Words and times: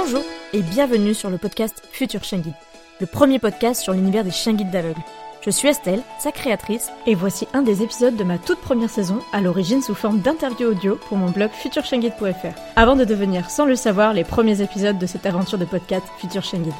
Bonjour 0.00 0.22
et 0.52 0.62
bienvenue 0.62 1.12
sur 1.12 1.28
le 1.28 1.38
podcast 1.38 1.82
Future 1.90 2.22
Chien 2.22 2.38
Guide, 2.38 2.54
le 3.00 3.06
premier 3.06 3.40
podcast 3.40 3.82
sur 3.82 3.92
l'univers 3.92 4.22
des 4.22 4.30
chiens 4.30 4.54
guides 4.54 4.70
d'aveugles. 4.70 5.02
Je 5.42 5.50
suis 5.50 5.66
Estelle, 5.66 6.02
sa 6.20 6.30
créatrice, 6.30 6.92
et 7.06 7.16
voici 7.16 7.48
un 7.52 7.62
des 7.62 7.82
épisodes 7.82 8.14
de 8.14 8.22
ma 8.22 8.38
toute 8.38 8.60
première 8.60 8.90
saison, 8.90 9.18
à 9.32 9.40
l'origine 9.40 9.82
sous 9.82 9.96
forme 9.96 10.20
d'interview 10.20 10.68
audio 10.68 10.94
pour 11.08 11.16
mon 11.16 11.30
blog 11.30 11.50
futurchienguide.fr, 11.50 12.60
avant 12.76 12.94
de 12.94 13.04
devenir, 13.04 13.50
sans 13.50 13.66
le 13.66 13.74
savoir, 13.74 14.14
les 14.14 14.22
premiers 14.22 14.62
épisodes 14.62 14.98
de 14.98 15.06
cette 15.06 15.26
aventure 15.26 15.58
de 15.58 15.64
podcast 15.64 16.06
Future 16.18 16.44
Chien 16.44 16.60
Guide. 16.60 16.72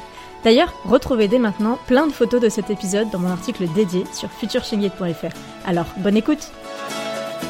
D'ailleurs, 0.45 0.73
retrouvez 0.85 1.27
dès 1.27 1.39
maintenant 1.39 1.77
plein 1.87 2.07
de 2.07 2.13
photos 2.13 2.39
de 2.39 2.47
cet 2.47 2.69
épisode 2.69 3.09
dans 3.09 3.19
mon 3.19 3.31
article 3.31 3.67
dédié 3.75 4.05
sur 4.13 4.31
futurchienguide.fr. 4.31 5.35
Alors, 5.67 5.87
bonne 5.97 6.15
écoute 6.15 6.51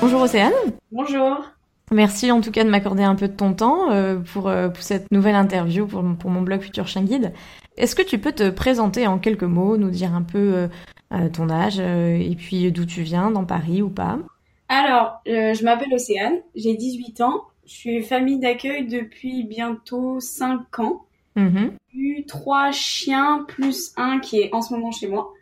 Bonjour 0.02 0.22
Océane 0.22 0.54
Bonjour 0.92 1.44
Merci 1.92 2.32
en 2.32 2.42
tout 2.42 2.52
cas 2.52 2.64
de 2.64 2.70
m'accorder 2.70 3.04
un 3.04 3.16
peu 3.16 3.28
de 3.28 3.34
ton 3.34 3.54
temps 3.54 3.92
euh, 3.92 4.20
pour, 4.20 4.48
euh, 4.48 4.70
pour, 4.70 4.84
cette 4.84 5.12
nouvelle 5.12 5.36
interview 5.36 5.88
pour, 5.88 6.04
pour 6.20 6.30
mon 6.30 6.42
blog 6.42 6.62
Futur 6.62 6.88
Chien 6.88 7.04
Guide. 7.04 7.34
Est-ce 7.78 7.96
que 7.96 8.02
tu 8.02 8.20
peux 8.20 8.32
te 8.32 8.50
présenter 8.50 9.08
en 9.08 9.18
quelques 9.18 9.44
mots, 9.44 9.78
nous 9.78 9.90
dire 9.90 10.14
un 10.14 10.22
peu 10.22 10.70
euh, 11.14 11.30
ton 11.30 11.50
âge 11.50 11.80
et 11.80 12.36
puis 12.38 12.72
d'où 12.72 12.86
tu 12.86 13.02
viens, 13.02 13.32
dans 13.32 13.46
Paris 13.46 13.82
ou 13.82 13.90
pas? 13.90 14.20
Alors, 14.68 15.22
je 15.26 15.64
m'appelle 15.64 15.94
Océane, 15.94 16.42
j'ai 16.56 16.76
18 16.76 17.22
ans, 17.22 17.46
je 17.66 17.74
suis 17.74 18.04
famille 18.04 18.40
d'accueil 18.40 18.86
depuis 18.86 19.44
bientôt 19.44 20.20
5 20.20 20.80
ans. 20.80 21.06
Mm-hmm. 21.38 21.72
J'ai 21.94 22.00
eu 22.00 22.26
trois 22.26 22.72
chiens 22.72 23.46
plus 23.48 23.94
un 23.96 24.20
qui 24.20 24.42
est 24.42 24.54
en 24.54 24.62
ce 24.62 24.74
moment 24.74 24.92
chez 24.92 25.08
moi. 25.08 25.34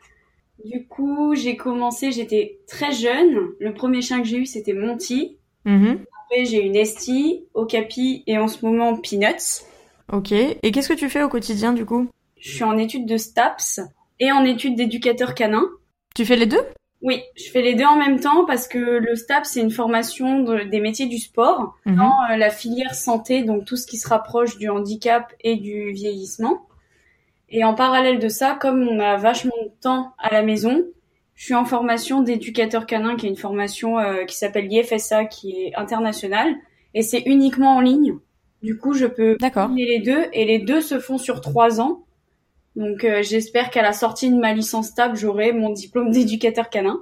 Du 0.63 0.85
coup, 0.85 1.35
j'ai 1.35 1.55
commencé, 1.55 2.11
j'étais 2.11 2.59
très 2.67 2.91
jeune. 2.93 3.49
Le 3.59 3.73
premier 3.73 4.01
chien 4.01 4.21
que 4.21 4.27
j'ai 4.27 4.37
eu, 4.37 4.45
c'était 4.45 4.73
Monty. 4.73 5.37
Après, 6.29 6.43
j'ai 6.45 6.61
une 6.61 6.75
Estie, 6.75 7.45
Okapi 7.53 8.23
et 8.27 8.37
en 8.37 8.47
ce 8.49 8.65
moment 8.65 8.97
Peanuts. 8.97 9.63
Ok. 10.11 10.31
Et 10.31 10.71
qu'est-ce 10.71 10.89
que 10.89 10.93
tu 10.93 11.09
fais 11.09 11.23
au 11.23 11.29
quotidien 11.29 11.71
du 11.73 11.85
coup? 11.85 12.07
Je 12.37 12.51
suis 12.55 12.63
en 12.63 12.77
études 12.77 13.05
de 13.05 13.17
STAPS 13.17 13.79
et 14.19 14.31
en 14.31 14.43
études 14.43 14.75
d'éducateur 14.75 15.35
canin. 15.35 15.63
Tu 16.15 16.25
fais 16.25 16.35
les 16.35 16.45
deux? 16.45 16.61
Oui, 17.01 17.21
je 17.37 17.49
fais 17.49 17.61
les 17.61 17.75
deux 17.75 17.85
en 17.85 17.95
même 17.95 18.19
temps 18.19 18.45
parce 18.45 18.67
que 18.67 18.77
le 18.77 19.15
STAPS, 19.15 19.49
c'est 19.51 19.61
une 19.61 19.71
formation 19.71 20.41
de, 20.41 20.63
des 20.63 20.79
métiers 20.81 21.05
du 21.05 21.17
sport 21.19 21.75
Mhm. 21.85 21.95
dans 21.95 22.13
euh, 22.31 22.35
la 22.35 22.49
filière 22.49 22.95
santé, 22.95 23.43
donc 23.43 23.65
tout 23.65 23.77
ce 23.77 23.87
qui 23.87 23.97
se 23.97 24.07
rapproche 24.09 24.57
du 24.57 24.69
handicap 24.69 25.31
et 25.41 25.55
du 25.55 25.91
vieillissement. 25.91 26.67
Et 27.49 27.63
en 27.63 27.73
parallèle 27.73 28.19
de 28.19 28.27
ça, 28.27 28.57
comme 28.59 28.85
on 28.85 28.99
a 28.99 29.15
vachement 29.15 29.55
de 29.63 29.71
temps 29.81 30.13
à 30.17 30.33
la 30.33 30.41
maison, 30.41 30.83
je 31.37 31.45
suis 31.45 31.53
en 31.53 31.65
formation 31.65 32.21
d'éducateur 32.23 32.87
canin, 32.87 33.15
qui 33.15 33.27
est 33.27 33.29
une 33.29 33.37
formation 33.37 33.99
euh, 33.99 34.25
qui 34.25 34.35
s'appelle 34.35 34.67
l'IFSA, 34.67 35.25
qui 35.25 35.51
est 35.51 35.75
internationale, 35.75 36.55
et 36.95 37.03
c'est 37.03 37.21
uniquement 37.27 37.77
en 37.77 37.79
ligne. 37.79 38.15
Du 38.63 38.79
coup, 38.79 38.93
je 38.93 39.05
peux 39.05 39.37
D'accord. 39.39 39.67
combiner 39.67 39.85
les 39.85 39.99
deux, 39.99 40.25
et 40.33 40.45
les 40.45 40.57
deux 40.57 40.81
se 40.81 40.99
font 40.99 41.19
sur 41.19 41.41
trois 41.41 41.79
ans. 41.79 42.05
Donc, 42.75 43.03
euh, 43.03 43.21
j'espère 43.21 43.69
qu'à 43.69 43.83
la 43.83 43.93
sortie 43.93 44.31
de 44.31 44.35
ma 44.35 44.51
licence 44.53 44.95
TAP, 44.95 45.15
j'aurai 45.15 45.53
mon 45.53 45.69
diplôme 45.69 46.09
d'éducateur 46.09 46.71
canin. 46.71 46.99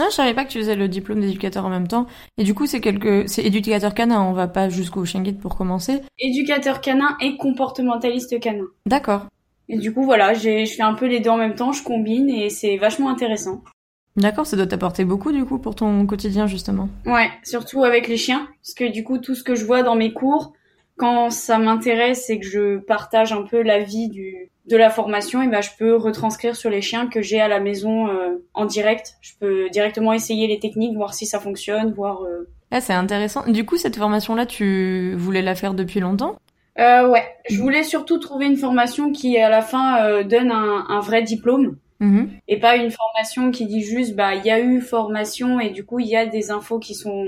Ah, 0.00 0.06
je 0.08 0.14
savais 0.14 0.32
pas 0.32 0.46
que 0.46 0.50
tu 0.50 0.58
faisais 0.58 0.74
le 0.74 0.88
diplôme 0.88 1.20
d'éducateur 1.20 1.66
en 1.66 1.68
même 1.68 1.88
temps. 1.88 2.06
Et 2.38 2.44
du 2.44 2.54
coup, 2.54 2.64
c'est 2.64 2.80
quelque, 2.80 3.26
c'est 3.26 3.44
éducateur 3.44 3.92
canin. 3.92 4.22
On 4.22 4.32
va 4.32 4.48
pas 4.48 4.70
jusqu'au 4.70 5.04
chien 5.04 5.20
guide 5.20 5.38
pour 5.38 5.56
commencer. 5.56 6.00
Éducateur 6.18 6.80
canin 6.80 7.18
et 7.20 7.36
comportementaliste 7.36 8.40
canin. 8.40 8.64
D'accord. 8.86 9.26
Et 9.72 9.78
du 9.78 9.94
coup, 9.94 10.02
voilà, 10.02 10.34
j'ai, 10.34 10.66
je 10.66 10.74
fais 10.74 10.82
un 10.82 10.94
peu 10.94 11.06
les 11.06 11.20
deux 11.20 11.30
en 11.30 11.36
même 11.36 11.54
temps, 11.54 11.72
je 11.72 11.82
combine, 11.82 12.28
et 12.28 12.50
c'est 12.50 12.76
vachement 12.76 13.08
intéressant. 13.08 13.62
D'accord, 14.16 14.44
ça 14.46 14.56
doit 14.56 14.66
t'apporter 14.66 15.04
beaucoup 15.04 15.30
du 15.32 15.44
coup 15.44 15.58
pour 15.58 15.76
ton 15.76 16.04
quotidien 16.04 16.48
justement. 16.48 16.88
Ouais, 17.06 17.30
surtout 17.44 17.84
avec 17.84 18.08
les 18.08 18.16
chiens, 18.16 18.48
parce 18.62 18.74
que 18.74 18.90
du 18.90 19.04
coup, 19.04 19.18
tout 19.18 19.36
ce 19.36 19.44
que 19.44 19.54
je 19.54 19.64
vois 19.64 19.82
dans 19.84 19.94
mes 19.94 20.12
cours, 20.12 20.52
quand 20.96 21.30
ça 21.30 21.58
m'intéresse 21.58 22.28
et 22.28 22.40
que 22.40 22.44
je 22.46 22.78
partage 22.78 23.32
un 23.32 23.42
peu 23.42 23.62
la 23.62 23.78
vie 23.78 24.08
du 24.08 24.50
de 24.66 24.76
la 24.76 24.90
formation, 24.90 25.42
et 25.42 25.48
ben 25.48 25.62
je 25.62 25.70
peux 25.78 25.96
retranscrire 25.96 26.54
sur 26.54 26.70
les 26.70 26.82
chiens 26.82 27.06
que 27.08 27.22
j'ai 27.22 27.40
à 27.40 27.48
la 27.48 27.58
maison 27.60 28.08
euh, 28.08 28.44
en 28.54 28.66
direct. 28.66 29.14
Je 29.20 29.32
peux 29.40 29.68
directement 29.70 30.12
essayer 30.12 30.46
les 30.46 30.58
techniques, 30.60 30.94
voir 30.96 31.14
si 31.14 31.26
ça 31.26 31.40
fonctionne, 31.40 31.92
voir. 31.92 32.22
euh, 32.22 32.48
Ah, 32.70 32.80
c'est 32.80 32.92
intéressant. 32.92 33.44
Du 33.50 33.64
coup, 33.64 33.76
cette 33.78 33.96
formation-là, 33.96 34.46
tu 34.46 35.14
voulais 35.16 35.42
la 35.42 35.54
faire 35.56 35.74
depuis 35.74 35.98
longtemps? 36.00 36.36
Euh, 36.78 37.08
ouais, 37.08 37.24
je 37.48 37.60
voulais 37.60 37.82
surtout 37.82 38.18
trouver 38.18 38.46
une 38.46 38.56
formation 38.56 39.12
qui 39.12 39.36
à 39.38 39.48
la 39.50 39.60
fin 39.60 40.02
euh, 40.04 40.22
donne 40.24 40.50
un, 40.50 40.86
un 40.88 41.00
vrai 41.00 41.22
diplôme 41.22 41.76
Mhm. 42.02 42.30
et 42.48 42.58
pas 42.58 42.76
une 42.76 42.90
formation 42.90 43.50
qui 43.50 43.66
dit 43.66 43.82
juste 43.82 44.16
bah 44.16 44.34
il 44.34 44.42
y 44.46 44.50
a 44.50 44.58
eu 44.58 44.80
formation 44.80 45.60
et 45.60 45.68
du 45.68 45.84
coup 45.84 45.98
il 45.98 46.06
y 46.06 46.16
a 46.16 46.24
des 46.24 46.50
infos 46.50 46.78
qui 46.78 46.94
sont 46.94 47.26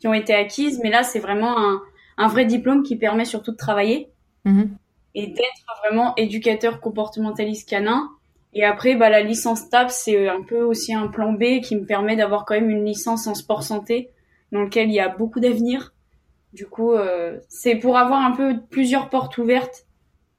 qui 0.00 0.06
ont 0.06 0.12
été 0.12 0.34
acquises, 0.34 0.80
mais 0.82 0.90
là 0.90 1.02
c'est 1.02 1.18
vraiment 1.20 1.58
un 1.58 1.80
un 2.18 2.28
vrai 2.28 2.44
diplôme 2.44 2.82
qui 2.82 2.96
permet 2.96 3.24
surtout 3.24 3.52
de 3.52 3.56
travailler. 3.56 4.10
Mhm. 4.44 4.76
et 5.14 5.28
d'être 5.28 5.64
vraiment 5.82 6.14
éducateur 6.16 6.80
comportementaliste 6.80 7.68
canin. 7.68 8.10
Et 8.54 8.64
après, 8.64 8.96
bah, 8.96 9.08
la 9.08 9.22
licence 9.22 9.68
TAP, 9.70 9.90
c'est 9.90 10.28
un 10.28 10.42
peu 10.42 10.62
aussi 10.62 10.92
un 10.94 11.06
plan 11.08 11.32
B 11.32 11.60
qui 11.62 11.76
me 11.76 11.86
permet 11.86 12.16
d'avoir 12.16 12.44
quand 12.44 12.54
même 12.54 12.70
une 12.70 12.84
licence 12.84 13.26
en 13.26 13.34
sport 13.34 13.62
santé 13.62 14.10
dans 14.52 14.60
lequel 14.62 14.88
il 14.88 14.94
y 14.94 15.00
a 15.00 15.08
beaucoup 15.08 15.40
d'avenir. 15.40 15.92
Du 16.52 16.66
coup, 16.66 16.92
euh, 16.92 17.38
c'est 17.48 17.76
pour 17.76 17.96
avoir 17.96 18.24
un 18.24 18.32
peu 18.32 18.60
plusieurs 18.70 19.08
portes 19.08 19.38
ouvertes 19.38 19.86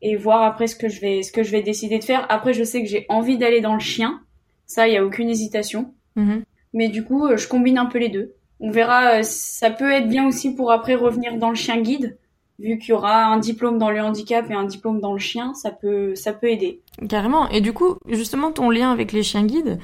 et 0.01 0.15
voir 0.15 0.43
après 0.43 0.67
ce 0.67 0.75
que 0.75 0.89
je 0.89 1.01
vais, 1.01 1.23
ce 1.23 1.31
que 1.31 1.43
je 1.43 1.51
vais 1.51 1.63
décider 1.63 1.97
de 1.97 2.03
faire. 2.03 2.25
Après, 2.29 2.53
je 2.53 2.63
sais 2.63 2.83
que 2.83 2.89
j'ai 2.89 3.05
envie 3.09 3.37
d'aller 3.37 3.61
dans 3.61 3.73
le 3.73 3.79
chien. 3.79 4.21
Ça, 4.65 4.87
il 4.87 4.93
y 4.93 4.97
a 4.97 5.05
aucune 5.05 5.29
hésitation. 5.29 5.93
Mhm. 6.15 6.43
Mais 6.73 6.89
du 6.89 7.03
coup, 7.03 7.25
euh, 7.25 7.37
je 7.37 7.47
combine 7.47 7.77
un 7.77 7.85
peu 7.85 7.99
les 7.99 8.09
deux. 8.09 8.33
On 8.59 8.69
verra, 8.69 9.19
euh, 9.19 9.23
ça 9.23 9.69
peut 9.69 9.91
être 9.91 10.07
bien 10.07 10.27
aussi 10.27 10.53
pour 10.53 10.71
après 10.71 10.95
revenir 10.95 11.37
dans 11.37 11.49
le 11.49 11.55
chien 11.55 11.81
guide. 11.81 12.17
Vu 12.59 12.77
qu'il 12.77 12.89
y 12.89 12.93
aura 12.93 13.25
un 13.25 13.39
diplôme 13.39 13.79
dans 13.79 13.89
le 13.89 14.01
handicap 14.01 14.49
et 14.49 14.53
un 14.53 14.65
diplôme 14.65 14.99
dans 14.99 15.13
le 15.13 15.19
chien, 15.19 15.53
ça 15.55 15.71
peut, 15.71 16.13
ça 16.15 16.33
peut 16.33 16.47
aider. 16.47 16.81
Carrément. 17.09 17.49
Et 17.49 17.61
du 17.61 17.73
coup, 17.73 17.97
justement, 18.07 18.51
ton 18.51 18.69
lien 18.69 18.91
avec 18.91 19.11
les 19.11 19.23
chiens 19.23 19.45
guides, 19.45 19.79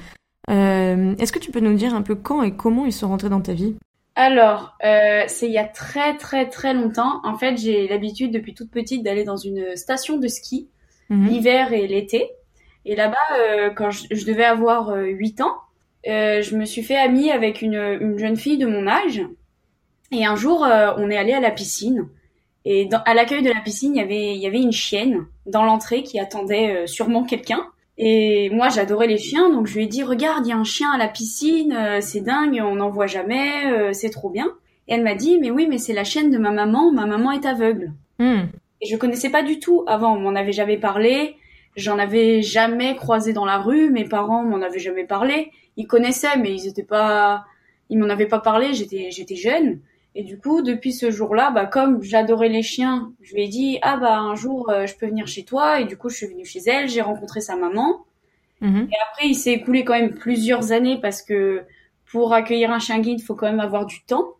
euh, 0.50 1.14
est-ce 1.18 1.32
que 1.32 1.38
tu 1.38 1.50
peux 1.50 1.60
nous 1.60 1.74
dire 1.74 1.94
un 1.94 2.02
peu 2.02 2.14
quand 2.14 2.42
et 2.42 2.52
comment 2.54 2.86
ils 2.86 2.92
sont 2.92 3.08
rentrés 3.08 3.28
dans 3.28 3.40
ta 3.40 3.52
vie? 3.52 3.74
Alors, 4.20 4.76
euh, 4.84 5.24
c'est 5.28 5.46
il 5.46 5.52
y 5.52 5.58
a 5.58 5.64
très 5.64 6.16
très 6.16 6.48
très 6.48 6.74
longtemps. 6.74 7.20
En 7.24 7.38
fait, 7.38 7.56
j'ai 7.56 7.88
l'habitude 7.88 8.32
depuis 8.32 8.52
toute 8.54 8.70
petite 8.70 9.02
d'aller 9.02 9.24
dans 9.24 9.38
une 9.38 9.76
station 9.76 10.18
de 10.18 10.28
ski 10.28 10.68
Mhm. 11.10 11.26
l'hiver 11.28 11.72
et 11.72 11.86
l'été. 11.86 12.30
Et 12.84 12.94
là-bas, 12.96 13.16
euh, 13.38 13.70
quand 13.70 13.90
je, 13.90 14.04
je 14.10 14.24
devais 14.24 14.44
avoir 14.44 14.90
euh, 14.90 15.06
8 15.06 15.40
ans, 15.40 15.56
euh, 16.06 16.40
je 16.40 16.56
me 16.56 16.64
suis 16.64 16.82
fait 16.82 16.96
amie 16.96 17.30
avec 17.30 17.62
une, 17.62 17.74
une 17.74 18.18
jeune 18.18 18.36
fille 18.36 18.58
de 18.58 18.66
mon 18.66 18.86
âge. 18.86 19.20
Et 20.12 20.24
un 20.24 20.36
jour, 20.36 20.60
on 20.62 21.10
est 21.10 21.16
allé 21.16 21.32
à 21.32 21.40
la 21.40 21.50
piscine. 21.50 22.08
Et 22.64 22.86
dans, 22.86 23.00
à 23.06 23.14
l'accueil 23.14 23.42
de 23.42 23.50
la 23.50 23.60
piscine, 23.60 23.94
il 23.94 23.98
y 23.98 24.02
avait, 24.02 24.34
il 24.34 24.40
y 24.40 24.46
avait 24.46 24.60
une 24.60 24.72
chienne 24.72 25.26
dans 25.46 25.64
l'entrée 25.64 26.02
qui 26.02 26.18
attendait 26.18 26.86
sûrement 26.86 27.22
quelqu'un. 27.24 27.64
Et 28.02 28.48
moi, 28.48 28.70
j'adorais 28.70 29.06
les 29.06 29.18
chiens, 29.18 29.50
donc 29.50 29.66
je 29.66 29.74
lui 29.74 29.84
ai 29.84 29.86
dit, 29.86 30.02
regarde, 30.02 30.46
il 30.46 30.48
y 30.48 30.52
a 30.54 30.56
un 30.56 30.64
chien 30.64 30.90
à 30.90 30.96
la 30.96 31.06
piscine, 31.06 31.74
euh, 31.74 31.98
c'est 32.00 32.22
dingue, 32.22 32.58
on 32.64 32.76
n'en 32.76 32.88
voit 32.88 33.06
jamais, 33.06 33.70
euh, 33.70 33.92
c'est 33.92 34.08
trop 34.08 34.30
bien. 34.30 34.46
Et 34.88 34.94
elle 34.94 35.02
m'a 35.02 35.14
dit, 35.14 35.38
mais 35.38 35.50
oui, 35.50 35.66
mais 35.68 35.76
c'est 35.76 35.92
la 35.92 36.02
chienne 36.02 36.30
de 36.30 36.38
ma 36.38 36.50
maman, 36.50 36.90
ma 36.92 37.04
maman 37.04 37.30
est 37.32 37.44
aveugle. 37.44 37.92
Mhm. 38.18 38.48
Et 38.80 38.86
je 38.86 38.96
connaissais 38.96 39.28
pas 39.28 39.42
du 39.42 39.58
tout 39.58 39.84
avant, 39.86 40.16
on 40.16 40.20
m'en 40.20 40.34
avait 40.34 40.52
jamais 40.52 40.78
parlé, 40.78 41.36
j'en 41.76 41.98
avais 41.98 42.40
jamais 42.40 42.96
croisé 42.96 43.34
dans 43.34 43.44
la 43.44 43.58
rue, 43.58 43.90
mes 43.90 44.06
parents 44.06 44.44
m'en 44.44 44.62
avaient 44.62 44.78
jamais 44.78 45.04
parlé, 45.04 45.50
ils 45.76 45.86
connaissaient 45.86 46.38
mais 46.38 46.54
ils 46.54 46.66
étaient 46.66 46.82
pas 46.82 47.44
ils 47.90 47.98
m'en 47.98 48.08
avaient 48.08 48.26
pas 48.26 48.40
parlé, 48.40 48.72
j'étais 48.72 49.10
j'étais 49.10 49.36
jeune 49.36 49.80
et 50.14 50.24
du 50.24 50.38
coup 50.38 50.62
depuis 50.62 50.92
ce 50.92 51.10
jour-là, 51.10 51.50
bah 51.50 51.66
comme 51.66 52.02
j'adorais 52.02 52.48
les 52.48 52.62
chiens, 52.62 53.12
je 53.22 53.34
lui 53.34 53.44
ai 53.44 53.48
dit 53.48 53.78
ah 53.82 53.96
bah 53.96 54.18
un 54.18 54.34
jour 54.34 54.70
euh, 54.70 54.86
je 54.86 54.96
peux 54.96 55.06
venir 55.06 55.26
chez 55.26 55.44
toi 55.44 55.80
et 55.80 55.84
du 55.84 55.96
coup 55.96 56.08
je 56.08 56.16
suis 56.16 56.26
venue 56.26 56.44
chez 56.44 56.60
elle, 56.66 56.88
j'ai 56.88 57.02
rencontré 57.02 57.40
sa 57.40 57.56
maman 57.56 58.04
Mhm. 58.60 58.88
et 58.92 58.96
après 59.10 59.26
il 59.28 59.34
s'est 59.34 59.52
écoulé 59.52 59.84
quand 59.84 59.94
même 59.94 60.14
plusieurs 60.14 60.72
années 60.72 60.98
parce 61.00 61.22
que 61.22 61.62
pour 62.10 62.34
accueillir 62.34 62.70
un 62.70 62.78
chien 62.78 62.98
guide, 63.00 63.20
il 63.20 63.22
faut 63.22 63.34
quand 63.34 63.46
même 63.46 63.60
avoir 63.60 63.86
du 63.86 64.02
temps. 64.04 64.34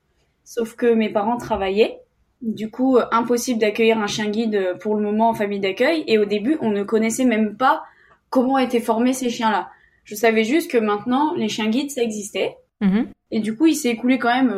Sauf 0.45 0.75
que 0.75 0.93
mes 0.93 1.09
parents 1.11 1.37
travaillaient 1.37 2.01
Du 2.43 2.71
coup, 2.71 2.97
euh, 2.97 3.05
impossible 3.13 3.61
d'accueillir 3.61 3.99
un 3.99 4.07
chien 4.07 4.29
guide 4.31 4.55
euh, 4.55 4.75
pour 4.75 4.95
le 4.97 5.03
moment 5.03 5.29
en 5.31 5.35
famille 5.35 5.61
d'accueil. 5.61 6.05
Et 6.07 6.19
au 6.19 6.25
début, 6.25 6.57
on 6.63 6.71
ne 6.71 6.83
connaissait 6.83 7.25
même 7.27 7.57
pas 7.57 7.83
comment 8.31 8.59
étaient 8.59 8.81
formés 8.81 9.13
ces 9.13 9.29
chiens-là. 9.31 9.71
Je 10.05 10.15
savais 10.15 10.45
juste 10.45 10.71
que 10.71 10.79
maintenant, 10.79 11.35
les 11.35 11.49
chiens 11.49 11.69
guides, 11.69 11.91
ça 11.91 12.03
existait. 12.03 12.57
Mhm. 12.81 13.09
Et 13.31 13.41
du 13.41 13.57
coup, 13.57 13.67
il 13.67 13.75
s'est 13.75 13.91
écoulé 13.91 14.19
quand 14.19 14.35
même 14.35 14.55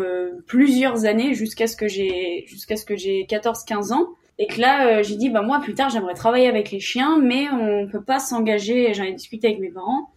plusieurs 0.46 1.04
années 1.04 1.34
jusqu'à 1.34 1.66
ce 1.66 1.76
que 1.76 1.88
j'ai 1.88 2.44
jusqu'à 2.46 2.76
ce 2.76 2.84
que 2.84 2.96
j'ai 2.96 3.26
14-15 3.28 3.92
ans. 3.92 4.08
Et 4.38 4.46
que 4.46 4.60
là, 4.60 5.02
j'ai 5.02 5.16
dit, 5.16 5.28
bah 5.28 5.42
moi 5.42 5.60
plus 5.60 5.74
tard, 5.74 5.90
j'aimerais 5.90 6.14
travailler 6.14 6.48
avec 6.48 6.70
les 6.70 6.80
chiens, 6.80 7.18
mais 7.20 7.50
on 7.50 7.86
peut 7.86 8.02
pas 8.02 8.18
s'engager. 8.18 8.94
J'en 8.94 9.04
ai 9.04 9.12
discuté 9.12 9.48
avec 9.48 9.60
mes 9.60 9.70
parents. 9.70 10.10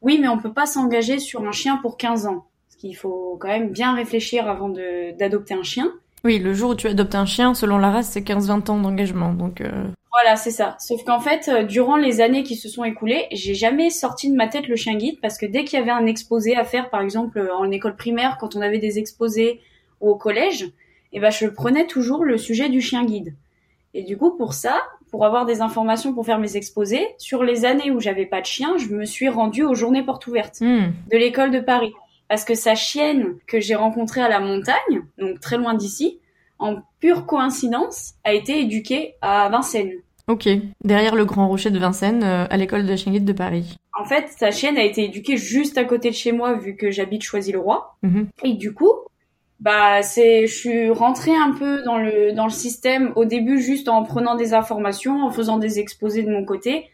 Oui, 0.00 0.18
mais 0.20 0.28
on 0.28 0.38
peut 0.38 0.52
pas 0.52 0.66
s'engager 0.66 1.20
sur 1.20 1.46
un 1.46 1.52
chien 1.52 1.76
pour 1.76 1.96
15 1.96 2.26
ans. 2.26 2.46
Parce 2.68 2.76
qu'il 2.80 2.96
faut 2.96 3.36
quand 3.40 3.48
même 3.48 3.70
bien 3.70 3.94
réfléchir 3.94 4.48
avant 4.48 4.68
d'adopter 4.68 5.54
un 5.54 5.62
chien. 5.62 5.92
Oui, 6.24 6.38
le 6.38 6.54
jour 6.54 6.70
où 6.70 6.74
tu 6.74 6.88
adoptes 6.88 7.14
un 7.14 7.26
chien, 7.26 7.54
selon 7.54 7.78
la 7.78 7.90
race, 7.90 8.10
c'est 8.10 8.20
15-20 8.20 8.70
ans 8.70 8.78
d'engagement. 8.80 9.32
Donc 9.32 9.60
euh... 9.60 9.84
Voilà, 10.12 10.36
c'est 10.36 10.50
ça. 10.50 10.76
Sauf 10.78 11.04
qu'en 11.04 11.20
fait, 11.20 11.48
euh, 11.48 11.62
durant 11.62 11.96
les 11.96 12.20
années 12.20 12.42
qui 12.42 12.56
se 12.56 12.68
sont 12.68 12.84
écoulées, 12.84 13.26
j'ai 13.32 13.54
jamais 13.54 13.88
sorti 13.88 14.30
de 14.30 14.36
ma 14.36 14.46
tête 14.46 14.68
le 14.68 14.76
chien 14.76 14.94
guide 14.94 15.18
parce 15.22 15.38
que 15.38 15.46
dès 15.46 15.64
qu'il 15.64 15.78
y 15.78 15.82
avait 15.82 15.90
un 15.90 16.06
exposé 16.06 16.54
à 16.54 16.64
faire, 16.64 16.90
par 16.90 17.00
exemple 17.00 17.38
euh, 17.38 17.54
en 17.54 17.70
école 17.70 17.96
primaire, 17.96 18.36
quand 18.38 18.54
on 18.54 18.60
avait 18.60 18.78
des 18.78 18.98
exposés 18.98 19.60
au 20.00 20.14
collège, 20.16 20.66
eh 21.12 21.20
ben 21.20 21.30
je 21.30 21.46
prenais 21.46 21.86
toujours 21.86 22.24
le 22.24 22.36
sujet 22.36 22.68
du 22.68 22.80
chien 22.80 23.04
guide. 23.04 23.34
Et 23.94 24.02
du 24.02 24.16
coup, 24.16 24.36
pour 24.36 24.52
ça, 24.52 24.82
pour 25.10 25.24
avoir 25.24 25.46
des 25.46 25.60
informations 25.60 26.14
pour 26.14 26.26
faire 26.26 26.38
mes 26.38 26.56
exposés, 26.56 27.06
sur 27.18 27.42
les 27.44 27.64
années 27.64 27.90
où 27.90 28.00
j'avais 28.00 28.26
pas 28.26 28.40
de 28.40 28.46
chien, 28.46 28.76
je 28.78 28.88
me 28.88 29.04
suis 29.04 29.28
rendue 29.28 29.64
aux 29.64 29.74
journées 29.74 30.02
portes 30.02 30.26
ouvertes 30.26 30.60
hmm. 30.60 30.92
de 31.10 31.16
l'école 31.16 31.50
de 31.50 31.60
Paris 31.60 31.92
parce 32.28 32.44
que 32.44 32.54
sa 32.54 32.74
chienne 32.74 33.36
que 33.46 33.60
j'ai 33.60 33.74
rencontrée 33.74 34.22
à 34.22 34.28
la 34.28 34.40
montagne, 34.40 35.02
donc 35.18 35.38
très 35.40 35.58
loin 35.58 35.74
d'ici, 35.74 36.18
en 36.62 36.82
pure 37.00 37.26
coïncidence, 37.26 38.14
a 38.24 38.32
été 38.32 38.60
éduquée 38.60 39.14
à 39.20 39.48
Vincennes. 39.48 39.92
Ok, 40.28 40.48
derrière 40.84 41.16
le 41.16 41.24
grand 41.24 41.48
rocher 41.48 41.70
de 41.70 41.78
Vincennes, 41.78 42.22
euh, 42.22 42.46
à 42.48 42.56
l'école 42.56 42.86
de 42.86 42.94
chien 42.96 43.12
guide 43.12 43.24
de 43.24 43.32
Paris. 43.32 43.76
En 43.98 44.04
fait, 44.04 44.28
sa 44.36 44.50
chienne 44.50 44.76
a 44.76 44.84
été 44.84 45.04
éduquée 45.04 45.36
juste 45.36 45.76
à 45.76 45.84
côté 45.84 46.10
de 46.10 46.14
chez 46.14 46.32
moi, 46.32 46.54
vu 46.54 46.76
que 46.76 46.90
j'habite 46.90 47.22
Choisy-le-Roi. 47.22 47.96
Mhm. 48.02 48.28
Et 48.44 48.54
du 48.54 48.72
coup, 48.72 48.92
bah 49.60 50.02
c'est, 50.02 50.46
je 50.46 50.54
suis 50.54 50.90
rentrée 50.90 51.34
un 51.34 51.52
peu 51.52 51.82
dans 51.82 51.98
le 51.98 52.32
dans 52.32 52.44
le 52.44 52.50
système 52.50 53.12
au 53.16 53.24
début 53.24 53.60
juste 53.60 53.88
en 53.88 54.02
prenant 54.02 54.34
des 54.34 54.54
informations, 54.54 55.24
en 55.24 55.30
faisant 55.30 55.58
des 55.58 55.78
exposés 55.80 56.22
de 56.22 56.30
mon 56.30 56.44
côté. 56.44 56.88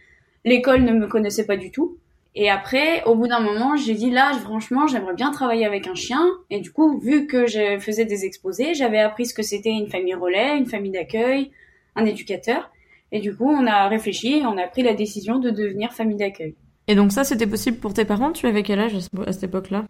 L'école 0.44 0.82
ne 0.82 0.93
me 0.93 1.06
connaissait 1.06 1.47
pas 1.47 1.56
du 1.56 1.70
tout. 1.70 1.99
Et 2.40 2.50
après, 2.50 3.02
au 3.02 3.17
bout 3.17 3.26
d'un 3.26 3.40
moment, 3.40 3.75
j'ai 3.75 3.94
dit 3.94 4.12
là, 4.12 4.32
franchement, 4.32 4.87
j'aimerais 4.87 5.14
bien 5.14 5.32
travailler 5.32 5.67
avec 5.67 5.88
un 5.88 5.96
chien. 5.96 6.25
Et 6.50 6.61
du 6.61 6.70
coup, 6.70 7.00
vu 7.00 7.26
que 7.26 7.49
je 7.49 7.81
faisais 7.81 8.05
des 8.05 8.25
exposés, 8.25 8.75
j'avais 8.75 9.00
appris 9.00 9.26
ce 9.26 9.35
que 9.35 9.43
c'était 9.43 9.73
une 9.73 9.88
famille 9.88 10.14
relais, 10.14 10.56
une 10.56 10.67
famille 10.67 10.93
d'accueil, 10.93 11.50
un 11.96 12.05
éducateur. 12.05 12.70
Et 13.11 13.19
du 13.19 13.35
coup, 13.35 13.50
on 13.50 13.67
a 13.67 13.88
réfléchi 13.88 14.38
et 14.38 14.46
on 14.46 14.56
a 14.56 14.69
pris 14.69 14.85
la 14.85 14.94
décision 14.94 15.40
de 15.40 15.50
devenir 15.50 15.93
famille 15.93 16.17
d'accueil. 16.17 16.55
Et 16.87 16.94
donc 16.94 17.11
ça, 17.11 17.25
c'était 17.25 17.49
possible 17.49 17.79
pour 17.79 17.93
tes 17.93 18.05
parents? 18.05 18.31
Tu 18.31 18.46
avais 18.46 18.62
quel 18.62 18.79
âge 18.79 18.94
à 19.26 19.32
cette 19.32 19.43
époque-là? 19.43 19.87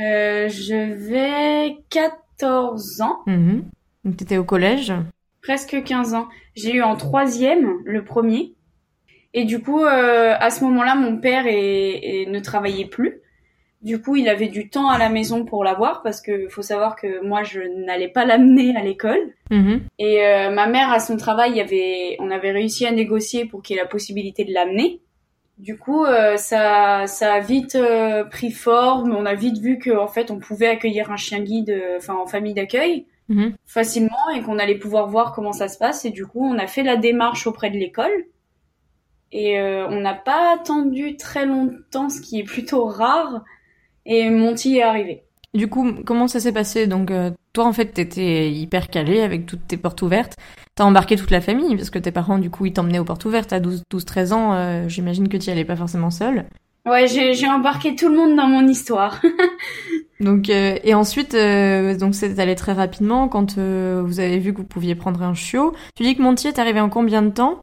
Euh, 0.00 0.48
Je 0.48 0.94
vais 0.94 1.76
14 1.90 3.02
ans. 3.02 3.20
Mmh. 3.26 3.60
Donc 4.04 4.16
t'étais 4.16 4.38
au 4.38 4.44
collège? 4.44 4.92
Presque 5.42 5.80
15 5.84 6.14
ans. 6.14 6.26
J'ai 6.56 6.74
eu 6.74 6.82
en 6.82 6.96
troisième 6.96 7.68
le 7.84 8.02
premier. 8.02 8.53
Et 9.34 9.44
du 9.44 9.60
coup, 9.60 9.84
euh, 9.84 10.34
à 10.38 10.50
ce 10.50 10.64
moment-là, 10.64 10.94
mon 10.94 11.18
père 11.18 11.44
est, 11.46 12.24
ne 12.28 12.38
travaillait 12.40 12.86
plus. 12.86 13.20
Du 13.82 14.00
coup, 14.00 14.16
il 14.16 14.28
avait 14.30 14.48
du 14.48 14.70
temps 14.70 14.88
à 14.88 14.96
la 14.96 15.10
maison 15.10 15.44
pour 15.44 15.62
l'avoir 15.62 16.02
parce 16.02 16.22
que 16.22 16.48
faut 16.48 16.62
savoir 16.62 16.96
que 16.96 17.22
moi, 17.22 17.42
je 17.42 17.60
n'allais 17.84 18.08
pas 18.08 18.24
l'amener 18.24 18.74
à 18.76 18.82
l'école. 18.82 19.20
Mhm. 19.50 19.82
Et 19.98 20.24
euh, 20.24 20.50
ma 20.50 20.66
mère, 20.66 20.90
à 20.90 21.00
son 21.00 21.18
travail, 21.18 21.56
y 21.56 21.60
avait, 21.60 22.16
on 22.20 22.30
avait 22.30 22.52
réussi 22.52 22.86
à 22.86 22.92
négocier 22.92 23.44
pour 23.44 23.60
qu'il 23.62 23.76
ait 23.76 23.82
la 23.82 23.86
possibilité 23.86 24.44
de 24.44 24.54
l'amener. 24.54 25.00
Du 25.58 25.76
coup, 25.76 26.04
euh, 26.04 26.36
ça, 26.36 27.06
ça 27.06 27.34
a 27.34 27.40
vite 27.40 27.74
euh, 27.74 28.24
pris 28.24 28.50
forme. 28.52 29.14
On 29.14 29.26
a 29.26 29.34
vite 29.34 29.58
vu 29.58 29.78
qu'en 29.78 30.08
fait, 30.08 30.30
on 30.30 30.38
pouvait 30.38 30.68
accueillir 30.68 31.10
un 31.10 31.16
chien 31.16 31.40
guide, 31.40 31.70
euh, 31.70 31.98
enfin 31.98 32.14
en 32.14 32.26
famille 32.26 32.54
d'accueil, 32.54 33.06
Mhm. 33.28 33.54
facilement 33.66 34.30
et 34.36 34.40
qu'on 34.42 34.58
allait 34.58 34.74
pouvoir 34.78 35.08
voir 35.08 35.32
comment 35.32 35.52
ça 35.52 35.68
se 35.68 35.78
passe. 35.78 36.04
Et 36.04 36.10
du 36.10 36.26
coup, 36.26 36.44
on 36.44 36.58
a 36.58 36.66
fait 36.66 36.82
la 36.82 36.96
démarche 36.96 37.46
auprès 37.46 37.70
de 37.70 37.76
l'école. 37.76 38.24
Et 39.34 39.58
euh, 39.58 39.86
on 39.88 40.00
n'a 40.00 40.14
pas 40.14 40.54
attendu 40.54 41.16
très 41.16 41.44
longtemps, 41.44 42.08
ce 42.08 42.20
qui 42.22 42.38
est 42.40 42.44
plutôt 42.44 42.84
rare. 42.86 43.42
Et 44.06 44.30
Monty 44.30 44.78
est 44.78 44.82
arrivé. 44.82 45.24
Du 45.54 45.68
coup, 45.68 45.92
comment 46.06 46.28
ça 46.28 46.40
s'est 46.40 46.52
passé? 46.52 46.86
Donc, 46.86 47.10
euh, 47.10 47.30
toi, 47.52 47.64
en 47.66 47.72
fait, 47.72 47.86
t'étais 47.86 48.50
hyper 48.50 48.88
calé 48.88 49.20
avec 49.20 49.44
toutes 49.46 49.66
tes 49.66 49.76
portes 49.76 50.00
ouvertes. 50.02 50.36
T'as 50.76 50.84
embarqué 50.84 51.16
toute 51.16 51.30
la 51.30 51.40
famille, 51.40 51.76
parce 51.76 51.90
que 51.90 51.98
tes 51.98 52.12
parents, 52.12 52.38
du 52.38 52.48
coup, 52.50 52.66
ils 52.66 52.72
t'emmenaient 52.72 52.98
aux 53.00 53.04
portes 53.04 53.24
ouvertes 53.24 53.52
à 53.52 53.60
12-13 53.60 54.32
ans. 54.32 54.54
euh, 54.54 54.88
J'imagine 54.88 55.28
que 55.28 55.36
tu 55.36 55.50
allais 55.50 55.64
pas 55.64 55.76
forcément 55.76 56.10
seule. 56.10 56.46
Ouais, 56.86 57.06
j'ai 57.08 57.48
embarqué 57.48 57.96
tout 57.96 58.08
le 58.08 58.16
monde 58.16 58.36
dans 58.36 58.46
mon 58.46 58.68
histoire. 58.68 59.20
Donc, 60.20 60.48
euh, 60.50 60.78
et 60.84 60.94
ensuite, 60.94 61.34
euh, 61.34 61.96
donc 61.98 62.14
c'est 62.14 62.38
allé 62.38 62.54
très 62.54 62.72
rapidement 62.72 63.28
quand 63.28 63.58
euh, 63.58 64.02
vous 64.04 64.20
avez 64.20 64.38
vu 64.38 64.52
que 64.52 64.58
vous 64.58 64.64
pouviez 64.66 64.94
prendre 64.94 65.22
un 65.22 65.34
chiot. 65.34 65.74
Tu 65.96 66.02
dis 66.04 66.14
que 66.16 66.22
Montier 66.22 66.50
est 66.50 66.58
arrivé 66.58 66.80
en 66.80 66.88
combien 66.88 67.20
de 67.22 67.30
temps? 67.30 67.58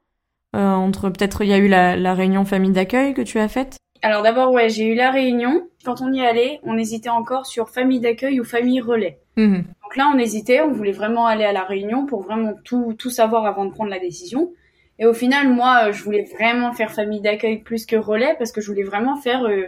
Entre 0.53 1.09
peut-être, 1.09 1.43
il 1.43 1.49
y 1.49 1.53
a 1.53 1.57
eu 1.57 1.67
la, 1.67 1.95
la 1.95 2.13
réunion 2.13 2.45
famille 2.45 2.71
d'accueil 2.71 3.13
que 3.13 3.21
tu 3.21 3.39
as 3.39 3.47
faite? 3.47 3.77
Alors 4.01 4.23
d'abord, 4.23 4.51
ouais, 4.51 4.67
j'ai 4.69 4.85
eu 4.85 4.95
la 4.95 5.11
réunion. 5.11 5.67
Quand 5.85 6.01
on 6.01 6.11
y 6.11 6.25
allait, 6.25 6.59
on 6.63 6.77
hésitait 6.77 7.09
encore 7.09 7.45
sur 7.45 7.69
famille 7.69 7.99
d'accueil 7.99 8.39
ou 8.39 8.43
famille 8.43 8.81
relais. 8.81 9.19
Mhm. 9.37 9.57
Donc 9.83 9.95
là, 9.95 10.11
on 10.13 10.17
hésitait, 10.17 10.61
on 10.61 10.71
voulait 10.71 10.91
vraiment 10.91 11.27
aller 11.27 11.43
à 11.45 11.53
la 11.53 11.63
réunion 11.63 12.05
pour 12.05 12.23
vraiment 12.23 12.53
tout, 12.63 12.95
tout 12.97 13.09
savoir 13.09 13.45
avant 13.45 13.65
de 13.65 13.71
prendre 13.71 13.89
la 13.91 13.99
décision. 13.99 14.51
Et 14.99 15.05
au 15.05 15.13
final, 15.13 15.49
moi, 15.49 15.85
euh, 15.87 15.91
je 15.93 16.03
voulais 16.03 16.27
vraiment 16.37 16.73
faire 16.73 16.91
famille 16.91 17.21
d'accueil 17.21 17.59
plus 17.59 17.85
que 17.85 17.95
relais 17.95 18.35
parce 18.37 18.51
que 18.51 18.59
je 18.61 18.67
voulais 18.67 18.83
vraiment 18.83 19.17
faire 19.17 19.45
euh, 19.45 19.67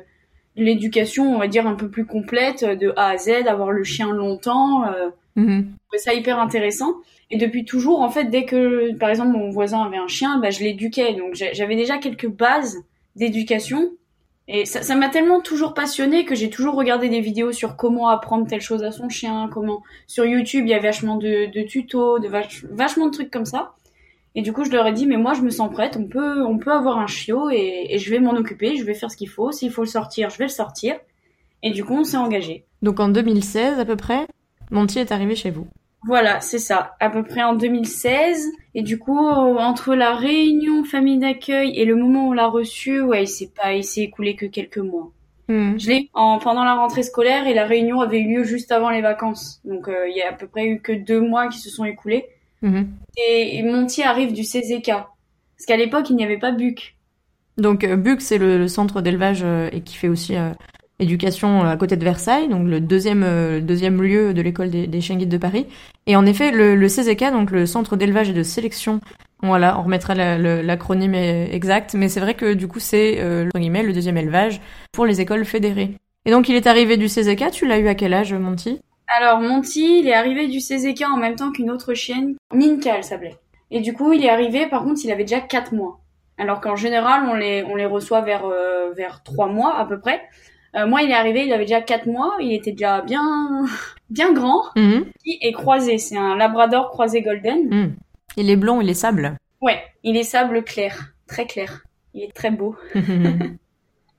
l'éducation, 0.55 1.33
on 1.33 1.39
va 1.39 1.47
dire, 1.47 1.65
un 1.67 1.75
peu 1.75 1.89
plus 1.89 2.05
complète 2.05 2.63
euh, 2.63 2.75
de 2.75 2.93
A 2.95 3.09
à 3.09 3.17
Z, 3.17 3.47
avoir 3.47 3.71
le 3.71 3.83
chien 3.83 4.11
longtemps. 4.13 4.83
Euh, 4.85 5.09
Mhm. 5.35 5.65
je 5.71 5.87
trouvais 5.87 5.97
ça 5.97 6.13
hyper 6.13 6.37
intéressant. 6.39 6.93
Et 7.33 7.37
depuis 7.37 7.65
toujours, 7.65 8.01
en 8.01 8.11
fait, 8.11 8.25
dès 8.25 8.45
que, 8.45 8.93
par 8.93 9.09
exemple, 9.09 9.31
mon 9.31 9.49
voisin 9.49 9.81
avait 9.81 9.97
un 9.97 10.07
chien, 10.07 10.37
bah, 10.37 10.51
je 10.51 10.59
l'éduquais. 10.59 11.15
Donc 11.15 11.33
j'avais 11.33 11.75
déjà 11.75 11.97
quelques 11.97 12.29
bases 12.29 12.77
d'éducation. 13.15 13.89
Et 14.47 14.65
ça 14.65 14.95
m'a 14.95 15.09
tellement 15.09 15.41
toujours 15.41 15.73
passionné 15.73 16.25
que 16.25 16.35
j'ai 16.35 16.51
toujours 16.51 16.75
regardé 16.75 17.09
des 17.09 17.21
vidéos 17.21 17.51
sur 17.51 17.75
comment 17.75 18.09
apprendre 18.09 18.45
telle 18.45 18.61
chose 18.61 18.83
à 18.83 18.91
son 18.91 19.09
chien, 19.09 19.49
comment 19.51 19.81
sur 20.05 20.25
YouTube 20.25 20.65
il 20.67 20.69
y 20.69 20.73
a 20.75 20.79
vachement 20.79 21.15
de, 21.15 21.63
tutos, 21.65 22.19
de 22.19 22.27
vach- 22.27 22.65
vachement 22.69 23.07
de 23.07 23.11
trucs 23.11 23.31
comme 23.31 23.45
ça. 23.45 23.71
Et 24.35 24.41
du 24.43 24.53
coup 24.53 24.63
je 24.65 24.69
leur 24.69 24.85
ai 24.85 24.91
dit 24.91 25.07
mais 25.07 25.17
moi 25.17 25.33
je 25.33 25.41
me 25.41 25.49
sens 25.49 25.71
prête, 25.71 25.95
on 25.97 26.05
peut 26.07 26.43
on 26.45 26.57
peut 26.57 26.73
avoir 26.73 26.97
un 26.99 27.07
chiot 27.07 27.49
et, 27.51 27.97
je 27.97 28.09
vais 28.11 28.19
m'en 28.19 28.35
occuper, 28.35 28.75
je 28.75 28.83
vais 28.83 28.93
faire 28.93 29.09
ce 29.09 29.15
qu'il 29.17 29.29
faut. 29.29 29.51
S'il 29.53 29.71
faut 29.71 29.83
le 29.83 29.87
sortir, 29.87 30.29
je 30.29 30.37
vais 30.37 30.45
le 30.45 30.49
sortir. 30.49 30.95
Et 31.63 31.71
du 31.71 31.85
coup 31.85 31.93
on 31.93 32.03
s'est 32.03 32.17
engagé. 32.17 32.65
Donc 32.81 32.99
en 32.99 33.07
2016 33.07 33.79
à 33.79 33.85
peu 33.85 33.95
près, 33.95 34.27
Montier 34.71 35.01
est 35.01 35.11
arrivé 35.13 35.35
chez 35.35 35.51
vous. 35.51 35.67
Voilà, 36.05 36.41
c'est 36.41 36.59
ça, 36.59 36.95
à 36.99 37.09
peu 37.09 37.23
près 37.23 37.43
en 37.43 37.55
2016. 37.55 38.51
Et 38.75 38.81
du 38.81 38.99
coup, 38.99 39.19
euh, 39.19 39.55
entre 39.57 39.95
la 39.95 40.15
réunion 40.15 40.83
famille 40.83 41.19
d'accueil 41.19 41.77
et 41.79 41.85
le 41.85 41.95
moment 41.95 42.27
où 42.27 42.31
on 42.31 42.33
l'a 42.33 42.47
reçu, 42.47 43.01
ouais, 43.01 43.23
il 43.23 43.27
s'est 43.27 43.51
pas, 43.55 43.73
il 43.73 43.83
s'est 43.83 44.01
écoulé 44.01 44.35
que 44.35 44.45
quelques 44.45 44.79
mois. 44.79 45.11
Mhm. 45.47 45.79
Je 45.79 45.89
l'ai 45.89 46.09
en, 46.13 46.39
pendant 46.39 46.63
la 46.63 46.75
rentrée 46.75 47.03
scolaire 47.03 47.47
et 47.47 47.53
la 47.53 47.65
réunion 47.65 48.01
avait 48.01 48.19
eu 48.19 48.37
lieu 48.37 48.43
juste 48.43 48.71
avant 48.71 48.89
les 48.89 49.01
vacances. 49.01 49.61
Donc 49.65 49.87
euh, 49.87 50.07
il 50.09 50.15
y 50.15 50.21
a 50.21 50.29
à 50.29 50.33
peu 50.33 50.47
près 50.47 50.65
eu 50.67 50.79
que 50.79 50.93
deux 50.93 51.19
mois 51.21 51.47
qui 51.47 51.59
se 51.59 51.69
sont 51.69 51.85
écoulés. 51.85 52.25
Mhm. 52.61 52.87
Et, 53.17 53.57
et 53.57 53.63
Monty 53.63 54.03
arrive 54.03 54.33
du 54.33 54.43
CZK. 54.43 54.87
Parce 54.87 55.65
qu'à 55.67 55.77
l'époque, 55.77 56.09
il 56.09 56.15
n'y 56.15 56.23
avait 56.23 56.39
pas 56.39 56.51
BUC. 56.51 56.95
Donc 57.57 57.83
euh, 57.83 57.95
BUC, 57.95 58.21
c'est 58.21 58.37
le, 58.37 58.57
le 58.57 58.67
centre 58.67 59.01
d'élevage 59.01 59.41
euh, 59.43 59.69
et 59.71 59.81
qui 59.81 59.95
fait 59.95 60.07
aussi 60.07 60.35
euh, 60.35 60.51
éducation 61.03 61.63
euh, 61.63 61.69
à 61.69 61.77
côté 61.77 61.95
de 61.95 62.03
Versailles, 62.03 62.49
donc 62.49 62.67
le 62.67 62.79
deuxième 62.79 63.23
euh, 63.23 63.59
deuxième 63.61 64.01
lieu 64.01 64.33
de 64.33 64.41
l'école 64.41 64.69
des, 64.69 64.87
des 64.87 65.01
chiens 65.01 65.15
guides 65.15 65.29
de 65.29 65.37
Paris. 65.37 65.67
Et 66.07 66.15
en 66.15 66.25
effet, 66.25 66.51
le, 66.51 66.75
le 66.75 66.87
CZK, 66.87 67.31
donc 67.31 67.51
le 67.51 67.65
centre 67.65 67.95
d'élevage 67.95 68.29
et 68.29 68.33
de 68.33 68.43
sélection, 68.43 68.99
voilà, 69.43 69.77
on 69.77 69.83
remettra 69.83 70.15
l'acronyme 70.15 71.15
euh, 71.15 71.47
exact, 71.51 71.95
mais 71.95 72.07
c'est 72.07 72.21
vrai 72.21 72.33
que 72.33 72.53
du 72.53 72.69
coup 72.69 72.79
c'est 72.79 73.19
euh, 73.19 73.49
le 73.53 73.91
deuxième 73.93 74.15
élevage 74.15 74.61
pour 74.93 75.05
les 75.05 75.19
écoles 75.19 75.43
fédérées. 75.43 75.97
Et 76.25 76.31
donc 76.31 76.47
il 76.47 76.55
est 76.55 76.65
arrivé 76.65 76.95
du 76.95 77.07
CZK, 77.07 77.51
tu 77.51 77.67
l'as 77.67 77.77
eu 77.77 77.89
à 77.89 77.95
quel 77.95 78.13
âge, 78.13 78.33
Monty? 78.33 78.79
Alors 79.07 79.41
Monty, 79.41 79.99
il 79.99 80.07
est 80.07 80.13
arrivé 80.13 80.47
du 80.47 80.59
CZK 80.59 81.03
en 81.11 81.17
même 81.17 81.35
temps 81.35 81.51
qu'une 81.51 81.69
autre 81.69 81.93
chienne, 81.93 82.35
Minka 82.53 82.95
elle 82.95 83.03
s'appelait. 83.03 83.35
Et 83.69 83.81
du 83.81 83.93
coup, 83.93 84.13
il 84.13 84.23
est 84.23 84.29
arrivé, 84.29 84.67
par 84.67 84.83
contre, 84.83 85.01
il 85.03 85.11
avait 85.11 85.23
déjà 85.25 85.41
quatre 85.41 85.73
mois. 85.73 85.99
Alors 86.37 86.61
qu'en 86.61 86.77
général, 86.77 87.23
on 87.29 87.33
les, 87.33 87.63
on 87.63 87.75
les 87.75 87.85
reçoit 87.85 88.21
vers, 88.21 88.45
vers 88.95 89.23
trois 89.23 89.47
mois 89.47 89.77
à 89.77 89.85
peu 89.85 89.99
près. 89.99 90.21
Euh, 90.75 90.87
moi, 90.87 91.01
il 91.03 91.11
est 91.11 91.15
arrivé, 91.15 91.45
il 91.45 91.53
avait 91.53 91.65
déjà 91.65 91.81
quatre 91.81 92.07
mois, 92.07 92.35
il 92.39 92.53
était 92.53 92.71
déjà 92.71 93.01
bien, 93.01 93.65
bien 94.09 94.33
grand. 94.33 94.63
Mhm. 94.75 95.05
Et 95.25 95.51
croisé, 95.51 95.97
c'est 95.97 96.17
un 96.17 96.35
Labrador 96.35 96.89
croisé 96.89 97.21
golden. 97.21 97.67
Mhm. 97.69 97.95
Il 98.37 98.49
est 98.49 98.55
blond, 98.55 98.81
il 98.81 98.89
est 98.89 98.95
sable. 98.95 99.37
Ouais, 99.61 99.81
il 100.03 100.17
est 100.17 100.23
sable 100.23 100.63
clair, 100.63 101.13
très 101.27 101.45
clair. 101.45 101.83
Il 102.13 102.23
est 102.23 102.33
très 102.33 102.51
beau. 102.51 102.75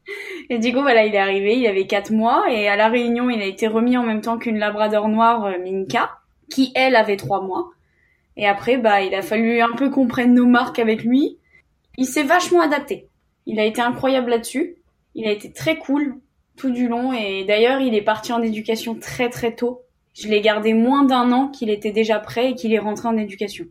Et 0.50 0.58
du 0.58 0.72
coup, 0.72 0.80
voilà, 0.82 1.04
il 1.04 1.14
est 1.14 1.18
arrivé, 1.18 1.58
il 1.58 1.66
avait 1.66 1.86
quatre 1.86 2.12
mois, 2.12 2.44
et 2.50 2.68
à 2.68 2.76
la 2.76 2.88
réunion, 2.88 3.30
il 3.30 3.40
a 3.40 3.46
été 3.46 3.66
remis 3.66 3.96
en 3.96 4.02
même 4.02 4.20
temps 4.20 4.38
qu'une 4.38 4.58
Labrador 4.58 5.08
noire 5.08 5.44
euh, 5.46 5.58
Minka, 5.58 6.10
qui 6.50 6.72
elle 6.74 6.96
avait 6.96 7.16
trois 7.16 7.42
mois. 7.42 7.70
Et 8.36 8.46
après, 8.46 8.76
bah, 8.76 9.02
il 9.02 9.14
a 9.14 9.22
fallu 9.22 9.60
un 9.60 9.72
peu 9.76 9.90
qu'on 9.90 10.06
prenne 10.06 10.34
nos 10.34 10.46
marques 10.46 10.78
avec 10.78 11.04
lui. 11.04 11.38
Il 11.96 12.06
s'est 12.06 12.24
vachement 12.24 12.60
adapté. 12.60 13.08
Il 13.46 13.60
a 13.60 13.64
été 13.64 13.80
incroyable 13.80 14.30
là-dessus. 14.30 14.76
Il 15.14 15.26
a 15.26 15.30
été 15.30 15.52
très 15.52 15.78
cool. 15.78 16.16
Tout 16.56 16.70
du 16.70 16.88
long. 16.88 17.12
Et 17.12 17.44
d'ailleurs, 17.44 17.80
il 17.80 17.94
est 17.94 18.02
parti 18.02 18.32
en 18.32 18.42
éducation 18.42 18.94
très 18.94 19.28
très 19.28 19.54
tôt. 19.54 19.82
Je 20.14 20.28
l'ai 20.28 20.40
gardé 20.40 20.74
moins 20.74 21.04
d'un 21.04 21.32
an 21.32 21.48
qu'il 21.48 21.70
était 21.70 21.90
déjà 21.90 22.18
prêt 22.18 22.50
et 22.50 22.54
qu'il 22.54 22.72
est 22.72 22.78
rentré 22.78 23.08
en 23.08 23.16
éducation. 23.16 23.64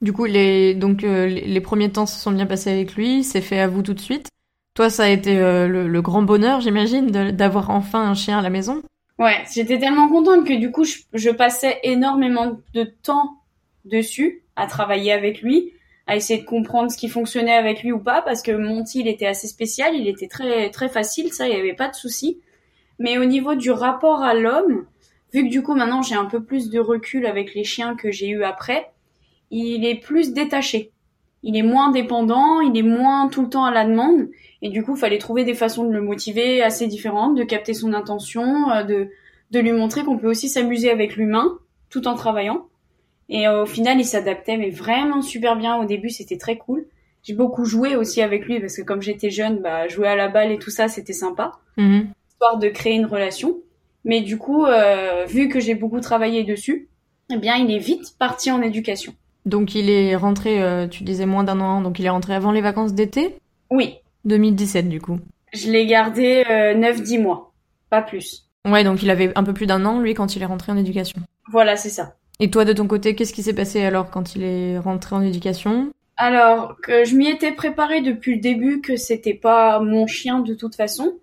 Du 0.00 0.12
coup, 0.12 0.26
les, 0.26 0.74
donc, 0.74 1.02
euh, 1.02 1.26
les 1.26 1.60
premiers 1.60 1.90
temps 1.90 2.06
se 2.06 2.20
sont 2.20 2.30
bien 2.30 2.46
passés 2.46 2.70
avec 2.70 2.94
lui, 2.94 3.24
c'est 3.24 3.40
fait 3.40 3.58
à 3.58 3.66
vous 3.66 3.82
tout 3.82 3.94
de 3.94 4.00
suite. 4.00 4.28
Toi, 4.74 4.90
ça 4.90 5.04
a 5.04 5.08
été 5.08 5.36
euh, 5.36 5.66
le, 5.66 6.02
grand 6.02 6.22
bonheur, 6.22 6.60
j'imagine, 6.60 7.10
d'avoir 7.10 7.70
enfin 7.70 8.08
un 8.08 8.14
chien 8.14 8.38
à 8.38 8.42
la 8.42 8.50
maison. 8.50 8.80
Ouais, 9.18 9.42
j'étais 9.52 9.80
tellement 9.80 10.08
contente 10.08 10.46
que 10.46 10.54
du 10.54 10.70
coup, 10.70 10.84
je, 10.84 11.30
passais 11.30 11.80
énormément 11.82 12.60
de 12.74 12.84
temps 12.84 13.42
dessus, 13.84 14.44
à 14.54 14.68
travailler 14.68 15.10
avec 15.10 15.42
lui, 15.42 15.72
à 16.08 16.16
essayer 16.16 16.40
de 16.40 16.46
comprendre 16.46 16.90
ce 16.90 16.96
qui 16.96 17.08
fonctionnait 17.08 17.54
avec 17.54 17.82
lui 17.82 17.92
ou 17.92 18.00
pas, 18.00 18.22
parce 18.22 18.42
que 18.42 18.50
Monty, 18.50 19.00
il 19.00 19.08
était 19.08 19.26
assez 19.26 19.46
spécial, 19.46 19.94
il 19.94 20.08
était 20.08 20.26
très 20.26 20.70
très 20.70 20.88
facile, 20.88 21.32
ça, 21.32 21.46
il 21.46 21.54
n'y 21.54 21.60
avait 21.60 21.74
pas 21.74 21.88
de 21.88 21.94
souci. 21.94 22.40
Mais 22.98 23.18
au 23.18 23.24
niveau 23.26 23.54
du 23.54 23.70
rapport 23.70 24.22
à 24.22 24.34
l'homme, 24.34 24.86
vu 25.32 25.44
que 25.44 25.50
du 25.50 25.62
coup 25.62 25.74
maintenant 25.74 26.02
j'ai 26.02 26.16
un 26.16 26.24
peu 26.24 26.42
plus 26.42 26.70
de 26.70 26.80
recul 26.80 27.26
avec 27.26 27.54
les 27.54 27.62
chiens 27.62 27.94
que 27.94 28.10
j'ai 28.10 28.28
eu 28.28 28.42
après, 28.42 28.90
il 29.50 29.84
est 29.84 30.00
plus 30.00 30.32
détaché. 30.32 30.92
Il 31.42 31.56
est 31.56 31.62
moins 31.62 31.90
dépendant, 31.92 32.60
il 32.60 32.76
est 32.76 32.82
moins 32.82 33.28
tout 33.28 33.42
le 33.42 33.48
temps 33.48 33.64
à 33.64 33.70
la 33.70 33.84
demande. 33.84 34.28
Et 34.60 34.70
du 34.70 34.82
coup, 34.82 34.96
il 34.96 34.98
fallait 34.98 35.18
trouver 35.18 35.44
des 35.44 35.54
façons 35.54 35.84
de 35.84 35.92
le 35.92 36.00
motiver 36.00 36.62
assez 36.62 36.88
différentes, 36.88 37.36
de 37.36 37.44
capter 37.44 37.74
son 37.74 37.92
intention, 37.92 38.70
euh, 38.70 38.82
de, 38.82 39.08
de 39.52 39.60
lui 39.60 39.70
montrer 39.70 40.02
qu'on 40.02 40.18
peut 40.18 40.28
aussi 40.28 40.48
s'amuser 40.48 40.90
avec 40.90 41.14
l'humain 41.14 41.58
tout 41.90 42.08
en 42.08 42.16
travaillant. 42.16 42.66
Et 43.28 43.46
euh, 43.46 43.62
au 43.62 43.66
final, 43.66 43.98
il 43.98 44.04
s'adaptait, 44.04 44.56
mais 44.56 44.70
vraiment 44.70 45.22
super 45.22 45.56
bien. 45.56 45.76
Au 45.76 45.84
début, 45.84 46.10
c'était 46.10 46.38
très 46.38 46.56
cool. 46.56 46.86
J'ai 47.22 47.34
beaucoup 47.34 47.64
joué 47.64 47.96
aussi 47.96 48.22
avec 48.22 48.46
lui 48.46 48.60
parce 48.60 48.76
que 48.76 48.82
comme 48.82 49.02
j'étais 49.02 49.30
jeune, 49.30 49.60
bah, 49.60 49.88
jouer 49.88 50.08
à 50.08 50.16
la 50.16 50.28
balle 50.28 50.50
et 50.50 50.58
tout 50.58 50.70
ça, 50.70 50.88
c'était 50.88 51.12
sympa. 51.12 51.52
Mhm. 51.76 52.08
Histoire 52.30 52.58
de 52.58 52.68
créer 52.68 52.94
une 52.94 53.06
relation. 53.06 53.58
Mais 54.04 54.22
du 54.22 54.38
coup, 54.38 54.64
euh, 54.64 55.26
vu 55.26 55.48
que 55.48 55.60
j'ai 55.60 55.74
beaucoup 55.74 56.00
travaillé 56.00 56.44
dessus, 56.44 56.88
eh 57.30 57.36
bien, 57.36 57.56
il 57.56 57.70
est 57.70 57.78
vite 57.78 58.16
parti 58.18 58.50
en 58.50 58.62
éducation. 58.62 59.14
Donc 59.44 59.74
il 59.74 59.90
est 59.90 60.16
rentré, 60.16 60.62
euh, 60.62 60.86
tu 60.88 61.04
disais 61.04 61.26
moins 61.26 61.44
d'un 61.44 61.60
an, 61.60 61.80
donc 61.80 61.98
il 61.98 62.06
est 62.06 62.10
rentré 62.10 62.34
avant 62.34 62.52
les 62.52 62.60
vacances 62.60 62.94
d'été? 62.94 63.36
Oui. 63.70 63.96
2017 64.24 64.88
du 64.88 65.00
coup. 65.00 65.18
Je 65.52 65.70
l'ai 65.70 65.86
gardé 65.86 66.44
euh, 66.50 66.74
9-10 66.74 67.22
mois, 67.22 67.52
pas 67.88 68.02
plus. 68.02 68.46
Ouais, 68.66 68.84
donc 68.84 69.02
il 69.02 69.10
avait 69.10 69.32
un 69.36 69.44
peu 69.44 69.54
plus 69.54 69.66
d'un 69.66 69.84
an 69.86 70.00
lui 70.00 70.14
quand 70.14 70.36
il 70.36 70.42
est 70.42 70.46
rentré 70.46 70.72
en 70.72 70.76
éducation. 70.76 71.20
Voilà, 71.50 71.76
c'est 71.76 71.88
ça. 71.88 72.14
Et 72.40 72.50
toi 72.50 72.64
de 72.64 72.72
ton 72.72 72.86
côté, 72.86 73.14
qu'est-ce 73.14 73.32
qui 73.32 73.42
s'est 73.42 73.54
passé 73.54 73.82
alors 73.82 74.10
quand 74.10 74.34
il 74.36 74.44
est 74.44 74.78
rentré 74.78 75.16
en 75.16 75.22
éducation? 75.22 75.90
Alors, 76.16 76.76
que 76.80 77.04
je 77.04 77.14
m'y 77.14 77.28
étais 77.28 77.52
préparée 77.52 78.00
depuis 78.00 78.34
le 78.34 78.40
début 78.40 78.80
que 78.80 78.96
c'était 78.96 79.34
pas 79.34 79.80
mon 79.80 80.06
chien 80.06 80.40
de 80.40 80.54
toute 80.54 80.74
façon. 80.74 81.14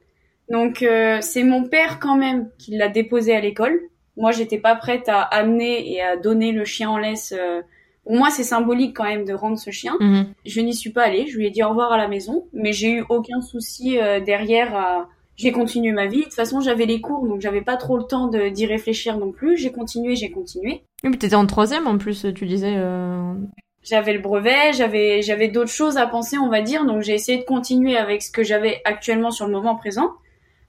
Donc 0.50 0.84
euh, 0.84 1.20
c'est 1.22 1.44
mon 1.44 1.64
père 1.64 2.00
quand 2.00 2.16
même 2.16 2.50
qui 2.58 2.78
l'a 2.78 2.90
déposé 2.90 3.36
à 3.36 3.42
l'école. 3.42 3.80
Moi, 4.18 4.32
j'étais 4.32 4.58
pas 4.58 4.76
prête 4.76 5.10
à 5.10 5.22
amener 5.22 5.92
et 5.92 6.02
à 6.02 6.16
donner 6.16 6.52
le 6.52 6.64
chien 6.64 6.90
en 6.90 6.98
laisse 6.98 7.34
euh, 7.38 7.62
pour 8.06 8.16
moi, 8.16 8.30
c'est 8.30 8.44
symbolique 8.44 8.96
quand 8.96 9.04
même 9.04 9.26
de 9.26 9.34
rendre 9.34 9.58
ce 9.58 9.72
chien. 9.72 9.98
Mhm. 10.00 10.28
Je 10.46 10.62
n'y 10.62 10.76
suis 10.76 10.92
pas 10.92 11.02
allée. 11.02 11.26
Je 11.26 11.38
lui 11.38 11.48
ai 11.48 11.50
dit 11.50 11.64
au 11.64 11.70
revoir 11.70 11.92
à 11.92 11.98
la 11.98 12.08
maison, 12.08 12.46
mais 12.54 12.72
j'ai 12.72 12.92
eu 12.92 13.04
aucun 13.10 13.42
souci 13.42 13.98
euh, 13.98 14.20
derrière. 14.20 15.08
J'ai 15.38 15.52
continué 15.52 15.92
ma 15.92 16.06
vie. 16.06 16.20
De 16.20 16.24
toute 16.26 16.34
façon, 16.34 16.62
j'avais 16.62 16.86
les 16.86 17.02
cours, 17.02 17.28
donc 17.28 17.42
j'avais 17.42 17.62
pas 17.62 17.78
trop 17.78 17.98
le 17.98 18.04
temps 18.04 18.28
d'y 18.28 18.66
réfléchir 18.68 19.18
non 19.18 19.32
plus. 19.32 19.58
J'ai 19.58 19.72
continué, 19.72 20.16
j'ai 20.16 20.30
continué. 20.30 20.84
Oui, 21.06 21.12
mais 21.12 21.18
t'étais 21.18 21.36
en 21.36 21.46
troisième 21.46 21.86
en 21.86 22.00
plus, 22.00 22.26
tu 22.34 22.48
disais. 22.48 22.74
Euh... 22.78 23.36
J'avais 23.84 24.14
le 24.14 24.20
brevet, 24.20 24.74
j'avais 24.74 25.22
j'avais 25.22 25.50
d'autres 25.50 25.72
choses 25.72 25.98
à 25.98 26.08
penser, 26.08 26.40
on 26.40 26.50
va 26.50 26.62
dire. 26.62 26.84
Donc 26.84 27.04
j'ai 27.04 27.14
essayé 27.14 27.38
de 27.38 27.44
continuer 27.44 27.96
avec 27.96 28.24
ce 28.24 28.32
que 28.32 28.44
j'avais 28.44 28.82
actuellement 28.86 29.30
sur 29.30 29.46
le 29.46 29.52
moment 29.52 29.76
présent. 29.76 30.14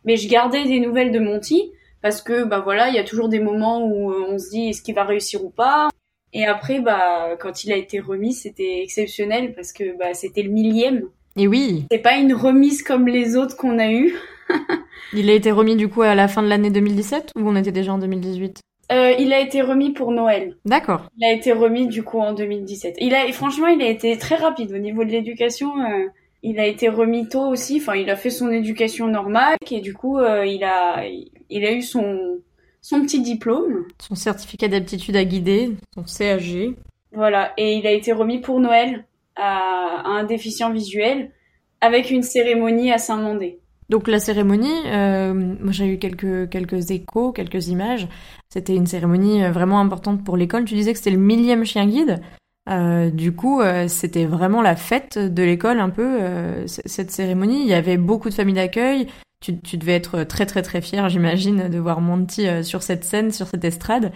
Mais 0.05 0.19
je 0.19 0.29
gardais 0.29 0.65
des 0.65 0.79
nouvelles 0.79 1.11
de 1.11 1.19
Monty 1.19 1.73
parce 2.03 2.21
que 2.21 2.45
bah 2.45 2.61
voilà, 2.63 2.91
il 2.91 2.95
y 2.95 2.99
a 2.99 3.05
toujours 3.05 3.31
des 3.31 3.41
moments 3.41 3.83
où 3.83 4.13
euh, 4.13 4.27
on 4.29 4.39
se 4.39 4.51
dit 4.51 4.69
est-ce 4.69 4.83
qu'il 4.83 4.95
va 4.95 5.05
réussir 5.05 5.43
ou 5.43 5.49
pas? 5.49 5.89
Et 6.35 6.45
après, 6.45 6.81
bah, 6.81 7.37
quand 7.41 7.65
il 7.65 7.73
a 7.73 7.77
été 7.77 7.99
remis, 7.99 8.35
c'était 8.35 8.83
exceptionnel 8.83 9.55
parce 9.55 9.73
que 9.73 9.97
bah, 9.97 10.13
c'était 10.13 10.43
le 10.43 10.51
millième. 10.51 11.05
Et 11.37 11.49
oui. 11.49 11.87
C'est 11.91 11.99
pas 11.99 12.17
une 12.19 12.35
remise 12.35 12.83
comme 12.83 13.09
les 13.09 13.37
autres 13.37 13.57
qu'on 13.57 13.79
a 13.79 13.91
eues. 13.91 14.15
il 15.15 15.31
a 15.31 15.33
été 15.33 15.51
remis 15.51 15.77
du 15.77 15.89
coup 15.89 16.03
à 16.03 16.15
la 16.15 16.29
fin 16.29 16.43
de 16.43 16.49
l'année 16.49 16.71
2017 16.71 17.33
ou 17.37 17.49
on 17.49 17.57
était 17.57 17.73
déjà 17.73 17.95
en 17.95 17.99
2018 17.99 18.61
euh, 18.93 19.13
il 19.19 19.33
a 19.33 19.41
été 19.41 19.63
remis 19.63 19.91
pour 19.91 20.13
Noël. 20.13 20.57
D'accord. 20.65 21.09
Il 21.19 21.25
a 21.25 21.33
été 21.33 21.53
remis 21.53 21.89
du 21.89 22.03
coup 22.03 22.21
en 22.21 22.33
2017. 22.33 22.97
Il 23.01 23.15
a, 23.15 23.31
franchement, 23.33 23.67
il 23.67 23.83
a 23.83 23.89
été 23.89 24.17
très 24.17 24.37
rapide 24.37 24.73
au 24.73 24.79
niveau 24.79 25.05
de 25.05 25.11
l'éducation. 25.11 25.69
Euh, 25.81 26.07
il 26.43 26.61
a 26.61 26.67
été 26.67 26.89
remis 26.89 27.29
tôt 27.29 27.49
aussi. 27.49 27.79
Enfin, 27.81 27.97
il 27.97 28.09
a 28.11 28.17
fait 28.17 28.31
son 28.31 28.51
éducation 28.51 29.09
normale 29.09 29.57
et 29.71 29.81
du 29.81 29.95
coup, 29.95 30.19
euh, 30.19 30.47
il 30.47 30.63
a, 30.63 31.05
il 31.51 31.65
a 31.65 31.73
eu 31.73 31.83
son 31.83 32.39
son 32.87 33.03
petit 33.03 33.21
diplôme. 33.21 33.85
Son 34.01 34.15
certificat 34.15 34.69
d'aptitude 34.69 35.17
à 35.17 35.25
guider, 35.25 35.73
son 35.93 36.05
CAG. 36.05 36.77
Voilà, 37.13 37.53
et 37.57 37.75
il 37.75 37.85
a 37.85 37.91
été 37.91 38.13
remis 38.13 38.39
pour 38.39 38.61
Noël 38.61 39.07
à, 39.35 40.03
un 40.05 40.23
déficient 40.23 40.71
visuel 40.71 41.33
avec 41.81 42.13
une 42.13 42.23
cérémonie 42.23 42.93
à 42.93 42.99
Saint-Mandé. 42.99 43.59
Donc 43.89 44.07
la 44.07 44.21
cérémonie, 44.21 44.87
euh, 44.87 45.35
moi 45.35 45.73
j'ai 45.73 45.87
eu 45.87 45.99
quelques 45.99 46.49
quelques 46.49 46.93
échos, 46.93 47.33
quelques 47.33 47.67
images. 47.69 48.07
C'était 48.57 48.75
une 48.75 48.87
cérémonie 48.87 49.45
euh, 49.45 49.51
vraiment 49.51 49.81
importante 49.81 50.25
pour 50.25 50.37
l'école. 50.37 50.65
Tu 50.65 50.75
disais 50.75 50.93
que 50.93 50.99
c'était 50.99 51.11
le 51.11 51.19
millième 51.19 51.65
chien 51.65 51.87
guide. 51.87 52.21
Euh, 52.69 53.11
du 53.11 53.33
coup, 53.33 53.63
c'était 53.87 54.25
vraiment 54.25 54.61
la 54.61 54.75
fête 54.75 55.19
de 55.19 55.43
l'école 55.45 55.79
un 55.79 55.91
peu 55.91 56.19
cette 56.67 57.13
cérémonie. 57.13 57.61
Il 57.61 57.69
y 57.69 57.75
avait 57.75 57.97
beaucoup 57.97 58.29
de 58.29 58.35
familles 58.35 58.55
d'accueil 58.55 59.07
tu, 59.41 59.59
tu, 59.61 59.77
devais 59.77 59.95
être 59.95 60.25
très 60.25 60.47
très 60.47 60.63
très 60.63 60.81
fier, 60.81 61.09
j'imagine, 61.09 61.69
de 61.69 61.79
voir 61.79 62.01
Monty 62.01 62.49
euh, 62.49 62.63
sur 62.63 62.83
cette 62.83 63.05
scène, 63.05 63.31
sur 63.31 63.47
cette 63.47 63.65
estrade. 63.65 64.13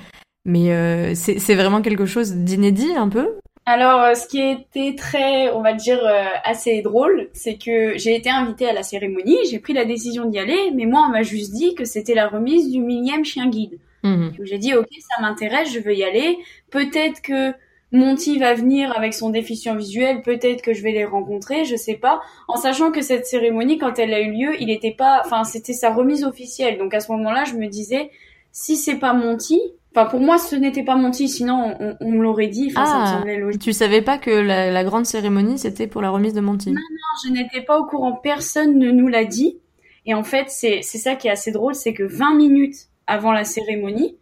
Mais 0.47 0.73
euh, 0.73 1.15
c'est 1.15 1.55
vraiment 1.55 1.83
quelque 1.83 2.07
chose 2.07 2.35
d'inédit 2.35 2.95
un 2.97 3.09
peu? 3.09 3.37
Alors, 3.67 4.01
euh, 4.01 4.15
ce 4.15 4.27
qui 4.27 4.41
était 4.41 4.97
très, 4.97 5.51
on 5.53 5.61
va 5.61 5.75
dire, 5.75 6.01
assez 6.45 6.81
drôle, 6.81 7.29
c'est 7.35 7.59
que 7.59 7.99
j'ai 7.99 8.17
été 8.17 8.31
invitée 8.31 8.69
à 8.69 8.73
la 8.73 8.83
cérémonie, 8.83 9.37
j'ai 9.51 9.59
pris 9.59 9.75
la 9.75 9.85
décision 9.85 10.25
d'y 10.25 10.39
aller, 10.39 10.73
mais 10.75 10.87
moi, 10.87 11.05
on 11.07 11.13
m'a 11.13 11.23
juste 11.23 11.53
dit 11.53 11.75
que 11.75 11.85
c'était 11.85 12.15
la 12.15 12.29
remise 12.29 12.71
du 12.71 12.81
millième 12.81 13.25
chien 13.25 13.49
guide. 13.49 13.79
Mmh. 14.03 14.29
J'ai 14.43 14.59
dit, 14.59 14.75
ok, 14.75 14.89
ça 14.99 15.23
m'intéresse, 15.23 15.73
je 15.73 15.81
veux 15.81 15.95
y 15.95 16.05
aller. 16.05 16.39
Peut-être 16.71 17.21
que 17.23 17.53
Monty 17.93 18.39
va 18.39 18.55
venir 18.55 18.97
avec 18.97 19.15
son 19.15 19.31
déficient 19.31 19.75
visuel, 19.75 20.23
peut-être 20.23 20.63
que 20.63 20.73
je 20.73 20.83
vais 20.83 20.93
les 20.93 21.05
rencontrer, 21.05 21.65
je 21.65 21.77
sais 21.77 21.95
pas. 21.95 22.21
En 22.47 22.57
sachant 22.57 22.93
que 22.93 23.03
cette 23.03 23.27
cérémonie, 23.27 23.79
quand 23.79 23.99
elle 23.99 24.15
a 24.15 24.21
eu 24.21 24.33
lieu, 24.33 24.61
il 24.61 24.71
était 24.71 24.93
pas, 24.93 25.23
enfin, 25.25 25.45
c'était 25.45 25.73
sa 25.73 25.93
remise 25.93 26.25
officielle. 26.25 26.79
Donc 26.79 26.95
à 26.95 27.01
ce 27.01 27.11
moment-là, 27.13 27.45
je 27.45 27.55
me 27.55 27.67
disais, 27.67 28.11
si 28.53 28.77
c'est 28.77 28.97
pas 28.97 29.13
Monty, 29.13 29.61
enfin 29.93 30.07
pour 30.07 30.21
moi, 30.21 30.39
ce 30.39 30.55
n'était 30.55 30.85
pas 30.85 30.95
Monty, 30.95 31.29
sinon 31.29 31.77
on, 32.01 32.11
me 32.11 32.23
l'aurait 32.23 32.47
dit. 32.47 32.73
Enfin, 32.75 32.87
ça 32.87 32.99
me 32.99 33.03
ah, 33.03 33.19
semblait 33.19 33.39
logique. 33.39 33.61
Tu 33.61 33.73
savais 33.73 34.03
pas 34.03 34.19
que 34.19 34.31
la, 34.31 34.85
grande 34.85 35.07
cérémonie 35.07 35.59
c'était 35.59 35.89
pour 35.89 36.01
la 36.01 36.11
remise 36.11 36.33
de 36.33 36.41
Monty 36.41 36.71
Non, 36.71 36.81
non, 36.81 37.27
je 37.27 37.33
n'étais 37.33 37.63
pas 37.63 37.79
au 37.79 37.87
courant. 37.87 38.13
Personne 38.13 38.79
ne 38.79 38.93
nous 38.93 39.09
l'a 39.09 39.25
dit. 39.25 39.59
Et 40.07 40.15
en 40.15 40.23
fait, 40.23 40.47
c'est 40.49 40.81
c'est 40.83 40.99
ça 40.99 41.17
qui 41.17 41.29
est 41.29 41.31
assez 41.31 41.51
drôle, 41.51 41.75
c'est 41.75 41.93
que 41.93 42.05
20 42.05 42.35
minutes 42.37 42.90
avant 43.11 43.33
la 43.33 43.45
cérémonie, 43.45 44.17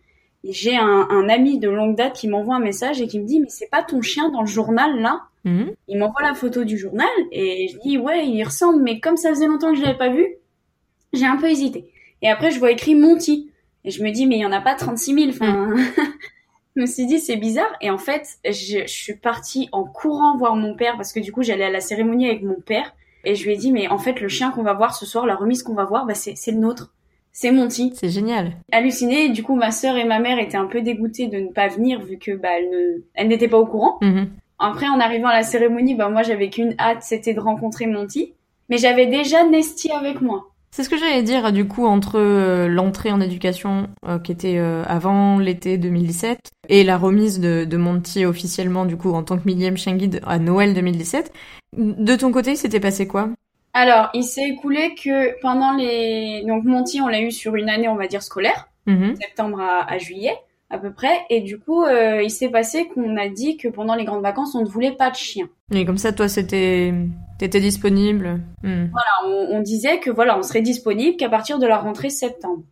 j'ai 0.44 0.76
un, 0.76 1.06
un, 1.10 1.28
ami 1.28 1.58
de 1.58 1.68
longue 1.68 1.94
date 1.94 2.14
qui 2.14 2.26
m'envoie 2.26 2.56
un 2.56 2.60
message 2.60 3.00
et 3.00 3.06
qui 3.06 3.20
me 3.20 3.26
dit 3.26 3.40
mais 3.40 3.48
c'est 3.50 3.68
pas 3.70 3.82
ton 3.82 4.00
chien 4.00 4.30
dans 4.30 4.40
le 4.40 4.46
journal 4.46 5.00
là? 5.00 5.22
Mhm. 5.44 5.72
Il 5.88 5.98
m'envoie 5.98 6.22
la 6.22 6.34
photo 6.34 6.64
du 6.64 6.78
journal 6.78 7.08
et 7.30 7.68
je 7.68 7.78
dis 7.80 7.98
ouais 7.98 8.26
il 8.26 8.42
ressemble 8.42 8.82
mais 8.82 8.98
comme 8.98 9.16
ça 9.16 9.28
faisait 9.30 9.46
longtemps 9.46 9.72
que 9.72 9.78
je 9.78 9.82
l'avais 9.82 9.98
pas 9.98 10.08
vu, 10.08 10.26
j'ai 11.12 11.26
un 11.26 11.36
peu 11.36 11.48
hésité. 11.48 11.90
Et 12.22 12.28
après 12.28 12.50
je 12.50 12.58
vois 12.58 12.70
écrit 12.70 12.94
Monty 12.94 13.50
et 13.84 13.90
je 13.90 14.02
me 14.02 14.10
dis 14.10 14.26
mais 14.26 14.36
il 14.36 14.40
y 14.40 14.46
en 14.46 14.52
a 14.52 14.60
pas 14.60 14.74
36 14.74 15.14
000. 15.14 15.28
Enfin, 15.30 15.74
je 16.76 16.80
me 16.80 16.86
suis 16.86 17.06
dit 17.06 17.18
c'est 17.18 17.36
bizarre 17.36 17.72
et 17.82 17.90
en 17.90 17.98
fait 17.98 18.38
je, 18.44 18.82
je 18.82 18.92
suis 18.92 19.16
partie 19.16 19.68
en 19.72 19.84
courant 19.84 20.36
voir 20.38 20.56
mon 20.56 20.74
père 20.74 20.96
parce 20.96 21.12
que 21.12 21.20
du 21.20 21.30
coup 21.30 21.42
j'allais 21.42 21.64
à 21.64 21.70
la 21.70 21.80
cérémonie 21.80 22.26
avec 22.26 22.42
mon 22.42 22.60
père 22.60 22.94
et 23.24 23.34
je 23.34 23.44
lui 23.44 23.52
ai 23.52 23.56
dit 23.56 23.72
mais 23.72 23.88
en 23.88 23.98
fait 23.98 24.20
le 24.20 24.28
chien 24.28 24.50
qu'on 24.50 24.62
va 24.62 24.72
voir 24.72 24.94
ce 24.94 25.04
soir, 25.04 25.26
la 25.26 25.34
remise 25.34 25.62
qu'on 25.62 25.74
va 25.74 25.84
voir, 25.84 26.06
bah 26.06 26.14
c'est 26.14 26.52
le 26.52 26.58
nôtre 26.58 26.94
c'est 27.40 27.52
Monty. 27.52 27.92
C'est 27.94 28.08
génial. 28.08 28.50
Halluciné. 28.72 29.28
Du 29.28 29.44
coup, 29.44 29.54
ma 29.54 29.70
sœur 29.70 29.96
et 29.96 30.04
ma 30.04 30.18
mère 30.18 30.40
étaient 30.40 30.56
un 30.56 30.66
peu 30.66 30.82
dégoûtées 30.82 31.28
de 31.28 31.38
ne 31.38 31.52
pas 31.52 31.68
venir 31.68 32.00
vu 32.00 32.18
que 32.18 32.32
bah 32.34 32.48
elles 33.14 33.28
n'étaient 33.28 33.46
pas 33.46 33.58
au 33.58 33.66
courant. 33.66 33.98
Mhm. 34.02 34.30
Après, 34.58 34.88
en 34.88 34.98
arrivant 34.98 35.28
à 35.28 35.34
la 35.34 35.44
cérémonie, 35.44 35.94
bah 35.94 36.08
moi 36.08 36.24
j'avais 36.24 36.50
qu'une 36.50 36.74
hâte, 36.80 37.02
c'était 37.02 37.34
de 37.34 37.40
rencontrer 37.40 37.86
Monty. 37.86 38.34
Mais 38.68 38.76
j'avais 38.76 39.06
déjà 39.06 39.46
Nesty 39.46 39.92
avec 39.92 40.20
moi. 40.20 40.48
C'est 40.72 40.82
ce 40.82 40.88
que 40.88 40.98
j'allais 40.98 41.22
dire, 41.22 41.52
du 41.52 41.68
coup, 41.68 41.86
entre 41.86 42.18
euh, 42.18 42.66
l'entrée 42.66 43.12
en 43.12 43.20
éducation, 43.20 43.88
euh, 44.06 44.18
qui 44.18 44.32
était 44.32 44.58
euh, 44.58 44.82
avant 44.88 45.38
l'été 45.38 45.78
2017, 45.78 46.40
et 46.68 46.82
la 46.82 46.98
remise 46.98 47.38
de, 47.38 47.64
de, 47.64 47.76
Monty 47.76 48.26
officiellement, 48.26 48.84
du 48.84 48.96
coup, 48.96 49.12
en 49.12 49.22
tant 49.22 49.38
que 49.38 49.46
millième 49.46 49.76
chien 49.76 49.94
guide 49.94 50.20
à 50.26 50.40
Noël 50.40 50.74
2017. 50.74 51.32
De 51.76 52.16
ton 52.16 52.32
côté, 52.32 52.56
c'était 52.56 52.80
passé 52.80 53.06
quoi? 53.06 53.30
Alors, 53.74 54.10
il 54.14 54.24
s'est 54.24 54.48
écoulé 54.48 54.94
que 54.94 55.40
pendant 55.40 55.72
les... 55.72 56.42
Donc 56.46 56.64
Monty, 56.64 57.00
on 57.00 57.08
l'a 57.08 57.20
eu 57.20 57.30
sur 57.30 57.54
une 57.56 57.68
année, 57.68 57.88
on 57.88 57.96
va 57.96 58.06
dire, 58.06 58.22
scolaire, 58.22 58.68
mhm. 58.86 59.16
septembre 59.16 59.60
à, 59.60 59.98
juillet. 59.98 60.34
à 60.70 60.78
peu 60.78 60.92
près. 60.92 61.24
Et 61.30 61.40
du 61.40 61.58
coup, 61.58 61.84
euh, 61.84 62.22
il 62.22 62.30
s'est 62.30 62.48
passé 62.48 62.88
qu'on 62.88 63.16
a 63.16 63.28
dit 63.28 63.56
que 63.56 63.68
pendant 63.68 63.94
les 63.94 64.04
grandes 64.04 64.22
vacances, 64.22 64.54
on 64.54 64.62
ne 64.62 64.68
voulait 64.68 64.92
pas 64.92 65.10
de 65.10 65.16
chien. 65.16 65.48
Et 65.72 65.84
comme 65.84 65.98
ça, 65.98 66.12
toi, 66.12 66.28
c'était, 66.28 66.92
t'étais 67.38 67.60
disponible. 67.60 68.40
Hmm. 68.62 68.86
Voilà, 68.90 69.26
on, 69.26 69.56
on, 69.56 69.60
disait 69.60 70.00
que 70.00 70.10
voilà, 70.10 70.38
on 70.38 70.42
serait 70.42 70.62
disponible 70.62 71.16
qu'à 71.16 71.28
partir 71.28 71.58
de 71.58 71.66
la 71.66 71.78
rentrée 71.78 72.10
septembre. 72.10 72.62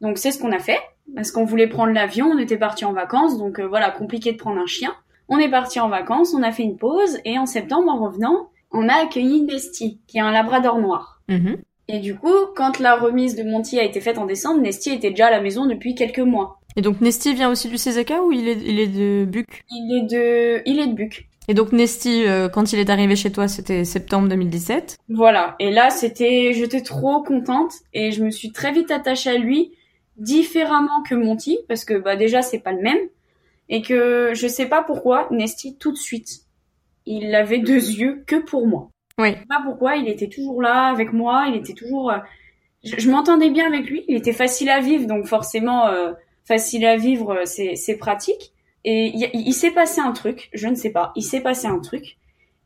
Donc 0.00 0.18
c'est 0.18 0.32
ce 0.32 0.38
qu'on 0.38 0.52
a 0.52 0.58
fait 0.58 0.80
parce 1.14 1.30
qu'on 1.30 1.44
voulait 1.44 1.68
prendre 1.68 1.92
l'avion, 1.92 2.26
on 2.26 2.38
était 2.38 2.56
parti 2.56 2.84
en 2.84 2.92
vacances, 2.92 3.38
donc 3.38 3.60
euh, 3.60 3.66
voilà, 3.66 3.90
compliqué 3.90 4.32
de 4.32 4.38
prendre 4.38 4.60
un 4.60 4.66
chien. 4.66 4.94
On 5.28 5.38
est 5.38 5.50
parti 5.50 5.80
en 5.80 5.88
vacances, 5.88 6.34
on 6.34 6.42
a 6.42 6.52
fait 6.52 6.62
une 6.62 6.76
pause 6.76 7.18
et 7.24 7.38
en 7.38 7.46
septembre, 7.46 7.90
en 7.90 8.04
revenant, 8.04 8.48
on 8.74 8.88
a 8.88 8.94
accueilli 8.94 9.42
Nesty, 9.42 10.00
qui 10.06 10.18
est 10.18 10.20
un 10.20 10.32
labrador 10.32 10.78
noir. 10.78 11.22
Mm-hmm. 11.28 11.56
Et 11.88 11.98
du 11.98 12.14
coup, 12.14 12.34
quand 12.56 12.78
la 12.78 12.96
remise 12.96 13.36
de 13.36 13.42
Monty 13.42 13.78
a 13.78 13.84
été 13.84 14.00
faite 14.00 14.18
en 14.18 14.26
décembre, 14.26 14.60
Nesty 14.60 14.90
était 14.90 15.10
déjà 15.10 15.26
à 15.26 15.30
la 15.30 15.40
maison 15.40 15.66
depuis 15.66 15.94
quelques 15.94 16.18
mois. 16.18 16.60
Et 16.76 16.82
donc 16.82 17.00
Nesty 17.00 17.34
vient 17.34 17.50
aussi 17.50 17.68
du 17.68 17.78
Césaka 17.78 18.22
ou 18.22 18.32
il 18.32 18.48
est, 18.48 18.58
il 18.64 18.80
est 18.80 18.88
de 18.88 19.24
Buc? 19.26 19.64
Il 19.70 19.96
est 19.96 20.06
de, 20.06 20.62
il 20.66 20.80
est 20.80 20.86
de 20.86 20.94
Buc. 20.94 21.28
Et 21.46 21.54
donc 21.54 21.72
Nesty, 21.72 22.26
euh, 22.26 22.48
quand 22.48 22.72
il 22.72 22.78
est 22.78 22.88
arrivé 22.88 23.16
chez 23.16 23.30
toi, 23.30 23.48
c'était 23.48 23.84
septembre 23.84 24.28
2017. 24.28 24.96
Voilà. 25.10 25.56
Et 25.60 25.70
là, 25.70 25.90
c'était, 25.90 26.52
j'étais 26.54 26.80
trop 26.80 27.22
contente 27.22 27.72
et 27.92 28.12
je 28.12 28.24
me 28.24 28.30
suis 28.30 28.50
très 28.50 28.72
vite 28.72 28.90
attachée 28.90 29.30
à 29.30 29.36
lui, 29.36 29.72
différemment 30.16 31.02
que 31.08 31.14
Monty, 31.14 31.58
parce 31.68 31.84
que 31.84 31.94
bah 31.94 32.16
déjà 32.16 32.40
c'est 32.40 32.60
pas 32.60 32.72
le 32.72 32.80
même 32.80 32.98
et 33.68 33.82
que 33.82 34.32
je 34.34 34.46
sais 34.46 34.66
pas 34.66 34.82
pourquoi 34.82 35.28
Nesty 35.30 35.76
tout 35.76 35.92
de 35.92 35.96
suite, 35.96 36.43
il 37.06 37.34
avait 37.34 37.58
deux 37.58 37.90
yeux 37.90 38.24
que 38.26 38.36
pour 38.36 38.66
moi. 38.66 38.90
Oui. 39.18 39.30
Je 39.32 39.38
sais 39.38 39.46
pas 39.48 39.62
pourquoi, 39.64 39.96
il 39.96 40.08
était 40.08 40.28
toujours 40.28 40.60
là 40.62 40.86
avec 40.86 41.12
moi, 41.12 41.46
il 41.48 41.56
était 41.56 41.74
toujours. 41.74 42.10
euh, 42.10 42.18
Je, 42.82 42.96
je 42.98 43.10
m'entendais 43.10 43.50
bien 43.50 43.66
avec 43.66 43.88
lui, 43.88 44.04
il 44.08 44.16
était 44.16 44.32
facile 44.32 44.70
à 44.70 44.80
vivre, 44.80 45.06
donc 45.06 45.26
forcément 45.26 45.86
euh, 45.88 46.12
facile 46.44 46.84
à 46.86 46.96
vivre, 46.96 47.32
euh, 47.32 47.44
c'est 47.44 47.96
pratique. 47.96 48.52
Et 48.84 49.06
il, 49.14 49.30
il 49.32 49.52
s'est 49.52 49.70
passé 49.70 50.00
un 50.00 50.12
truc, 50.12 50.50
je 50.52 50.68
ne 50.68 50.74
sais 50.74 50.90
pas, 50.90 51.12
il 51.16 51.22
s'est 51.22 51.40
passé 51.40 51.66
un 51.66 51.78
truc. 51.78 52.16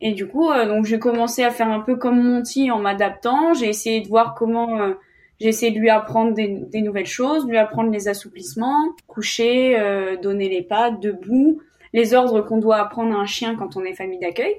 Et 0.00 0.12
du 0.12 0.26
coup, 0.26 0.50
euh, 0.50 0.66
donc 0.66 0.85
j'ai 0.85 0.99
commencé 0.99 1.42
à 1.45 1.50
faire 1.50 1.68
un 1.68 1.80
peu 1.80 1.97
comme 1.97 2.23
Monty 2.23 2.71
en 2.71 2.78
m'adaptant. 2.78 3.52
J'ai 3.54 3.68
essayé 3.68 4.00
de 4.00 4.09
voir 4.09 4.35
comment. 4.35 4.80
euh, 4.80 4.95
j'ai 5.40 5.49
essayé 5.49 5.71
de 5.71 5.78
lui 5.78 5.90
apprendre 5.90 6.35
des, 6.35 6.49
des 6.49 6.83
nouvelles 6.83 7.07
choses, 7.07 7.47
lui 7.47 7.59
apprendre 7.59 7.90
les 7.92 8.09
assouplissements, 8.09 8.88
coucher, 9.07 9.78
euh, 9.78 10.16
donner 10.16 10.49
les 10.49 10.62
pattes, 10.62 10.99
debout, 11.00 11.61
les 11.92 12.14
ordres 12.14 12.40
qu'on 12.42 12.59
doit 12.59 12.76
apprendre 12.78 13.14
à 13.16 13.21
un 13.21 13.26
chien 13.26 13.54
quand 13.57 13.76
on 13.76 13.85
est 13.85 13.95
famille 13.95 14.18
d'accueil. 14.21 14.57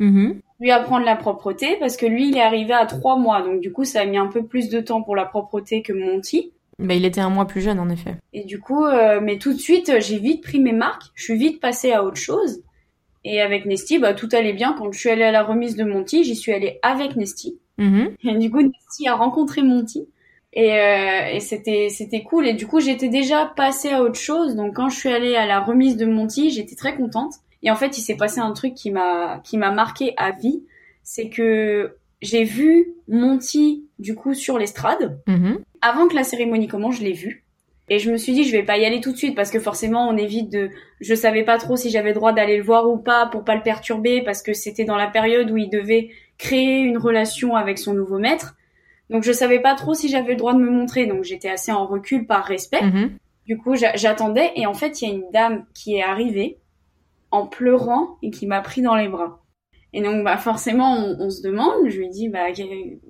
Mhm. 0.00 0.40
lui 0.60 0.70
apprendre 0.70 1.04
la 1.04 1.16
propreté 1.16 1.76
parce 1.80 1.96
que 1.96 2.06
lui 2.06 2.28
il 2.28 2.36
est 2.36 2.40
arrivé 2.40 2.72
à 2.72 2.86
trois 2.86 3.16
mois. 3.18 3.42
Donc 3.42 3.60
du 3.60 3.72
coup 3.72 3.84
ça 3.84 4.00
a 4.02 4.04
mis 4.06 4.16
un 4.16 4.26
peu 4.28 4.44
plus 4.44 4.68
de 4.68 4.80
temps 4.80 5.02
pour 5.02 5.16
la 5.16 5.24
propreté 5.24 5.82
que 5.82 5.92
Monty 5.92 6.52
Bah, 6.78 6.94
il 6.94 7.04
était 7.04 7.20
un 7.20 7.30
mois 7.30 7.46
plus 7.46 7.60
jeune, 7.60 7.80
en 7.80 7.88
effet. 7.88 8.14
et 8.32 8.44
du 8.44 8.60
coup 8.60 8.84
euh, 8.84 9.20
mais 9.20 9.38
tout 9.38 9.52
de 9.52 9.58
suite 9.58 9.88
euh, 9.88 10.00
j'ai 10.00 10.18
vite 10.18 10.42
pris 10.44 10.60
mes 10.60 10.72
marques. 10.72 11.06
Je 11.16 11.24
suis 11.24 11.36
vite 11.36 11.60
passée 11.60 11.90
à 11.92 12.04
autre 12.04 12.16
chose. 12.16 12.62
Et 13.24 13.40
avec 13.40 13.66
Nesty 13.66 13.98
bah 13.98 14.14
tout 14.14 14.28
allait 14.32 14.52
bien. 14.52 14.72
Quand 14.78 14.90
je 14.92 14.98
suis 15.00 15.10
allée 15.10 15.24
à 15.24 15.32
la 15.32 15.42
remise 15.42 15.74
de 15.74 15.82
Monty 15.84 16.22
j'y 16.22 16.36
suis 16.36 16.52
allée 16.52 16.78
avec 16.82 17.16
Nesty. 17.16 17.58
Mhm. 17.78 18.10
et 18.24 18.34
du 18.38 18.50
coup 18.52 18.62
Nesty 18.62 19.08
a 19.08 19.14
rencontré 19.16 19.62
Monty 19.62 20.06
et, 20.52 20.72
euh, 20.72 21.30
et 21.32 21.40
c'était 21.40 21.88
c'était 21.90 22.22
cool. 22.22 22.46
Et 22.46 22.54
du 22.54 22.66
coup 22.66 22.80
j'étais 22.80 23.08
déjà 23.08 23.46
passée 23.46 23.90
à 23.90 24.02
autre 24.02 24.18
chose. 24.18 24.56
Donc 24.56 24.76
quand 24.76 24.88
je 24.88 24.96
suis 24.96 25.10
allée 25.10 25.36
à 25.36 25.46
la 25.46 25.60
remise 25.60 25.96
de 25.96 26.06
Monty 26.06 26.50
j'étais 26.50 26.76
très 26.76 26.96
contente. 26.96 27.34
Et 27.62 27.70
en 27.70 27.76
fait 27.76 27.98
il 27.98 28.02
s'est 28.02 28.16
passé 28.16 28.40
un 28.40 28.52
truc 28.52 28.74
qui 28.74 28.90
m'a 28.90 29.40
qui 29.44 29.58
m'a 29.58 29.70
marqué 29.70 30.14
à 30.16 30.32
vie. 30.32 30.62
C'est 31.02 31.28
que 31.28 31.96
j'ai 32.22 32.44
vu 32.44 32.94
Monty 33.08 33.84
du 33.98 34.14
coup 34.14 34.34
sur 34.34 34.58
l'estrade. 34.58 35.20
Mhm. 35.26 35.60
avant 35.80 36.08
que 36.08 36.14
la 36.14 36.24
cérémonie 36.24 36.68
commence 36.68 36.96
je 36.96 37.04
l'ai 37.04 37.12
vu. 37.12 37.44
Et 37.90 37.98
je 37.98 38.10
me 38.10 38.16
suis 38.18 38.32
dit 38.32 38.44
je 38.44 38.52
vais 38.52 38.62
pas 38.62 38.78
y 38.78 38.84
aller 38.84 39.00
tout 39.00 39.12
de 39.12 39.16
suite 39.16 39.34
parce 39.34 39.50
que 39.50 39.60
forcément 39.60 40.08
on 40.08 40.16
évite 40.16 40.50
de 40.50 40.70
je 41.00 41.14
savais 41.14 41.42
pas 41.42 41.58
trop 41.58 41.76
si 41.76 41.90
j'avais 41.90 42.10
le 42.10 42.14
droit 42.14 42.32
d'aller 42.32 42.56
le 42.56 42.62
voir 42.62 42.88
ou 42.88 42.96
pas 42.96 43.26
pour 43.26 43.44
pas 43.44 43.54
le 43.54 43.62
perturber 43.62 44.22
parce 44.22 44.42
que 44.42 44.54
c'était 44.54 44.84
dans 44.84 44.96
la 44.96 45.08
période 45.08 45.50
où 45.50 45.56
il 45.56 45.68
devait 45.70 46.10
créer 46.38 46.80
une 46.80 46.98
relation 46.98 47.54
avec 47.54 47.78
son 47.78 47.94
nouveau 47.94 48.18
maître 48.18 48.56
donc 49.10 49.22
je 49.24 49.32
savais 49.32 49.60
pas 49.60 49.74
trop 49.74 49.94
si 49.94 50.08
j'avais 50.08 50.32
le 50.32 50.36
droit 50.36 50.52
de 50.54 50.58
me 50.60 50.70
montrer 50.70 51.06
donc 51.06 51.24
j'étais 51.24 51.48
assez 51.48 51.72
en 51.72 51.86
recul 51.86 52.26
par 52.26 52.44
respect 52.44 52.82
Mhm. 52.82 53.16
du 53.46 53.56
coup, 53.58 53.74
j'a- 53.76 53.96
j'attendais 53.96 54.52
et 54.56 54.66
en 54.66 54.74
fait, 54.74 55.00
il 55.00 55.08
y 55.08 55.10
a 55.10 55.14
une 55.14 55.30
dame 55.32 55.64
qui 55.74 55.96
est 55.96 56.02
arrivée 56.02 56.58
en 57.30 57.46
pleurant 57.46 58.16
et 58.22 58.30
qui 58.30 58.46
m'a 58.46 58.60
pris 58.60 58.82
dans 58.82 58.94
les 58.94 59.08
bras. 59.08 59.40
Et 59.94 60.02
donc, 60.02 60.22
bah 60.22 60.36
forcément, 60.36 60.92
on, 60.98 61.16
on 61.18 61.30
se 61.30 61.40
demande. 61.40 61.88
Je 61.88 61.96
lui 61.98 62.10
dis, 62.10 62.28
bah 62.28 62.48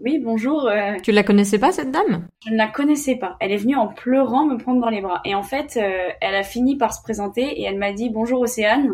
oui, 0.01 0.21
bonjour. 0.21 0.67
euh, 0.69 0.93
Tu 1.03 1.11
la 1.11 1.25
connaissais 1.25 1.59
pas, 1.59 1.73
cette 1.73 1.91
dame? 1.91 2.29
je 2.47 2.53
ne 2.53 2.57
la 2.57 2.69
connaissais 2.69 3.17
pas. 3.17 3.37
Elle 3.41 3.51
est 3.51 3.57
venue 3.57 3.75
en 3.75 3.89
pleurant 3.89 4.45
me 4.47 4.57
prendre 4.59 4.81
dans 4.81 4.89
les 4.91 5.01
bras. 5.01 5.21
Et 5.25 5.35
en 5.35 5.43
fait, 5.43 5.77
euh, 5.77 6.09
elle 6.21 6.37
a 6.37 6.45
fini 6.45 6.77
par 6.77 6.95
se 6.95 7.03
présenter 7.03 7.43
et 7.43 7.65
elle 7.65 7.79
m'a 7.79 7.93
dit, 7.93 8.11
bonjour 8.11 8.41
Océane. 8.41 8.91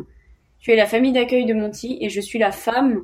Tu 0.61 0.71
es 0.73 0.77
la 0.77 0.87
famille 0.87 1.12
d'accueil 1.12 1.45
de 1.45 1.53
Monty 1.53 1.99
et 2.01 2.09
je 2.09 2.23
suis 2.23 2.38
la 2.38 2.53
femme 2.53 3.03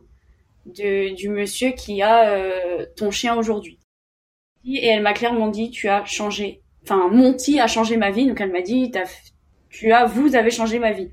de, 0.64 1.14
du 1.14 1.28
monsieur 1.28 1.72
qui 1.72 2.00
a 2.00 2.30
euh, 2.30 2.86
ton 2.96 3.10
chien 3.10 3.36
aujourd'hui. 3.36 3.78
Et 4.64 4.86
elle 4.86 5.02
m'a 5.02 5.12
clairement 5.12 5.48
dit, 5.48 5.70
tu 5.70 5.88
as 5.88 6.04
changé. 6.04 6.60
Enfin, 6.84 7.08
Monty 7.08 7.60
a 7.60 7.66
changé 7.66 7.96
ma 7.96 8.10
vie. 8.10 8.26
Donc 8.26 8.40
elle 8.40 8.52
m'a 8.52 8.62
dit, 8.62 8.90
T'as 8.90 9.04
f- 9.04 9.32
tu 9.68 9.92
as, 9.92 10.04
vous 10.06 10.34
avez 10.34 10.50
changé 10.50 10.78
ma 10.78 10.92
vie. 10.92 11.10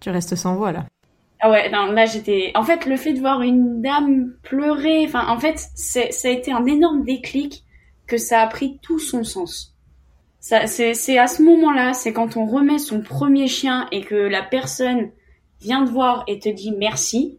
Tu 0.00 0.10
restes 0.10 0.34
sans 0.36 0.54
voix, 0.56 0.72
là. 0.72 0.86
Ah 1.40 1.50
ouais, 1.50 1.70
non, 1.70 1.86
là 1.92 2.04
j'étais. 2.06 2.50
En 2.56 2.64
fait, 2.64 2.84
le 2.86 2.96
fait 2.96 3.12
de 3.12 3.20
voir 3.20 3.42
une 3.42 3.80
dame 3.80 4.32
pleurer, 4.42 5.04
enfin, 5.06 5.28
en 5.28 5.38
fait, 5.38 5.58
ça 5.76 6.00
a 6.24 6.30
été 6.30 6.50
un 6.50 6.66
énorme 6.66 7.04
déclic 7.04 7.64
que 8.06 8.16
ça 8.16 8.40
a 8.42 8.46
pris 8.48 8.78
tout 8.82 8.98
son 8.98 9.22
sens. 9.22 9.74
Ça, 10.40 10.66
c'est, 10.66 10.94
c'est 10.94 11.18
à 11.18 11.26
ce 11.26 11.42
moment-là, 11.42 11.92
c'est 11.94 12.12
quand 12.12 12.36
on 12.36 12.46
remet 12.46 12.78
son 12.78 13.02
premier 13.02 13.46
chien 13.48 13.86
et 13.92 14.00
que 14.00 14.14
la 14.14 14.42
personne 14.42 15.10
vient 15.60 15.84
te 15.84 15.90
voir 15.90 16.24
et 16.26 16.38
te 16.38 16.48
dit 16.48 16.72
merci 16.76 17.38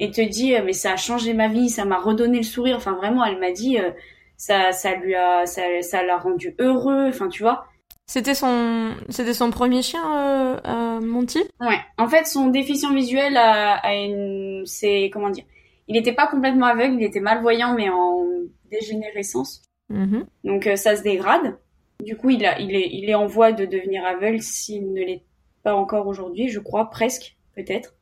et 0.00 0.10
te 0.10 0.20
dit 0.20 0.54
euh, 0.54 0.62
mais 0.64 0.72
ça 0.72 0.92
a 0.92 0.96
changé 0.96 1.34
ma 1.34 1.48
vie, 1.48 1.68
ça 1.68 1.84
m'a 1.84 1.98
redonné 1.98 2.38
le 2.38 2.42
sourire. 2.44 2.76
Enfin 2.76 2.92
vraiment, 2.94 3.24
elle 3.24 3.38
m'a 3.38 3.52
dit 3.52 3.78
euh, 3.78 3.90
ça, 4.38 4.72
ça 4.72 4.94
lui 4.94 5.14
a, 5.14 5.44
ça, 5.44 5.62
ça 5.82 6.02
l'a 6.02 6.16
rendu 6.16 6.54
heureux. 6.58 7.08
Enfin 7.08 7.28
tu 7.28 7.42
vois. 7.42 7.66
C'était 8.06 8.34
son, 8.34 8.94
c'était 9.10 9.34
son 9.34 9.50
premier 9.50 9.82
chien, 9.82 10.00
euh, 10.02 10.58
euh, 10.66 11.00
Monty 11.00 11.44
Ouais. 11.60 11.76
En 11.98 12.08
fait, 12.08 12.26
son 12.26 12.46
déficient 12.46 12.94
visuel 12.94 13.36
a, 13.36 13.74
a 13.74 13.94
une, 13.94 14.62
c'est 14.64 15.10
comment 15.12 15.28
dire, 15.28 15.44
il 15.88 15.92
n'était 15.92 16.14
pas 16.14 16.26
complètement 16.26 16.64
aveugle, 16.66 16.94
il 16.94 17.04
était 17.04 17.20
malvoyant 17.20 17.74
mais 17.74 17.90
en 17.90 18.24
dégénérescence. 18.70 19.60
Mhm. 19.90 20.26
Donc 20.44 20.66
euh, 20.66 20.76
ça 20.76 20.96
se 20.96 21.02
dégrade. 21.02 21.58
Du 22.02 22.16
coup, 22.16 22.30
il, 22.30 22.46
a, 22.46 22.58
il, 22.60 22.74
est, 22.74 22.88
il 22.92 23.10
est 23.10 23.14
en 23.14 23.26
voie 23.26 23.52
de 23.52 23.66
devenir 23.66 24.04
aveugle 24.06 24.40
s'il 24.40 24.92
ne 24.92 25.00
l'est 25.00 25.24
pas 25.62 25.74
encore 25.74 26.06
aujourd'hui, 26.06 26.48
je 26.48 26.60
crois, 26.60 26.90
presque, 26.90 27.36
peut-être. 27.56 27.94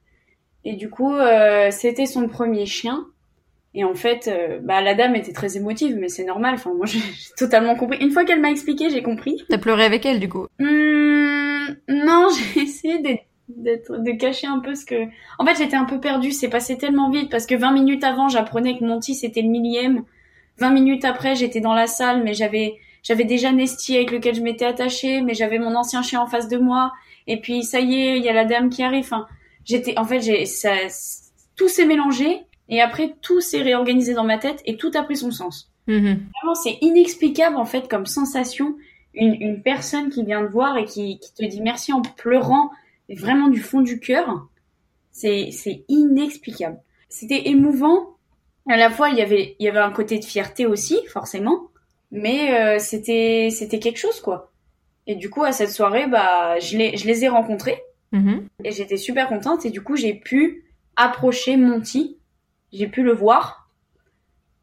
Et 0.64 0.74
du 0.74 0.90
coup, 0.90 1.14
euh, 1.14 1.70
c'était 1.70 2.06
son 2.06 2.28
premier 2.28 2.66
chien. 2.66 3.06
Et 3.76 3.84
en 3.84 3.94
fait, 3.94 4.26
euh, 4.26 4.58
bah, 4.62 4.80
la 4.80 4.94
dame 4.94 5.14
était 5.16 5.34
très 5.34 5.58
émotive, 5.58 5.98
mais 6.00 6.08
c'est 6.08 6.24
normal. 6.24 6.54
Enfin, 6.54 6.72
moi, 6.74 6.86
j'ai 6.86 6.98
totalement 7.36 7.76
compris. 7.76 7.98
Une 8.00 8.10
fois 8.10 8.24
qu'elle 8.24 8.40
m'a 8.40 8.50
expliqué, 8.50 8.88
j'ai 8.88 9.02
compris. 9.02 9.44
T'as 9.50 9.58
pleuré 9.58 9.84
avec 9.84 10.06
elle, 10.06 10.18
du 10.18 10.30
coup? 10.30 10.46
Hum, 10.58 11.76
non, 11.86 12.28
j'ai 12.54 12.62
essayé 12.62 13.00
d'être, 13.48 14.02
de 14.02 14.12
cacher 14.12 14.46
un 14.46 14.60
peu 14.60 14.74
ce 14.74 14.86
que... 14.86 15.04
En 15.38 15.44
fait, 15.44 15.56
j'étais 15.58 15.76
un 15.76 15.84
peu 15.84 16.00
perdue. 16.00 16.32
C'est 16.32 16.48
passé 16.48 16.78
tellement 16.78 17.10
vite 17.10 17.30
parce 17.30 17.44
que 17.44 17.54
20 17.54 17.72
minutes 17.72 18.02
avant, 18.02 18.30
j'apprenais 18.30 18.78
que 18.78 18.84
Monty, 18.84 19.14
c'était 19.14 19.42
le 19.42 19.48
millième. 19.48 20.04
20 20.58 20.70
minutes 20.70 21.04
après, 21.04 21.34
j'étais 21.34 21.60
dans 21.60 21.74
la 21.74 21.86
salle, 21.86 22.24
mais 22.24 22.32
j'avais, 22.32 22.76
j'avais 23.02 23.24
déjà 23.24 23.52
Nesty 23.52 23.96
avec 23.96 24.10
lequel 24.10 24.34
je 24.34 24.40
m'étais 24.40 24.64
attachée, 24.64 25.20
mais 25.20 25.34
j'avais 25.34 25.58
mon 25.58 25.74
ancien 25.74 26.00
chien 26.00 26.22
en 26.22 26.26
face 26.26 26.48
de 26.48 26.56
moi. 26.56 26.94
Et 27.26 27.42
puis, 27.42 27.62
ça 27.62 27.80
y 27.80 27.94
est, 27.94 28.16
il 28.16 28.24
y 28.24 28.30
a 28.30 28.32
la 28.32 28.46
dame 28.46 28.70
qui 28.70 28.82
arrive. 28.82 29.04
Enfin, 29.04 29.26
j'étais, 29.66 29.98
en 29.98 30.04
fait, 30.04 30.20
j'ai, 30.20 30.46
ça, 30.46 30.72
tout 31.56 31.68
s'est 31.68 31.84
mélangé. 31.84 32.40
Et 32.68 32.80
après, 32.80 33.14
tout 33.22 33.40
s'est 33.40 33.62
réorganisé 33.62 34.14
dans 34.14 34.24
ma 34.24 34.38
tête 34.38 34.60
et 34.64 34.76
tout 34.76 34.90
a 34.94 35.02
pris 35.02 35.16
son 35.16 35.30
sens. 35.30 35.70
Mhm. 35.86 36.02
Vraiment, 36.40 36.54
c'est 36.54 36.78
inexplicable 36.80 37.56
en 37.56 37.64
fait 37.64 37.88
comme 37.88 38.06
sensation. 38.06 38.76
Une, 39.14 39.34
une 39.40 39.62
personne 39.62 40.10
qui 40.10 40.24
vient 40.24 40.44
te 40.44 40.50
voir 40.50 40.76
et 40.76 40.84
qui, 40.84 41.18
qui 41.20 41.32
te 41.32 41.44
dit 41.44 41.60
merci 41.62 41.92
en 41.92 42.02
pleurant, 42.02 42.70
vraiment 43.08 43.48
du 43.48 43.60
fond 43.60 43.80
du 43.80 43.98
cœur, 44.00 44.46
c'est 45.12 45.50
c'est 45.52 45.84
inexplicable. 45.88 46.78
C'était 47.08 47.48
émouvant. 47.48 48.16
À 48.68 48.76
la 48.76 48.90
fois, 48.90 49.10
il 49.10 49.16
y 49.16 49.22
avait 49.22 49.56
il 49.58 49.64
y 49.64 49.68
avait 49.68 49.78
un 49.78 49.92
côté 49.92 50.18
de 50.18 50.24
fierté 50.24 50.66
aussi, 50.66 50.98
forcément, 51.08 51.68
mais 52.10 52.60
euh, 52.60 52.78
c'était 52.78 53.48
c'était 53.50 53.78
quelque 53.78 53.98
chose 53.98 54.20
quoi. 54.20 54.50
Et 55.06 55.14
du 55.14 55.30
coup, 55.30 55.44
à 55.44 55.52
cette 55.52 55.70
soirée, 55.70 56.08
bah, 56.08 56.58
je 56.58 56.76
les 56.76 56.96
je 56.96 57.06
les 57.06 57.24
ai 57.24 57.28
rencontrés 57.28 57.80
Mhm. 58.12 58.46
et 58.64 58.70
j'étais 58.72 58.96
super 58.96 59.28
contente 59.28 59.66
et 59.66 59.70
du 59.70 59.82
coup, 59.82 59.96
j'ai 59.96 60.14
pu 60.14 60.64
approcher 60.96 61.56
Monty, 61.56 62.18
j'ai 62.72 62.86
pu 62.88 63.02
le 63.02 63.12
voir 63.12 63.70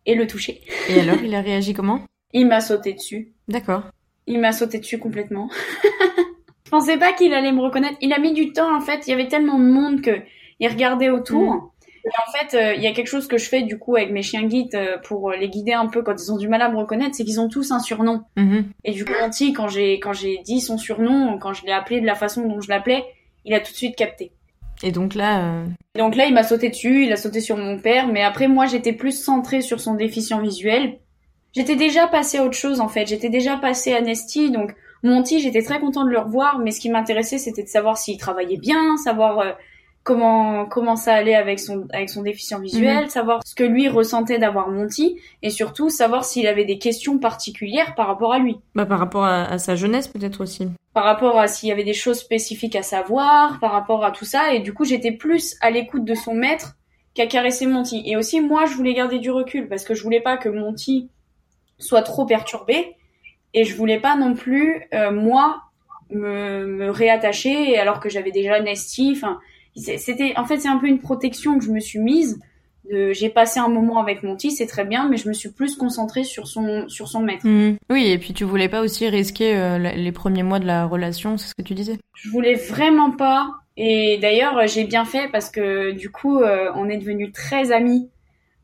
et 0.05 0.15
le 0.15 0.27
toucher. 0.27 0.61
Et 0.89 0.99
alors, 0.99 1.21
il 1.23 1.33
a 1.35 1.41
réagi 1.41 1.73
comment? 1.73 2.01
Il 2.33 2.47
m'a 2.47 2.61
sauté 2.61 2.93
dessus. 2.93 3.33
D'accord. 3.47 3.83
Il 4.25 4.39
m'a 4.39 4.51
sauté 4.51 4.79
dessus 4.79 4.99
complètement. 4.99 5.49
je 6.65 6.69
pensais 6.71 6.97
pas 6.97 7.13
qu'il 7.13 7.33
allait 7.33 7.51
me 7.51 7.61
reconnaître. 7.61 7.97
Il 8.01 8.13
a 8.13 8.19
mis 8.19 8.33
du 8.33 8.51
temps 8.53 8.75
en 8.75 8.81
fait. 8.81 9.07
Il 9.07 9.11
y 9.11 9.13
avait 9.13 9.27
tellement 9.27 9.59
de 9.59 9.65
monde 9.65 10.01
que 10.01 10.21
il 10.59 10.67
regardait 10.67 11.09
autour. 11.09 11.73
en 12.05 12.31
fait, 12.31 12.57
euh, 12.57 12.73
il 12.75 12.81
y 12.81 12.87
a 12.87 12.93
quelque 12.93 13.07
chose 13.07 13.27
que 13.27 13.37
je 13.37 13.47
fais 13.47 13.63
du 13.63 13.77
coup 13.77 13.95
avec 13.95 14.11
mes 14.11 14.21
chiens 14.21 14.43
guides 14.43 14.75
euh, 14.75 14.97
pour 15.03 15.31
les 15.31 15.49
guider 15.49 15.73
un 15.73 15.87
peu 15.87 16.01
quand 16.03 16.15
ils 16.21 16.31
ont 16.31 16.37
du 16.37 16.47
mal 16.47 16.61
à 16.61 16.69
me 16.69 16.77
reconnaître, 16.77 17.15
c'est 17.15 17.23
qu'ils 17.23 17.39
ont 17.39 17.49
tous 17.49 17.71
un 17.71 17.79
surnom. 17.79 18.23
Mhm. 18.37 18.71
Et 18.83 18.91
du 18.91 19.05
coup, 19.05 19.13
Monty, 19.21 19.53
quand 19.53 19.67
j'ai 19.67 19.99
quand 19.99 20.13
j'ai 20.13 20.39
dit 20.39 20.61
son 20.61 20.77
surnom, 20.77 21.37
quand 21.37 21.53
je 21.53 21.65
l'ai 21.65 21.71
appelé 21.71 22.01
de 22.01 22.05
la 22.05 22.15
façon 22.15 22.47
dont 22.47 22.61
je 22.61 22.69
l'appelais, 22.69 23.03
il 23.45 23.53
a 23.53 23.59
tout 23.59 23.71
de 23.71 23.77
suite 23.77 23.95
capté. 23.95 24.31
Et 24.83 24.91
donc 24.91 25.15
là, 25.15 25.45
euh, 25.45 25.65
donc 25.97 26.15
là, 26.15 26.25
il 26.25 26.33
m'a 26.33 26.43
sauté 26.43 26.69
dessus, 26.69 27.05
il 27.05 27.13
a 27.13 27.15
sauté 27.15 27.39
sur 27.39 27.55
mon 27.55 27.79
père, 27.79 28.07
mais 28.07 28.21
après 28.21 28.49
moi, 28.49 28.65
j'étais 28.65 28.91
plus 28.91 29.17
centrée 29.17 29.61
sur 29.61 29.79
son 29.79 29.95
déficient 29.95 30.41
visuel. 30.41 30.99
J'étais 31.55 31.77
déjà 31.77 32.05
passée 32.07 32.39
à 32.39 32.43
autre 32.43 32.57
chose 32.57 32.81
en 32.81 32.89
fait, 32.89 33.07
j'étais 33.07 33.29
déjà 33.29 33.55
passée 33.55 33.93
à 33.93 34.01
Nesty, 34.01 34.51
donc 34.51 34.75
Monty, 35.03 35.39
j'étais 35.39 35.61
très 35.61 35.79
content 35.79 36.03
de 36.03 36.09
le 36.09 36.19
revoir, 36.19 36.59
mais 36.59 36.71
ce 36.71 36.79
qui 36.79 36.89
m'intéressait, 36.89 37.37
c'était 37.37 37.63
de 37.63 37.67
savoir 37.67 37.97
s'il 37.97 38.17
travaillait 38.17 38.57
bien, 38.57 38.97
savoir 38.97 39.39
euh, 39.39 39.51
comment 40.03 40.65
comment 40.65 40.95
ça 40.95 41.13
allait 41.13 41.35
avec 41.35 41.59
son 41.59 41.87
avec 41.93 42.09
son 42.09 42.23
déficient 42.23 42.59
visuel, 42.59 43.09
savoir 43.09 43.41
ce 43.45 43.55
que 43.55 43.63
lui 43.63 43.87
ressentait 43.87 44.37
d'avoir 44.37 44.69
Monty, 44.69 45.17
et 45.41 45.49
surtout 45.49 45.89
savoir 45.89 46.25
s'il 46.25 46.47
avait 46.47 46.65
des 46.65 46.77
questions 46.77 47.19
particulières 47.19 47.95
par 47.95 48.07
rapport 48.07 48.33
à 48.33 48.39
lui, 48.39 48.57
bah, 48.75 48.85
par 48.85 48.99
rapport 48.99 49.23
à, 49.23 49.43
à 49.45 49.57
sa 49.57 49.75
jeunesse 49.75 50.07
peut-être 50.07 50.41
aussi. 50.41 50.67
par 50.93 51.05
rapport 51.05 51.39
à 51.39 51.47
s'il 51.47 51.69
y 51.69 51.71
avait 51.71 51.83
des 51.83 51.93
choses 51.93 52.19
spécifiques 52.19 52.75
à 52.75 52.83
savoir, 52.83 53.59
par 53.59 53.71
rapport 53.71 54.03
à 54.03 54.11
tout 54.11 54.25
ça, 54.25 54.53
et 54.53 54.59
du 54.59 54.73
coup 54.73 54.85
j'étais 54.85 55.11
plus 55.11 55.55
à 55.61 55.71
l'écoute 55.71 56.05
de 56.05 56.15
son 56.15 56.33
maître 56.33 56.75
qu'à 57.13 57.27
caresser 57.27 57.67
Monty. 57.67 58.03
Et 58.05 58.17
aussi 58.17 58.41
moi, 58.41 58.65
je 58.65 58.73
voulais 58.73 58.93
garder 58.93 59.19
du 59.19 59.29
recul 59.31 59.69
parce 59.69 59.83
que 59.83 59.93
je 59.93 60.03
voulais 60.03 60.21
pas 60.21 60.35
que 60.35 60.49
Monty 60.49 61.09
soit 61.77 62.01
trop 62.01 62.25
perturbé, 62.25 62.95
et 63.53 63.63
je 63.65 63.75
voulais 63.75 63.99
pas 63.99 64.15
non 64.15 64.33
plus 64.33 64.87
euh, 64.93 65.11
moi 65.11 65.61
me, 66.09 66.65
me 66.65 66.89
réattacher 66.89 67.77
alors 67.77 67.99
que 67.99 68.09
j'avais 68.09 68.31
déjà 68.31 68.59
Nesty. 68.59 69.13
Enfin, 69.15 69.39
c'était 69.75 70.33
en 70.37 70.45
fait 70.45 70.59
c'est 70.59 70.67
un 70.67 70.77
peu 70.77 70.87
une 70.87 70.99
protection 70.99 71.57
que 71.57 71.65
je 71.65 71.71
me 71.71 71.79
suis 71.79 71.99
mise. 71.99 72.39
De, 72.91 73.13
j'ai 73.13 73.29
passé 73.29 73.61
un 73.61 73.69
moment 73.69 73.99
avec 73.99 74.23
Monty, 74.23 74.51
c'est 74.51 74.65
très 74.65 74.83
bien, 74.83 75.07
mais 75.07 75.15
je 75.15 75.29
me 75.29 75.33
suis 75.33 75.49
plus 75.49 75.77
concentrée 75.77 76.25
sur 76.25 76.47
son 76.47 76.89
sur 76.89 77.07
son 77.07 77.21
maître. 77.21 77.47
Mhm. 77.47 77.77
Oui, 77.89 78.07
et 78.07 78.17
puis 78.17 78.33
tu 78.33 78.43
voulais 78.43 78.67
pas 78.67 78.81
aussi 78.81 79.07
risquer 79.07 79.55
euh, 79.55 79.77
les 79.77 80.11
premiers 80.11 80.43
mois 80.43 80.59
de 80.59 80.65
la 80.65 80.85
relation, 80.85 81.37
c'est 81.37 81.47
ce 81.47 81.55
que 81.55 81.61
tu 81.61 81.73
disais. 81.75 81.97
Je 82.13 82.29
voulais 82.29 82.55
vraiment 82.55 83.11
pas. 83.11 83.49
Et 83.77 84.19
d'ailleurs, 84.21 84.67
j'ai 84.67 84.83
bien 84.83 85.05
fait 85.05 85.29
parce 85.31 85.49
que 85.49 85.91
du 85.91 86.11
coup, 86.11 86.39
euh, 86.39 86.71
on 86.75 86.89
est 86.89 86.97
devenus 86.97 87.31
très 87.31 87.71
amis, 87.71 88.09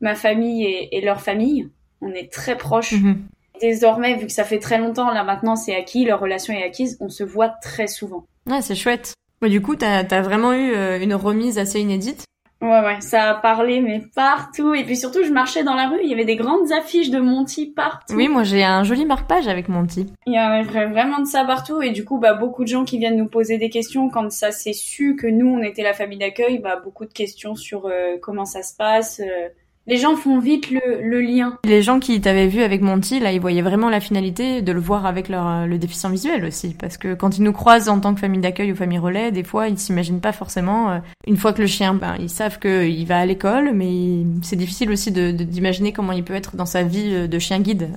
ma 0.00 0.14
famille 0.14 0.64
et, 0.64 0.96
et 0.96 1.00
leur 1.00 1.20
famille. 1.20 1.68
On 2.02 2.12
est 2.12 2.30
très 2.30 2.56
proches. 2.56 2.92
Mhm. 2.92 3.22
Désormais, 3.60 4.16
vu 4.16 4.26
que 4.26 4.32
ça 4.32 4.44
fait 4.44 4.58
très 4.58 4.78
longtemps, 4.78 5.10
là 5.10 5.22
maintenant 5.24 5.56
c'est 5.56 5.74
acquis, 5.74 6.04
leur 6.04 6.20
relation 6.20 6.54
est 6.54 6.62
acquise, 6.62 6.96
on 7.00 7.08
se 7.08 7.24
voit 7.24 7.48
très 7.48 7.86
souvent. 7.86 8.26
Ouais, 8.46 8.62
c'est 8.62 8.74
chouette. 8.74 9.14
Mais 9.42 9.48
du 9.48 9.60
coup, 9.62 9.76
t'as 9.76 10.04
as 10.10 10.22
vraiment 10.22 10.52
eu 10.52 10.72
euh, 10.74 11.00
une 11.00 11.14
remise 11.14 11.58
assez 11.58 11.80
inédite. 11.80 12.24
Ouais, 12.62 12.80
ouais, 12.84 13.00
ça 13.00 13.30
a 13.30 13.34
parlé, 13.36 13.80
mais 13.80 14.02
partout. 14.14 14.74
Et 14.74 14.84
puis 14.84 14.94
surtout, 14.94 15.24
je 15.24 15.32
marchais 15.32 15.64
dans 15.64 15.72
la 15.74 15.88
rue, 15.88 16.00
il 16.04 16.10
y 16.10 16.12
avait 16.12 16.26
des 16.26 16.36
grandes 16.36 16.70
affiches 16.72 17.08
de 17.08 17.18
Monty 17.18 17.72
partout. 17.74 18.14
Oui, 18.14 18.28
moi 18.28 18.42
j'ai 18.42 18.62
un 18.62 18.84
joli 18.84 19.06
marque-page 19.06 19.48
avec 19.48 19.70
Monty. 19.70 20.06
Il 20.26 20.34
y 20.34 20.36
avait 20.36 20.68
vra- 20.68 20.90
vraiment 20.90 21.20
de 21.20 21.24
ça 21.24 21.42
partout. 21.46 21.80
Et 21.80 21.90
du 21.90 22.04
coup, 22.04 22.18
bah, 22.18 22.34
beaucoup 22.34 22.62
de 22.64 22.68
gens 22.68 22.84
qui 22.84 22.98
viennent 22.98 23.16
nous 23.16 23.28
poser 23.30 23.56
des 23.56 23.70
questions 23.70 24.10
quand 24.10 24.30
ça 24.30 24.52
s'est 24.52 24.74
su 24.74 25.16
que 25.16 25.26
nous, 25.26 25.48
on 25.48 25.62
était 25.62 25.82
la 25.82 25.94
famille 25.94 26.18
d'accueil, 26.18 26.58
bah, 26.58 26.78
beaucoup 26.84 27.06
de 27.06 27.12
questions 27.14 27.54
sur 27.54 27.86
euh, 27.86 28.18
comment 28.20 28.44
ça 28.44 28.62
se 28.62 28.76
passe. 28.76 29.20
euh. 29.20 29.48
Les 29.90 29.96
gens 29.96 30.14
font 30.14 30.38
vite 30.38 30.70
le, 30.70 31.02
le 31.02 31.20
lien. 31.20 31.58
Les 31.64 31.82
gens 31.82 31.98
qui 31.98 32.20
t'avaient 32.20 32.46
vu 32.46 32.62
avec 32.62 32.80
Monty, 32.80 33.18
là, 33.18 33.32
ils 33.32 33.40
voyaient 33.40 33.60
vraiment 33.60 33.90
la 33.90 33.98
finalité 33.98 34.62
de 34.62 34.70
le 34.70 34.78
voir 34.78 35.04
avec 35.04 35.28
leur, 35.28 35.46
euh, 35.48 35.66
le 35.66 35.78
déficient 35.78 36.08
visuel 36.10 36.44
aussi. 36.44 36.74
Parce 36.78 36.96
que 36.96 37.14
quand 37.14 37.36
ils 37.36 37.42
nous 37.42 37.52
croisent 37.52 37.88
en 37.88 37.98
tant 37.98 38.14
que 38.14 38.20
famille 38.20 38.40
d'accueil 38.40 38.70
ou 38.70 38.76
famille 38.76 38.98
relais, 39.00 39.32
des 39.32 39.42
fois, 39.42 39.66
ils 39.66 39.76
s'imaginent 39.78 40.20
pas 40.20 40.30
forcément, 40.30 40.92
euh, 40.92 40.98
une 41.26 41.36
fois 41.36 41.52
que 41.52 41.60
le 41.60 41.66
chien, 41.66 41.92
ben, 41.94 42.14
ils 42.20 42.30
savent 42.30 42.60
qu'il 42.60 43.04
va 43.04 43.18
à 43.18 43.26
l'école, 43.26 43.72
mais 43.74 43.92
il- 43.92 44.26
c'est 44.42 44.54
difficile 44.54 44.92
aussi 44.92 45.10
de, 45.10 45.32
de- 45.32 45.42
d'imaginer 45.42 45.92
comment 45.92 46.12
il 46.12 46.22
peut 46.22 46.34
être 46.34 46.54
dans 46.54 46.66
sa 46.66 46.84
vie 46.84 47.12
euh, 47.12 47.26
de 47.26 47.38
chien 47.40 47.58
guide. 47.58 47.88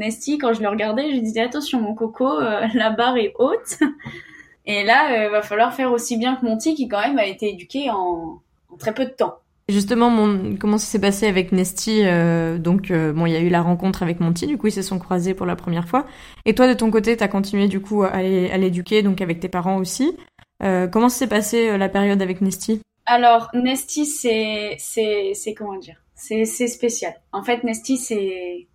Nesty, 0.00 0.38
quand 0.38 0.54
je 0.54 0.62
le 0.62 0.68
regardais, 0.70 1.14
je 1.14 1.20
disais 1.20 1.42
attention 1.42 1.80
mon 1.82 1.94
coco, 1.94 2.26
euh, 2.40 2.62
la 2.74 2.88
barre 2.90 3.18
est 3.18 3.34
haute. 3.38 3.78
Et 4.66 4.84
là, 4.84 5.26
euh, 5.26 5.28
va 5.28 5.42
falloir 5.42 5.74
faire 5.74 5.92
aussi 5.92 6.16
bien 6.16 6.36
que 6.36 6.46
Monty, 6.46 6.74
qui 6.74 6.88
quand 6.88 7.00
même 7.00 7.18
a 7.18 7.26
été 7.26 7.50
éduqué 7.50 7.90
en, 7.90 8.40
en 8.70 8.76
très 8.78 8.94
peu 8.94 9.04
de 9.04 9.10
temps. 9.10 9.34
Justement, 9.68 10.10
mon, 10.10 10.56
comment 10.56 10.76
ça 10.76 10.84
s'est 10.86 11.00
passé 11.00 11.26
avec 11.26 11.50
Nesty 11.50 12.02
euh, 12.04 12.58
Donc, 12.58 12.90
euh, 12.90 13.14
bon, 13.14 13.24
il 13.24 13.32
y 13.32 13.36
a 13.36 13.40
eu 13.40 13.48
la 13.48 13.62
rencontre 13.62 14.02
avec 14.02 14.20
Monty, 14.20 14.46
du 14.46 14.58
coup, 14.58 14.66
ils 14.66 14.72
se 14.72 14.82
sont 14.82 14.98
croisés 14.98 15.32
pour 15.32 15.46
la 15.46 15.56
première 15.56 15.88
fois. 15.88 16.06
Et 16.44 16.54
toi, 16.54 16.68
de 16.68 16.74
ton 16.74 16.90
côté, 16.90 17.16
t'as 17.16 17.28
continué 17.28 17.66
du 17.66 17.80
coup 17.80 18.02
à 18.02 18.20
l'é- 18.22 18.50
à 18.50 18.58
l'éduquer, 18.58 19.02
donc 19.02 19.22
avec 19.22 19.40
tes 19.40 19.48
parents 19.48 19.78
aussi. 19.78 20.16
Euh, 20.62 20.86
comment 20.86 21.08
s'est 21.08 21.28
passée 21.28 21.68
euh, 21.70 21.78
la 21.78 21.88
période 21.88 22.20
avec 22.20 22.42
Nesty 22.42 22.82
Alors, 23.06 23.48
Nesty, 23.54 24.04
c'est, 24.04 24.76
c'est, 24.78 25.32
c'est 25.34 25.54
comment 25.54 25.78
dire? 25.78 25.96
C'est, 26.14 26.44
c'est 26.44 26.68
spécial. 26.68 27.14
En 27.32 27.42
fait, 27.42 27.64
Nesty, 27.64 27.96
c'est, 27.96 28.68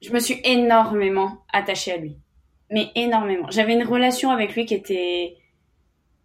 je 0.00 0.12
me 0.12 0.20
suis 0.20 0.40
énormément 0.44 1.40
attachée 1.52 1.92
à 1.92 1.96
lui, 1.96 2.16
mais 2.70 2.90
énormément. 2.94 3.50
J'avais 3.50 3.74
une 3.74 3.84
relation 3.84 4.30
avec 4.30 4.54
lui 4.54 4.64
qui 4.64 4.74
était, 4.74 5.36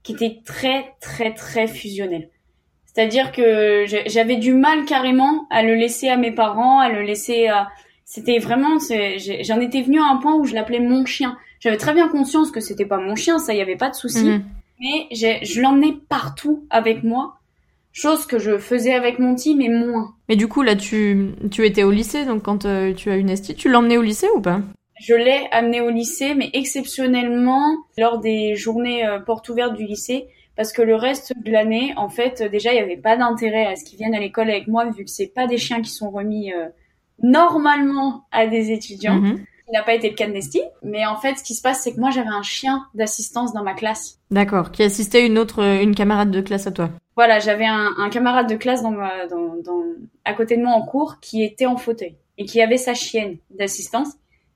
qui 0.03 0.13
était 0.13 0.41
très, 0.45 0.93
très, 1.01 1.33
très 1.33 1.67
fusionnelle. 1.67 2.29
C'est-à-dire 2.95 3.33
que 3.33 3.83
j'avais 4.07 4.37
du 4.37 4.53
mal 4.53 4.85
carrément 4.85 5.47
à 5.49 5.63
le 5.63 5.75
laisser 5.75 6.07
à 6.07 6.15
mes 6.15 6.31
parents, 6.31 6.79
à 6.79 6.87
le 6.89 7.01
laisser 7.01 7.47
à. 7.47 7.67
C'était 8.05 8.37
vraiment, 8.37 8.77
j'en 8.79 9.59
étais 9.59 9.81
venue 9.81 9.99
à 9.99 10.05
un 10.05 10.15
point 10.17 10.35
où 10.35 10.45
je 10.45 10.53
l'appelais 10.55 10.79
mon 10.79 11.05
chien. 11.05 11.35
J'avais 11.59 11.75
très 11.75 11.93
bien 11.93 12.07
conscience 12.07 12.51
que 12.51 12.61
c'était 12.61 12.85
pas 12.85 12.97
mon 12.97 13.15
chien, 13.15 13.37
ça 13.37 13.53
y 13.53 13.59
avait 13.59 13.75
pas 13.75 13.89
de 13.89 13.95
souci 13.95 14.23
Mhm. 14.23 14.43
mais 14.79 15.07
je 15.11 15.59
l'emmenais 15.59 15.95
partout 16.07 16.63
avec 16.69 17.03
moi, 17.03 17.39
chose 17.91 18.25
que 18.25 18.39
je 18.39 18.57
faisais 18.59 18.93
avec 18.93 19.19
Monty, 19.19 19.55
mais 19.55 19.67
moins. 19.69 20.13
Mais 20.29 20.35
du 20.37 20.47
coup, 20.47 20.61
là, 20.61 20.75
tu, 20.75 21.31
tu 21.51 21.65
étais 21.65 21.83
au 21.83 21.91
lycée, 21.91 22.23
donc 22.23 22.43
quand 22.43 22.65
euh, 22.65 22.93
tu 22.93 23.09
as 23.09 23.17
eu 23.17 23.23
Nesty, 23.23 23.55
tu 23.55 23.67
l'emmenais 23.69 23.97
au 23.97 24.01
lycée 24.03 24.27
ou 24.35 24.41
pas? 24.41 24.61
Je 25.01 25.15
l'ai 25.15 25.47
amené 25.51 25.81
au 25.81 25.89
lycée, 25.89 26.33
mais 26.35 26.49
exceptionnellement 26.53 27.75
lors 27.97 28.19
des 28.19 28.55
journées 28.55 29.05
euh, 29.05 29.19
portes 29.19 29.49
ouvertes 29.49 29.75
du 29.75 29.85
lycée, 29.85 30.27
parce 30.55 30.71
que 30.71 30.81
le 30.81 30.95
reste 30.95 31.33
de 31.43 31.51
l'année, 31.51 31.93
en 31.97 32.09
fait, 32.09 32.41
déjà, 32.43 32.71
il 32.71 32.75
n'y 32.75 32.81
avait 32.81 32.97
pas 32.97 33.17
d'intérêt 33.17 33.65
à 33.65 33.75
ce 33.75 33.83
qu'ils 33.83 33.97
viennent 33.97 34.15
à 34.15 34.19
l'école 34.19 34.49
avec 34.49 34.67
moi, 34.67 34.85
vu 34.85 35.03
que 35.03 35.11
c'est 35.11 35.27
pas 35.33 35.47
des 35.47 35.57
chiens 35.57 35.81
qui 35.81 35.91
sont 35.91 36.09
remis 36.09 36.53
euh, 36.53 36.67
normalement 37.21 38.25
à 38.31 38.47
des 38.47 38.71
étudiants. 38.71 39.15
Mhm. 39.15 39.45
Qui 39.65 39.71
n'a 39.71 39.81
pas 39.81 39.95
été 39.95 40.09
le 40.11 40.15
cas 40.15 40.27
de 40.27 40.31
Nesty. 40.31 40.61
Mais 40.83 41.07
en 41.07 41.15
fait, 41.15 41.39
ce 41.39 41.43
qui 41.43 41.55
se 41.55 41.61
passe, 41.63 41.81
c'est 41.81 41.95
que 41.95 41.99
moi, 41.99 42.11
j'avais 42.11 42.29
un 42.29 42.43
chien 42.43 42.85
d'assistance 42.93 43.51
dans 43.51 43.63
ma 43.63 43.73
classe. 43.73 44.19
D'accord, 44.29 44.71
qui 44.71 44.83
assistait 44.83 45.25
une 45.25 45.39
autre, 45.39 45.63
une 45.63 45.95
camarade 45.95 46.29
de 46.29 46.39
classe 46.39 46.67
à 46.67 46.71
toi. 46.71 46.91
Voilà, 47.15 47.39
j'avais 47.39 47.65
un, 47.65 47.89
un 47.97 48.09
camarade 48.09 48.47
de 48.47 48.57
classe 48.57 48.83
dans 48.83 48.91
ma, 48.91 49.25
dans, 49.25 49.55
dans, 49.65 49.81
à 50.23 50.33
côté 50.33 50.55
de 50.55 50.61
moi 50.61 50.73
en 50.73 50.83
cours 50.83 51.19
qui 51.19 51.43
était 51.43 51.65
en 51.65 51.77
fauteuil 51.77 52.15
et 52.37 52.45
qui 52.45 52.61
avait 52.61 52.77
sa 52.77 52.93
chienne 52.93 53.37
d'assistance. 53.49 54.09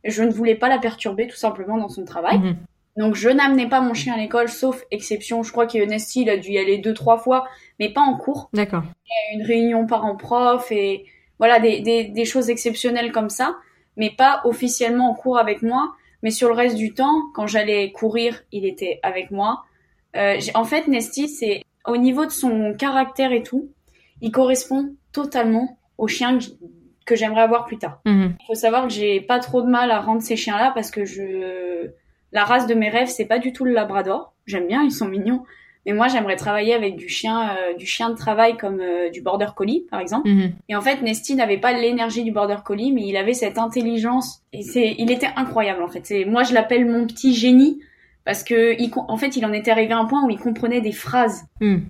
Je 0.03 0.21
ne 0.21 0.31
voulais 0.31 0.53
pas 0.53 0.69
la 0.69 0.77
perturber 0.77 1.25
tout 1.25 1.37
simplement 1.37 1.77
dans 1.77 1.89
son 1.89 2.05
travail. 2.05 2.37
Mhm. 2.37 2.57
Donc 2.99 3.15
je 3.15 3.29
n'amenais 3.29 3.67
pas 3.67 3.81
mon 3.81 3.93
chien 3.95 4.13
à 4.13 4.17
l'école, 4.17 4.49
sauf 4.49 4.83
exception. 4.91 5.41
Je 5.41 5.51
crois 5.51 5.65
que 5.65 5.77
Nesty, 5.83 6.21
il 6.23 6.29
a 6.29 6.37
dû 6.37 6.51
y 6.51 6.57
aller 6.59 6.77
deux, 6.77 6.93
trois 6.93 7.17
fois, 7.17 7.47
mais 7.79 7.89
pas 7.91 8.01
en 8.01 8.15
cours. 8.17 8.49
D'accord. 8.53 8.83
Une 9.33 9.41
réunion 9.41 9.87
parents-prof 9.87 10.71
et 10.71 11.05
voilà, 11.39 11.59
des, 11.59 11.79
des, 11.79 12.03
des 12.03 12.25
choses 12.25 12.49
exceptionnelles 12.49 13.11
comme 13.11 13.29
ça, 13.29 13.55
mais 13.95 14.09
pas 14.09 14.41
officiellement 14.43 15.09
en 15.09 15.13
cours 15.15 15.39
avec 15.39 15.61
moi. 15.61 15.93
Mais 16.23 16.29
sur 16.31 16.49
le 16.49 16.53
reste 16.55 16.75
du 16.75 16.93
temps, 16.93 17.23
quand 17.33 17.47
j'allais 17.47 17.91
courir, 17.93 18.41
il 18.51 18.65
était 18.65 18.99
avec 19.03 19.31
moi. 19.31 19.63
Euh, 20.17 20.35
j'ai- 20.39 20.51
en 20.55 20.65
fait, 20.65 20.87
Nesty, 20.89 21.29
c'est 21.29 21.63
au 21.87 21.95
niveau 21.95 22.25
de 22.25 22.31
son 22.31 22.73
caractère 22.77 23.31
et 23.31 23.41
tout, 23.43 23.69
il 24.21 24.31
correspond 24.31 24.93
totalement 25.13 25.79
au 25.97 26.07
chien 26.07 26.37
que 26.37 26.43
que 27.05 27.15
j'aimerais 27.15 27.41
avoir 27.41 27.65
plus 27.65 27.79
tard. 27.79 28.01
Mhm. 28.05 28.35
Il 28.39 28.45
faut 28.45 28.53
savoir 28.53 28.83
que 28.87 28.93
j'ai 28.93 29.19
pas 29.19 29.39
trop 29.39 29.63
de 29.63 29.67
mal 29.67 29.89
à 29.89 29.99
rendre 29.99 30.21
ces 30.21 30.35
chiens-là 30.35 30.71
parce 30.75 30.91
que 30.91 31.05
je, 31.05 31.89
la 32.31 32.45
race 32.45 32.67
de 32.67 32.73
mes 32.73 32.89
rêves, 32.89 33.07
c'est 33.07 33.25
pas 33.25 33.39
du 33.39 33.53
tout 33.53 33.65
le 33.65 33.73
Labrador. 33.73 34.33
J'aime 34.45 34.67
bien, 34.67 34.83
ils 34.83 34.91
sont 34.91 35.07
mignons. 35.07 35.43
Mais 35.85 35.93
moi, 35.93 36.07
j'aimerais 36.07 36.35
travailler 36.35 36.73
avec 36.73 36.97
du 36.97 37.07
chien, 37.07 37.51
euh, 37.51 37.73
du 37.73 37.85
chien 37.85 38.09
de 38.09 38.15
travail 38.15 38.57
comme 38.57 38.81
euh, 38.81 39.09
du 39.09 39.21
Border 39.21 39.47
Collie, 39.55 39.85
par 39.89 39.99
exemple. 39.99 40.29
Mhm. 40.29 40.53
Et 40.67 40.75
en 40.75 40.81
fait, 40.81 41.01
Nesty 41.01 41.35
n'avait 41.35 41.57
pas 41.57 41.71
l'énergie 41.73 42.23
du 42.23 42.31
Border 42.31 42.57
Collie, 42.63 42.91
mais 42.91 43.07
il 43.07 43.15
avait 43.17 43.33
cette 43.33 43.57
intelligence. 43.57 44.43
Et 44.53 44.61
c'est, 44.61 44.95
il 44.97 45.09
était 45.09 45.29
incroyable, 45.35 45.81
en 45.81 45.87
fait. 45.87 46.05
C'est, 46.05 46.25
moi, 46.25 46.43
je 46.43 46.53
l'appelle 46.53 46.85
mon 46.85 47.07
petit 47.07 47.33
génie 47.33 47.79
parce 48.25 48.43
que, 48.43 48.79
il, 48.79 48.91
en 48.95 49.17
fait, 49.17 49.37
il 49.37 49.45
en 49.45 49.53
était 49.53 49.71
arrivé 49.71 49.93
à 49.93 49.97
un 49.97 50.05
point 50.05 50.23
où 50.25 50.29
il 50.29 50.37
comprenait 50.37 50.81
des 50.81 50.91
phrases. 50.91 51.45
Mhm. 51.61 51.85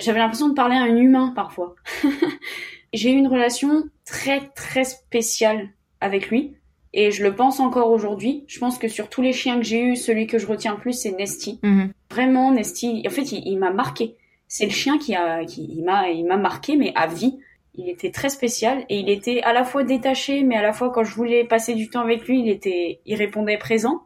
J'avais 0.00 0.18
l'impression 0.18 0.48
de 0.48 0.54
parler 0.54 0.76
à 0.76 0.82
un 0.82 0.96
humain 0.96 1.32
parfois. 1.36 1.74
J'ai 2.94 3.10
eu 3.10 3.16
une 3.16 3.28
relation 3.28 3.84
très 4.06 4.48
très 4.54 4.84
spéciale 4.84 5.68
avec 6.00 6.30
lui 6.30 6.54
et 6.96 7.10
je 7.10 7.24
le 7.24 7.34
pense 7.34 7.58
encore 7.58 7.90
aujourd'hui. 7.90 8.44
Je 8.46 8.58
pense 8.60 8.78
que 8.78 8.86
sur 8.86 9.08
tous 9.08 9.20
les 9.20 9.32
chiens 9.32 9.58
que 9.58 9.64
j'ai 9.64 9.82
eus, 9.82 9.96
celui 9.96 10.28
que 10.28 10.38
je 10.38 10.46
retiens 10.46 10.74
le 10.74 10.80
plus 10.80 10.92
c'est 10.92 11.10
Nesty. 11.10 11.58
Mhm. 11.62 11.92
Vraiment 12.10 12.52
Nesty, 12.52 13.02
en 13.06 13.10
fait 13.10 13.32
il, 13.32 13.46
il 13.46 13.58
m'a 13.58 13.72
marqué. 13.72 14.14
C'est 14.46 14.66
le 14.66 14.70
chien 14.70 14.96
qui 14.96 15.14
a 15.14 15.44
qui 15.44 15.64
il 15.68 15.84
m'a 15.84 16.08
il 16.08 16.24
m'a 16.24 16.36
marqué 16.36 16.76
mais 16.76 16.92
à 16.94 17.08
vie. 17.08 17.38
Il 17.76 17.88
était 17.88 18.12
très 18.12 18.28
spécial 18.28 18.84
et 18.88 19.00
il 19.00 19.10
était 19.10 19.42
à 19.42 19.52
la 19.52 19.64
fois 19.64 19.82
détaché 19.82 20.44
mais 20.44 20.56
à 20.56 20.62
la 20.62 20.72
fois 20.72 20.90
quand 20.90 21.02
je 21.02 21.14
voulais 21.14 21.44
passer 21.44 21.74
du 21.74 21.90
temps 21.90 22.00
avec 22.00 22.26
lui, 22.28 22.40
il 22.40 22.48
était 22.48 23.00
il 23.04 23.16
répondait 23.16 23.58
présent. 23.58 24.04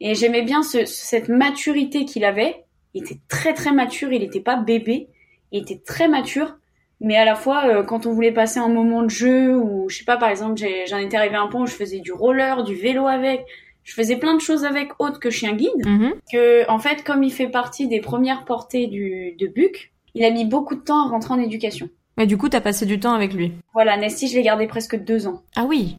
Et 0.00 0.14
j'aimais 0.14 0.42
bien 0.42 0.62
ce, 0.62 0.84
cette 0.84 1.28
maturité 1.28 2.04
qu'il 2.04 2.24
avait. 2.24 2.64
Il 2.94 3.02
était 3.02 3.18
très 3.28 3.52
très 3.52 3.72
mature, 3.72 4.12
il 4.12 4.20
n'était 4.20 4.40
pas 4.40 4.56
bébé, 4.56 5.08
il 5.50 5.62
était 5.62 5.80
très 5.84 6.08
mature, 6.08 6.56
Mais 7.02 7.16
à 7.16 7.24
la 7.24 7.34
fois, 7.34 7.66
euh, 7.66 7.82
quand 7.82 8.06
on 8.06 8.12
voulait 8.12 8.32
passer 8.32 8.60
un 8.60 8.68
moment 8.68 9.02
de 9.02 9.10
jeu, 9.10 9.56
ou 9.56 9.88
je 9.88 9.98
sais 9.98 10.04
pas, 10.04 10.16
par 10.16 10.28
exemple, 10.28 10.60
j'en 10.88 10.98
étais 10.98 11.16
arrivé 11.16 11.34
à 11.34 11.42
un 11.42 11.48
point 11.48 11.62
où 11.62 11.66
je 11.66 11.74
faisais 11.74 11.98
du 11.98 12.12
roller, 12.12 12.62
du 12.62 12.76
vélo 12.76 13.08
avec, 13.08 13.44
je 13.82 13.92
faisais 13.92 14.16
plein 14.16 14.36
de 14.36 14.40
choses 14.40 14.64
avec 14.64 14.92
autre 15.00 15.18
que 15.18 15.28
chien 15.28 15.52
guide. 15.54 15.84
Mhm. 15.84 16.14
Que, 16.32 16.70
en 16.70 16.78
fait, 16.78 17.02
comme 17.02 17.24
il 17.24 17.32
fait 17.32 17.48
partie 17.48 17.88
des 17.88 18.00
premières 18.00 18.44
portées 18.44 18.86
du, 18.86 19.34
de 19.36 19.48
Buc, 19.48 19.92
il 20.14 20.24
a 20.24 20.30
mis 20.30 20.44
beaucoup 20.44 20.76
de 20.76 20.80
temps 20.80 21.06
à 21.06 21.10
rentrer 21.10 21.34
en 21.34 21.40
éducation. 21.40 21.88
Mais 22.16 22.26
du 22.26 22.38
coup, 22.38 22.48
t'as 22.48 22.60
passé 22.60 22.86
du 22.86 23.00
temps 23.00 23.14
avec 23.14 23.34
lui. 23.34 23.52
Voilà, 23.72 23.96
Nesty, 23.96 24.28
je 24.28 24.36
l'ai 24.36 24.42
gardé 24.42 24.68
presque 24.68 24.96
deux 24.96 25.26
ans. 25.26 25.42
Ah 25.56 25.64
oui. 25.66 25.96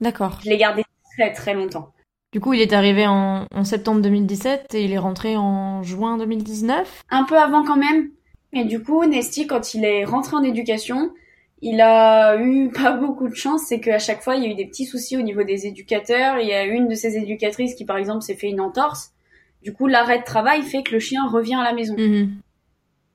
D'accord. 0.00 0.38
Je 0.44 0.50
l'ai 0.50 0.58
gardé 0.58 0.84
très 1.16 1.32
très 1.32 1.54
longtemps. 1.54 1.92
Du 2.32 2.40
coup, 2.40 2.52
il 2.52 2.60
est 2.60 2.74
arrivé 2.74 3.06
en, 3.06 3.46
en 3.52 3.64
septembre 3.64 4.02
2017 4.02 4.74
et 4.74 4.84
il 4.84 4.92
est 4.92 4.98
rentré 4.98 5.36
en 5.36 5.82
juin 5.82 6.18
2019. 6.18 7.02
Un 7.10 7.24
peu 7.24 7.36
avant 7.38 7.64
quand 7.64 7.76
même. 7.78 8.10
Et 8.52 8.64
du 8.64 8.82
coup, 8.82 9.04
Nesty, 9.04 9.46
quand 9.46 9.74
il 9.74 9.84
est 9.84 10.04
rentré 10.04 10.36
en 10.36 10.42
éducation, 10.42 11.12
il 11.62 11.80
a 11.80 12.36
eu 12.40 12.70
pas 12.74 12.92
beaucoup 12.92 13.28
de 13.28 13.34
chance. 13.34 13.62
C'est 13.66 13.80
qu'à 13.80 13.98
chaque 13.98 14.22
fois, 14.22 14.36
il 14.36 14.44
y 14.44 14.46
a 14.46 14.50
eu 14.50 14.54
des 14.54 14.66
petits 14.66 14.86
soucis 14.86 15.16
au 15.16 15.22
niveau 15.22 15.42
des 15.42 15.66
éducateurs. 15.66 16.38
Il 16.38 16.48
y 16.48 16.54
a 16.54 16.64
une 16.64 16.88
de 16.88 16.94
ces 16.94 17.16
éducatrices 17.16 17.74
qui, 17.74 17.84
par 17.84 17.96
exemple, 17.96 18.22
s'est 18.22 18.36
fait 18.36 18.48
une 18.48 18.60
entorse. 18.60 19.12
Du 19.62 19.72
coup, 19.72 19.86
l'arrêt 19.86 20.18
de 20.18 20.24
travail 20.24 20.62
fait 20.62 20.82
que 20.82 20.92
le 20.92 21.00
chien 21.00 21.26
revient 21.28 21.56
à 21.56 21.64
la 21.64 21.72
maison. 21.72 21.94
Mhm. 21.96 22.36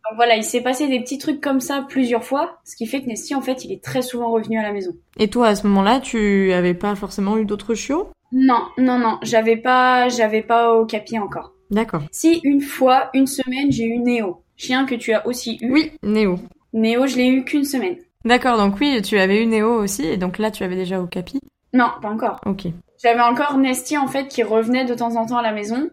Donc 0.04 0.16
voilà, 0.16 0.36
il 0.36 0.44
s'est 0.44 0.62
passé 0.62 0.88
des 0.88 1.00
petits 1.00 1.20
trucs 1.20 1.40
comme 1.40 1.62
ça 1.62 1.86
plusieurs 1.88 2.24
fois, 2.24 2.60
ce 2.66 2.76
qui 2.76 2.88
fait 2.88 3.02
que 3.02 3.06
Nesty, 3.06 3.36
en 3.36 3.42
fait, 3.42 3.64
il 3.64 3.72
est 3.72 3.84
très 3.84 4.02
souvent 4.02 4.32
revenu 4.32 4.58
à 4.58 4.64
la 4.64 4.74
maison. 4.74 4.92
Et 5.18 5.30
toi, 5.30 5.48
à 5.48 5.56
ce 5.56 5.68
moment-là, 5.68 6.00
tu 6.00 6.52
avais 6.52 6.74
pas 6.74 6.96
forcément 6.96 7.38
eu 7.38 7.46
d'autres 7.46 7.76
chiots? 7.76 8.10
Non, 8.32 8.64
non, 8.78 8.98
non, 8.98 9.20
j'avais 9.22 9.58
pas, 9.58 10.10
j'avais 10.10 10.42
pas 10.42 10.74
au 10.74 10.86
capi 10.86 11.20
encore. 11.20 11.54
D'accord. 11.70 12.02
Si 12.12 12.42
une 12.44 12.62
fois, 12.62 13.10
une 13.14 13.28
semaine, 13.28 13.72
j'ai 13.72 13.86
eu 13.86 14.00
Néo, 14.00 14.44
chien 14.62 14.86
que 14.86 14.96
tu 14.96 15.14
as 15.14 15.26
aussi 15.28 15.58
eu. 15.62 15.72
Oui, 15.72 15.92
Néo. 16.04 16.40
Néo, 16.74 17.08
je 17.08 17.18
l'ai 17.18 17.28
eu 17.28 17.44
qu'une 17.44 17.66
semaine. 17.66 17.98
D'accord, 18.24 18.58
donc 18.58 18.80
oui, 18.80 19.02
tu 19.02 19.18
avais 19.18 19.42
eu 19.42 19.48
Néo 19.48 19.74
aussi, 19.74 20.06
et 20.06 20.18
donc 20.18 20.38
là, 20.38 20.52
tu 20.52 20.64
avais 20.64 20.76
déjà 20.76 21.02
Okapi. 21.02 21.40
Non, 21.74 21.88
pas 22.02 22.10
encore. 22.10 22.40
Ok. 22.46 22.68
J'avais 23.02 23.22
encore 23.22 23.58
Nesty 23.58 23.98
en 23.98 24.08
fait 24.08 24.28
qui 24.28 24.44
revenait 24.44 24.86
de 24.86 24.94
temps 24.94 25.16
en 25.16 25.26
temps 25.26 25.38
à 25.38 25.42
la 25.42 25.54
maison. 25.54 25.90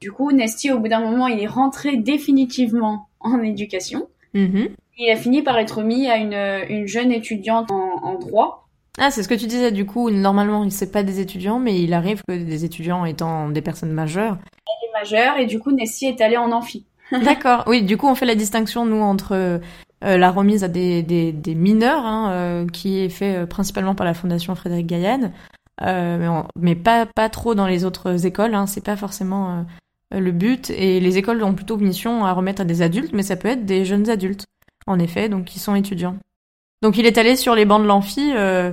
Du 0.00 0.12
coup, 0.12 0.30
Nesty, 0.32 0.70
au 0.70 0.78
bout 0.78 0.88
d'un 0.88 1.00
moment, 1.00 1.26
il 1.26 1.40
est 1.40 1.46
rentré 1.46 1.96
définitivement 1.96 3.08
en 3.20 3.40
éducation. 3.42 4.08
Mhm. 4.34 4.68
Il 4.98 5.10
a 5.10 5.16
fini 5.16 5.42
par 5.42 5.58
être 5.58 5.82
mis 5.82 6.08
à 6.08 6.16
une, 6.18 6.34
une 6.68 6.86
jeune 6.86 7.12
étudiante 7.12 7.70
en, 7.70 8.02
en 8.02 8.18
droit. 8.18 8.68
Ah, 8.98 9.10
c'est 9.10 9.22
ce 9.22 9.28
que 9.28 9.34
tu 9.34 9.46
disais, 9.46 9.72
du 9.72 9.86
coup, 9.86 10.10
normalement, 10.10 10.68
c'est 10.68 10.92
pas 10.92 11.02
des 11.02 11.20
étudiants, 11.20 11.58
mais 11.58 11.80
il 11.80 11.94
arrive 11.94 12.22
que 12.28 12.34
des 12.36 12.64
étudiants 12.66 13.06
étant 13.06 13.48
des 13.48 13.62
personnes 13.62 13.92
majeures. 13.92 14.36
Elle 14.66 14.88
est 14.88 15.00
majeure 15.00 15.38
et 15.38 15.46
du 15.46 15.58
coup, 15.58 15.70
Nesty 15.70 16.06
est 16.06 16.20
allée 16.20 16.36
en 16.36 16.52
amphi. 16.52 16.84
D'accord. 17.24 17.64
Oui, 17.66 17.82
du 17.82 17.96
coup, 17.96 18.06
on 18.08 18.14
fait 18.14 18.26
la 18.26 18.34
distinction, 18.34 18.84
nous, 18.86 19.00
entre 19.00 19.32
euh, 19.34 19.58
la 20.02 20.30
remise 20.30 20.64
à 20.64 20.68
des, 20.68 21.02
des, 21.02 21.32
des 21.32 21.54
mineurs, 21.54 22.04
hein, 22.06 22.30
euh, 22.32 22.66
qui 22.68 22.98
est 23.00 23.08
fait 23.08 23.36
euh, 23.36 23.46
principalement 23.46 23.94
par 23.94 24.06
la 24.06 24.14
Fondation 24.14 24.54
Frédéric 24.54 24.86
Gaillan, 24.86 25.32
euh, 25.82 26.18
mais, 26.18 26.28
on- 26.28 26.46
mais 26.58 26.74
pas, 26.74 27.06
pas 27.06 27.28
trop 27.28 27.54
dans 27.54 27.66
les 27.66 27.84
autres 27.84 28.26
écoles, 28.26 28.54
hein, 28.54 28.66
c'est 28.66 28.84
pas 28.84 28.96
forcément 28.96 29.64
euh, 30.14 30.20
le 30.20 30.32
but. 30.32 30.70
Et 30.70 31.00
les 31.00 31.18
écoles 31.18 31.42
ont 31.42 31.54
plutôt 31.54 31.76
mission 31.76 32.24
à 32.24 32.32
remettre 32.32 32.62
à 32.62 32.64
des 32.64 32.82
adultes, 32.82 33.12
mais 33.12 33.22
ça 33.22 33.36
peut 33.36 33.48
être 33.48 33.64
des 33.66 33.84
jeunes 33.84 34.08
adultes, 34.08 34.44
en 34.86 34.98
effet, 34.98 35.28
donc 35.28 35.44
qui 35.46 35.58
sont 35.58 35.74
étudiants. 35.74 36.16
Donc 36.82 36.96
il 36.96 37.06
est 37.06 37.18
allé 37.18 37.36
sur 37.36 37.54
les 37.54 37.64
bancs 37.66 37.82
de 37.82 37.86
l'amphi 37.86 38.32
euh, 38.34 38.72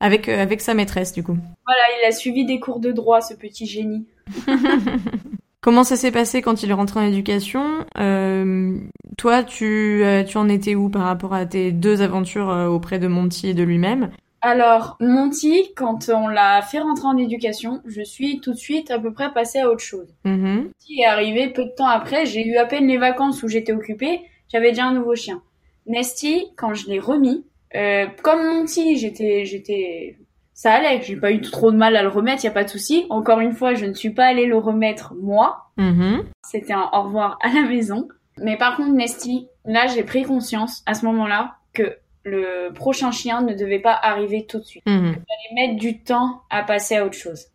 avec, 0.00 0.28
euh, 0.28 0.42
avec 0.42 0.60
sa 0.60 0.74
maîtresse, 0.74 1.12
du 1.12 1.22
coup. 1.22 1.36
Voilà, 1.66 1.82
il 2.02 2.06
a 2.08 2.12
suivi 2.12 2.44
des 2.44 2.58
cours 2.58 2.80
de 2.80 2.90
droit, 2.92 3.20
ce 3.20 3.34
petit 3.34 3.66
génie. 3.66 4.06
Comment 5.64 5.82
ça 5.82 5.96
s'est 5.96 6.12
passé 6.12 6.42
quand 6.42 6.62
il 6.62 6.68
est 6.68 6.74
rentré 6.74 7.00
en 7.00 7.04
éducation 7.04 7.86
Euh, 7.96 8.76
Toi, 9.16 9.42
tu, 9.42 10.04
euh, 10.04 10.22
tu 10.22 10.36
en 10.36 10.46
étais 10.50 10.74
où 10.74 10.90
par 10.90 11.04
rapport 11.04 11.32
à 11.32 11.46
tes 11.46 11.72
deux 11.72 12.02
aventures 12.02 12.50
euh, 12.50 12.66
auprès 12.66 12.98
de 12.98 13.06
Monty 13.06 13.48
et 13.48 13.54
de 13.54 13.62
lui-même? 13.62 14.10
Alors, 14.42 14.98
Monty, 15.00 15.72
quand 15.74 16.10
on 16.10 16.28
l'a 16.28 16.60
fait 16.60 16.80
rentrer 16.80 17.06
en 17.06 17.16
éducation, 17.16 17.80
je 17.86 18.02
suis 18.02 18.40
tout 18.42 18.52
de 18.52 18.58
suite 18.58 18.90
à 18.90 18.98
peu 18.98 19.10
près 19.10 19.32
passée 19.32 19.60
à 19.60 19.70
autre 19.70 19.80
chose. 19.80 20.14
Mhm. 20.26 20.68
qui 20.80 21.00
est 21.00 21.06
arrivé 21.06 21.48
peu 21.48 21.64
de 21.64 21.70
temps 21.74 21.88
après. 21.88 22.26
J'ai 22.26 22.46
eu 22.46 22.56
à 22.58 22.66
peine 22.66 22.86
les 22.86 22.98
vacances 22.98 23.42
où 23.42 23.48
j'étais 23.48 23.72
occupée. 23.72 24.20
J'avais 24.52 24.68
déjà 24.72 24.84
un 24.84 24.92
nouveau 24.92 25.14
chien. 25.14 25.40
Nesty, 25.86 26.44
quand 26.56 26.74
je 26.74 26.88
l'ai 26.88 26.98
remis, 26.98 27.46
euh, 27.74 28.04
comme 28.22 28.44
Monty, 28.44 28.98
j'étais, 28.98 29.46
j'étais, 29.46 30.18
ça 30.54 30.72
allait. 30.72 31.02
J'ai 31.02 31.16
pas 31.16 31.32
eu 31.32 31.40
trop 31.40 31.70
de 31.70 31.76
mal 31.76 31.96
à 31.96 32.02
le 32.02 32.08
remettre. 32.08 32.44
Y 32.44 32.48
a 32.48 32.52
pas 32.52 32.64
de 32.64 32.70
souci. 32.70 33.04
Encore 33.10 33.40
une 33.40 33.52
fois, 33.52 33.74
je 33.74 33.84
ne 33.84 33.92
suis 33.92 34.10
pas 34.10 34.24
allée 34.26 34.46
le 34.46 34.56
remettre 34.56 35.14
moi. 35.20 35.66
Mhm. 35.76 36.24
C'était 36.46 36.72
un 36.72 36.88
au 36.92 37.02
revoir 37.02 37.38
à 37.42 37.48
la 37.52 37.62
maison. 37.62 38.08
Mais 38.38 38.56
par 38.56 38.76
contre, 38.76 38.92
Nesty, 38.92 39.48
là, 39.64 39.86
j'ai 39.88 40.02
pris 40.02 40.22
conscience 40.24 40.82
à 40.86 40.94
ce 40.94 41.04
moment-là 41.06 41.56
que 41.72 41.96
le 42.24 42.72
prochain 42.72 43.10
chien 43.10 43.42
ne 43.42 43.52
devait 43.54 43.80
pas 43.80 43.92
arriver 43.94 44.46
tout 44.46 44.58
de 44.58 44.64
suite 44.64 44.82
Mhm. 44.86 45.12
fallait 45.12 45.54
mettre 45.68 45.76
du 45.78 46.02
temps 46.02 46.42
à 46.50 46.62
passer 46.62 46.96
à 46.96 47.04
autre 47.04 47.16
chose. 47.18 47.46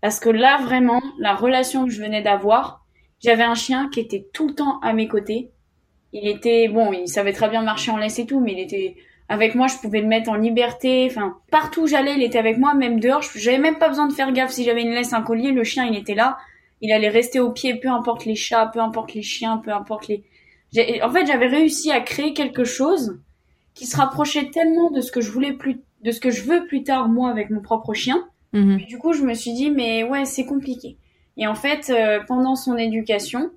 Parce 0.00 0.20
que 0.20 0.28
là, 0.28 0.58
vraiment, 0.62 1.00
la 1.18 1.34
relation 1.34 1.84
que 1.84 1.90
je 1.90 2.02
venais 2.02 2.22
d'avoir, 2.22 2.84
j'avais 3.24 3.44
un 3.44 3.54
chien 3.54 3.88
qui 3.92 4.00
était 4.00 4.26
tout 4.34 4.48
le 4.48 4.54
temps 4.54 4.80
à 4.80 4.92
mes 4.92 5.06
côtés. 5.08 5.50
Il 6.12 6.28
était, 6.28 6.68
bon, 6.68 6.92
il 6.92 7.08
savait 7.08 7.32
très 7.32 7.48
bien 7.48 7.62
marcher 7.62 7.90
en 7.92 7.96
laisse 7.96 8.18
et 8.18 8.26
tout, 8.26 8.40
mais 8.40 8.52
il 8.52 8.58
était 8.58 8.96
avec 9.28 9.54
moi, 9.54 9.66
je 9.66 9.76
pouvais 9.76 10.00
le 10.00 10.06
mettre 10.08 10.30
en 10.30 10.34
liberté. 10.34 11.06
Enfin, 11.10 11.36
partout 11.50 11.82
où 11.82 11.86
j'allais, 11.86 12.14
il 12.16 12.22
était 12.22 12.38
avec 12.38 12.58
moi, 12.58 12.74
même 12.74 13.00
dehors. 13.00 13.22
je- 13.22 13.38
J'avais 13.38 13.58
même 13.58 13.78
pas 13.78 13.88
besoin 13.88 14.06
de 14.08 14.12
faire 14.12 14.32
gaffe 14.32 14.50
si 14.50 14.64
j'avais 14.64 14.82
une 14.82 14.90
laisse, 14.92 15.12
un 15.12 15.22
collier, 15.22 15.52
le 15.52 15.64
chien, 15.64 15.84
il 15.86 15.96
était 15.96 16.14
là. 16.14 16.36
Il 16.80 16.92
allait 16.92 17.08
rester 17.08 17.38
au 17.40 17.50
pied, 17.50 17.76
peu 17.76 17.88
importe 17.88 18.24
les 18.24 18.34
chats, 18.34 18.66
peu 18.72 18.80
importe 18.80 19.14
les 19.14 19.22
chiens, 19.22 19.58
peu 19.58 19.72
importe 19.72 20.08
les... 20.08 20.24
En 21.02 21.10
fait, 21.10 21.26
j'avais 21.26 21.46
réussi 21.46 21.90
à 21.92 22.00
créer 22.00 22.32
quelque 22.34 22.64
chose 22.64 23.20
qui 23.74 23.86
se 23.86 23.96
rapprochait 23.96 24.50
tellement 24.50 24.90
de 24.90 25.00
ce 25.00 25.12
que 25.12 25.20
je 25.20 25.30
voulais 25.30 25.52
plus, 25.52 25.80
de 26.02 26.10
ce 26.10 26.18
que 26.20 26.30
je 26.30 26.42
veux 26.42 26.66
plus 26.66 26.82
tard, 26.82 27.08
moi, 27.08 27.30
avec 27.30 27.50
mon 27.50 27.60
propre 27.60 27.94
chien. 27.94 28.26
Mhm. 28.52 28.78
Du 28.86 28.98
coup, 28.98 29.12
je 29.12 29.22
me 29.22 29.34
suis 29.34 29.52
dit, 29.54 29.70
mais 29.70 30.02
ouais, 30.04 30.24
c'est 30.24 30.44
compliqué. 30.44 30.96
Et 31.36 31.46
en 31.46 31.54
fait, 31.54 31.88
euh, 31.90 32.20
pendant 32.26 32.54
son 32.56 32.76
éducation, 32.76 33.50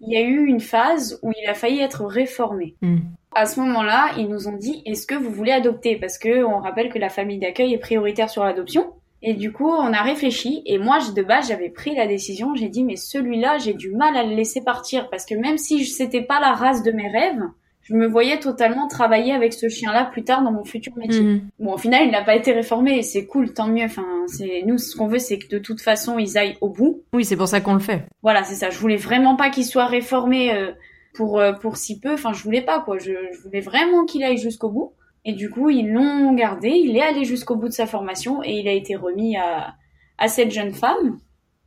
il 0.00 0.12
y 0.12 0.16
a 0.16 0.20
eu 0.22 0.46
une 0.46 0.58
phase 0.60 1.18
où 1.22 1.30
il 1.40 1.48
a 1.48 1.54
failli 1.54 1.80
être 1.80 2.04
réformé. 2.04 2.74
Mhm. 2.82 3.02
À 3.34 3.46
ce 3.46 3.60
moment-là, 3.60 4.10
ils 4.18 4.28
nous 4.28 4.48
ont 4.48 4.56
dit, 4.56 4.82
est-ce 4.84 5.06
que 5.06 5.14
vous 5.14 5.30
voulez 5.30 5.52
adopter? 5.52 5.96
Parce 5.96 6.18
que 6.18 6.44
on 6.44 6.58
rappelle 6.58 6.90
que 6.90 6.98
la 6.98 7.08
famille 7.08 7.38
d'accueil 7.38 7.72
est 7.74 7.78
prioritaire 7.78 8.30
sur 8.30 8.44
l'adoption. 8.44 8.92
Et 9.22 9.34
du 9.34 9.52
coup, 9.52 9.68
on 9.68 9.92
a 9.92 10.02
réfléchi. 10.02 10.62
Et 10.66 10.78
moi, 10.78 10.98
de 11.14 11.22
base, 11.22 11.48
j'avais 11.48 11.70
pris 11.70 11.94
la 11.94 12.06
décision. 12.06 12.54
J'ai 12.54 12.68
dit, 12.68 12.82
mais 12.82 12.96
celui-là, 12.96 13.58
j'ai 13.58 13.72
du 13.72 13.92
mal 13.94 14.16
à 14.16 14.24
le 14.24 14.34
laisser 14.34 14.62
partir. 14.62 15.08
Parce 15.10 15.24
que 15.24 15.34
même 15.34 15.58
si 15.58 15.84
c'était 15.84 16.22
pas 16.22 16.40
la 16.40 16.52
race 16.52 16.82
de 16.82 16.90
mes 16.90 17.08
rêves, 17.08 17.42
je 17.82 17.94
me 17.94 18.06
voyais 18.06 18.38
totalement 18.38 18.86
travailler 18.86 19.32
avec 19.32 19.52
ce 19.52 19.68
chien-là 19.68 20.04
plus 20.04 20.24
tard 20.24 20.42
dans 20.42 20.52
mon 20.52 20.64
futur 20.64 20.96
métier. 20.96 21.22
Mhm. 21.22 21.40
Bon, 21.60 21.74
au 21.74 21.78
final, 21.78 22.02
il 22.04 22.10
n'a 22.10 22.22
pas 22.22 22.36
été 22.36 22.52
réformé, 22.52 22.98
et 22.98 23.02
c'est 23.02 23.26
cool, 23.26 23.52
tant 23.52 23.68
mieux. 23.68 23.84
Enfin, 23.84 24.06
c'est 24.28 24.62
nous, 24.66 24.78
ce 24.78 24.96
qu'on 24.96 25.08
veut, 25.08 25.18
c'est 25.18 25.38
que 25.38 25.48
de 25.48 25.58
toute 25.58 25.80
façon, 25.80 26.18
ils 26.18 26.38
aillent 26.38 26.56
au 26.60 26.68
bout. 26.68 27.02
Oui, 27.12 27.24
c'est 27.24 27.36
pour 27.36 27.48
ça 27.48 27.60
qu'on 27.60 27.74
le 27.74 27.80
fait. 27.80 28.06
Voilà, 28.22 28.44
c'est 28.44 28.54
ça. 28.54 28.70
Je 28.70 28.78
voulais 28.78 28.96
vraiment 28.96 29.36
pas 29.36 29.50
qu'il 29.50 29.64
soit 29.64 29.86
réformé 29.86 30.52
euh, 30.52 30.72
pour 31.14 31.38
euh, 31.38 31.52
pour 31.52 31.76
si 31.76 32.00
peu. 32.00 32.14
Enfin, 32.14 32.32
je 32.32 32.42
voulais 32.42 32.62
pas 32.62 32.80
quoi. 32.80 32.98
Je, 32.98 33.12
je 33.32 33.40
voulais 33.42 33.60
vraiment 33.60 34.04
qu'il 34.04 34.22
aille 34.24 34.38
jusqu'au 34.38 34.70
bout. 34.70 34.94
Et 35.24 35.34
du 35.34 35.50
coup, 35.50 35.70
ils 35.70 35.88
l'ont 35.88 36.34
gardé. 36.34 36.70
Il 36.70 36.96
est 36.96 37.02
allé 37.02 37.24
jusqu'au 37.24 37.54
bout 37.56 37.68
de 37.68 37.72
sa 37.72 37.86
formation 37.86 38.42
et 38.42 38.58
il 38.58 38.68
a 38.68 38.72
été 38.72 38.96
remis 38.96 39.36
à 39.36 39.74
à 40.18 40.28
cette 40.28 40.50
jeune 40.50 40.72
femme. 40.72 41.18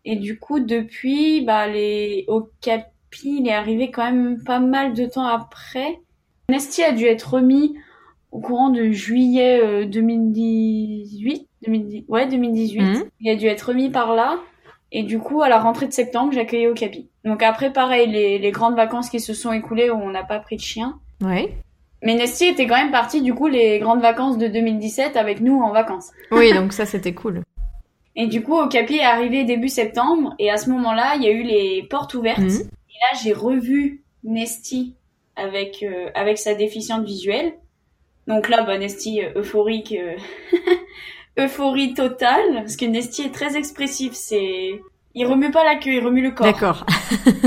Et 0.06 0.16
du 0.16 0.40
coup, 0.40 0.60
depuis, 0.60 1.42
bah 1.42 1.68
les 1.68 2.26
au 2.28 2.50
capi, 2.62 3.38
il 3.40 3.48
est 3.48 3.54
arrivé 3.54 3.92
quand 3.92 4.06
même 4.06 4.44
pas 4.44 4.60
mal 4.60 4.94
de 4.94 5.06
temps 5.06 5.26
après. 5.26 6.00
Nesty 6.50 6.84
a 6.84 6.92
dû 6.92 7.06
être 7.06 7.36
remis 7.36 7.76
au 8.32 8.40
courant 8.40 8.70
de 8.70 8.92
juillet 8.92 9.60
euh, 9.62 9.86
2018, 9.86 11.48
2010, 11.66 12.06
ouais 12.08 12.28
2018. 12.28 12.82
Mhm. 12.82 13.04
Il 13.22 13.30
a 13.30 13.36
dû 13.36 13.48
être 13.48 13.70
remis 13.70 13.90
par 13.90 14.14
là. 14.14 14.40
Et 14.92 15.04
du 15.04 15.20
coup, 15.20 15.42
à 15.42 15.50
la 15.50 15.60
rentrée 15.60 15.88
de 15.88 15.94
septembre, 15.94 16.32
j'accueillais 16.34 16.68
au 16.68 16.74
Capi. 16.74 17.10
Donc 17.26 17.44
après, 17.44 17.74
pareil, 17.74 18.10
les, 18.10 18.40
les 18.40 18.52
grandes 18.52 18.76
vacances 18.76 19.10
qui 19.10 19.20
se 19.20 19.34
sont 19.34 19.52
écoulées 19.52 19.90
où 19.90 19.96
on 19.96 20.12
n'a 20.12 20.24
pas 20.24 20.40
pris 20.40 20.56
de 20.56 20.62
chien. 20.62 21.00
Ouais. 21.22 21.58
Mais 22.04 22.14
Nesty 22.14 22.46
était 22.46 22.68
quand 22.68 22.76
même 22.76 22.92
parti, 22.92 23.22
du 23.22 23.34
coup, 23.34 23.48
les 23.48 23.80
grandes 23.80 24.02
vacances 24.02 24.38
de 24.38 24.48
2017 24.48 25.18
avec 25.18 25.42
nous 25.42 25.60
en 25.60 25.72
vacances. 25.72 26.12
Oui, 26.32 26.54
donc 26.54 26.72
ça, 26.72 26.86
c'était 26.86 27.14
cool. 27.14 27.42
Et 28.16 28.28
du 28.28 28.44
coup, 28.44 28.56
au 28.56 28.68
Capi 28.68 28.96
est 28.96 29.04
arrivé 29.04 29.44
début 29.44 29.68
septembre. 29.68 30.36
Et 30.40 30.50
à 30.50 30.58
ce 30.58 30.70
moment-là, 30.70 31.16
il 31.16 31.24
y 31.24 31.28
a 31.28 31.32
eu 31.32 31.44
les 31.44 31.84
portes 31.90 32.14
ouvertes. 32.14 32.40
Mhm. 32.40 32.62
Et 32.62 32.98
là, 33.02 33.20
j'ai 33.22 33.34
revu 33.34 34.04
Nesty 34.24 34.96
avec, 35.36 35.84
euh, 35.84 36.10
avec 36.16 36.38
sa 36.38 36.54
déficiente 36.54 37.06
visuelle. 37.06 37.54
Donc 38.28 38.50
là, 38.50 38.64
bah, 38.64 38.78
Nesty 38.78 39.22
euh, 39.22 39.32
euphorique, 39.36 39.94
euh, 40.00 40.16
euphorie 41.40 41.94
totale, 41.94 42.54
parce 42.56 42.78
que 42.78 42.86
Nesty 42.86 43.24
est 43.24 43.34
très 43.34 43.58
expressif. 43.58 44.14
C'est, 44.14 44.82
il 45.16 45.26
remue 45.26 45.52
pas 45.52 45.64
la 45.64 45.76
queue, 45.78 45.94
il 45.94 46.06
remue 46.06 46.22
le 46.22 46.32
corps. 46.32 46.46
D'accord. 46.46 46.86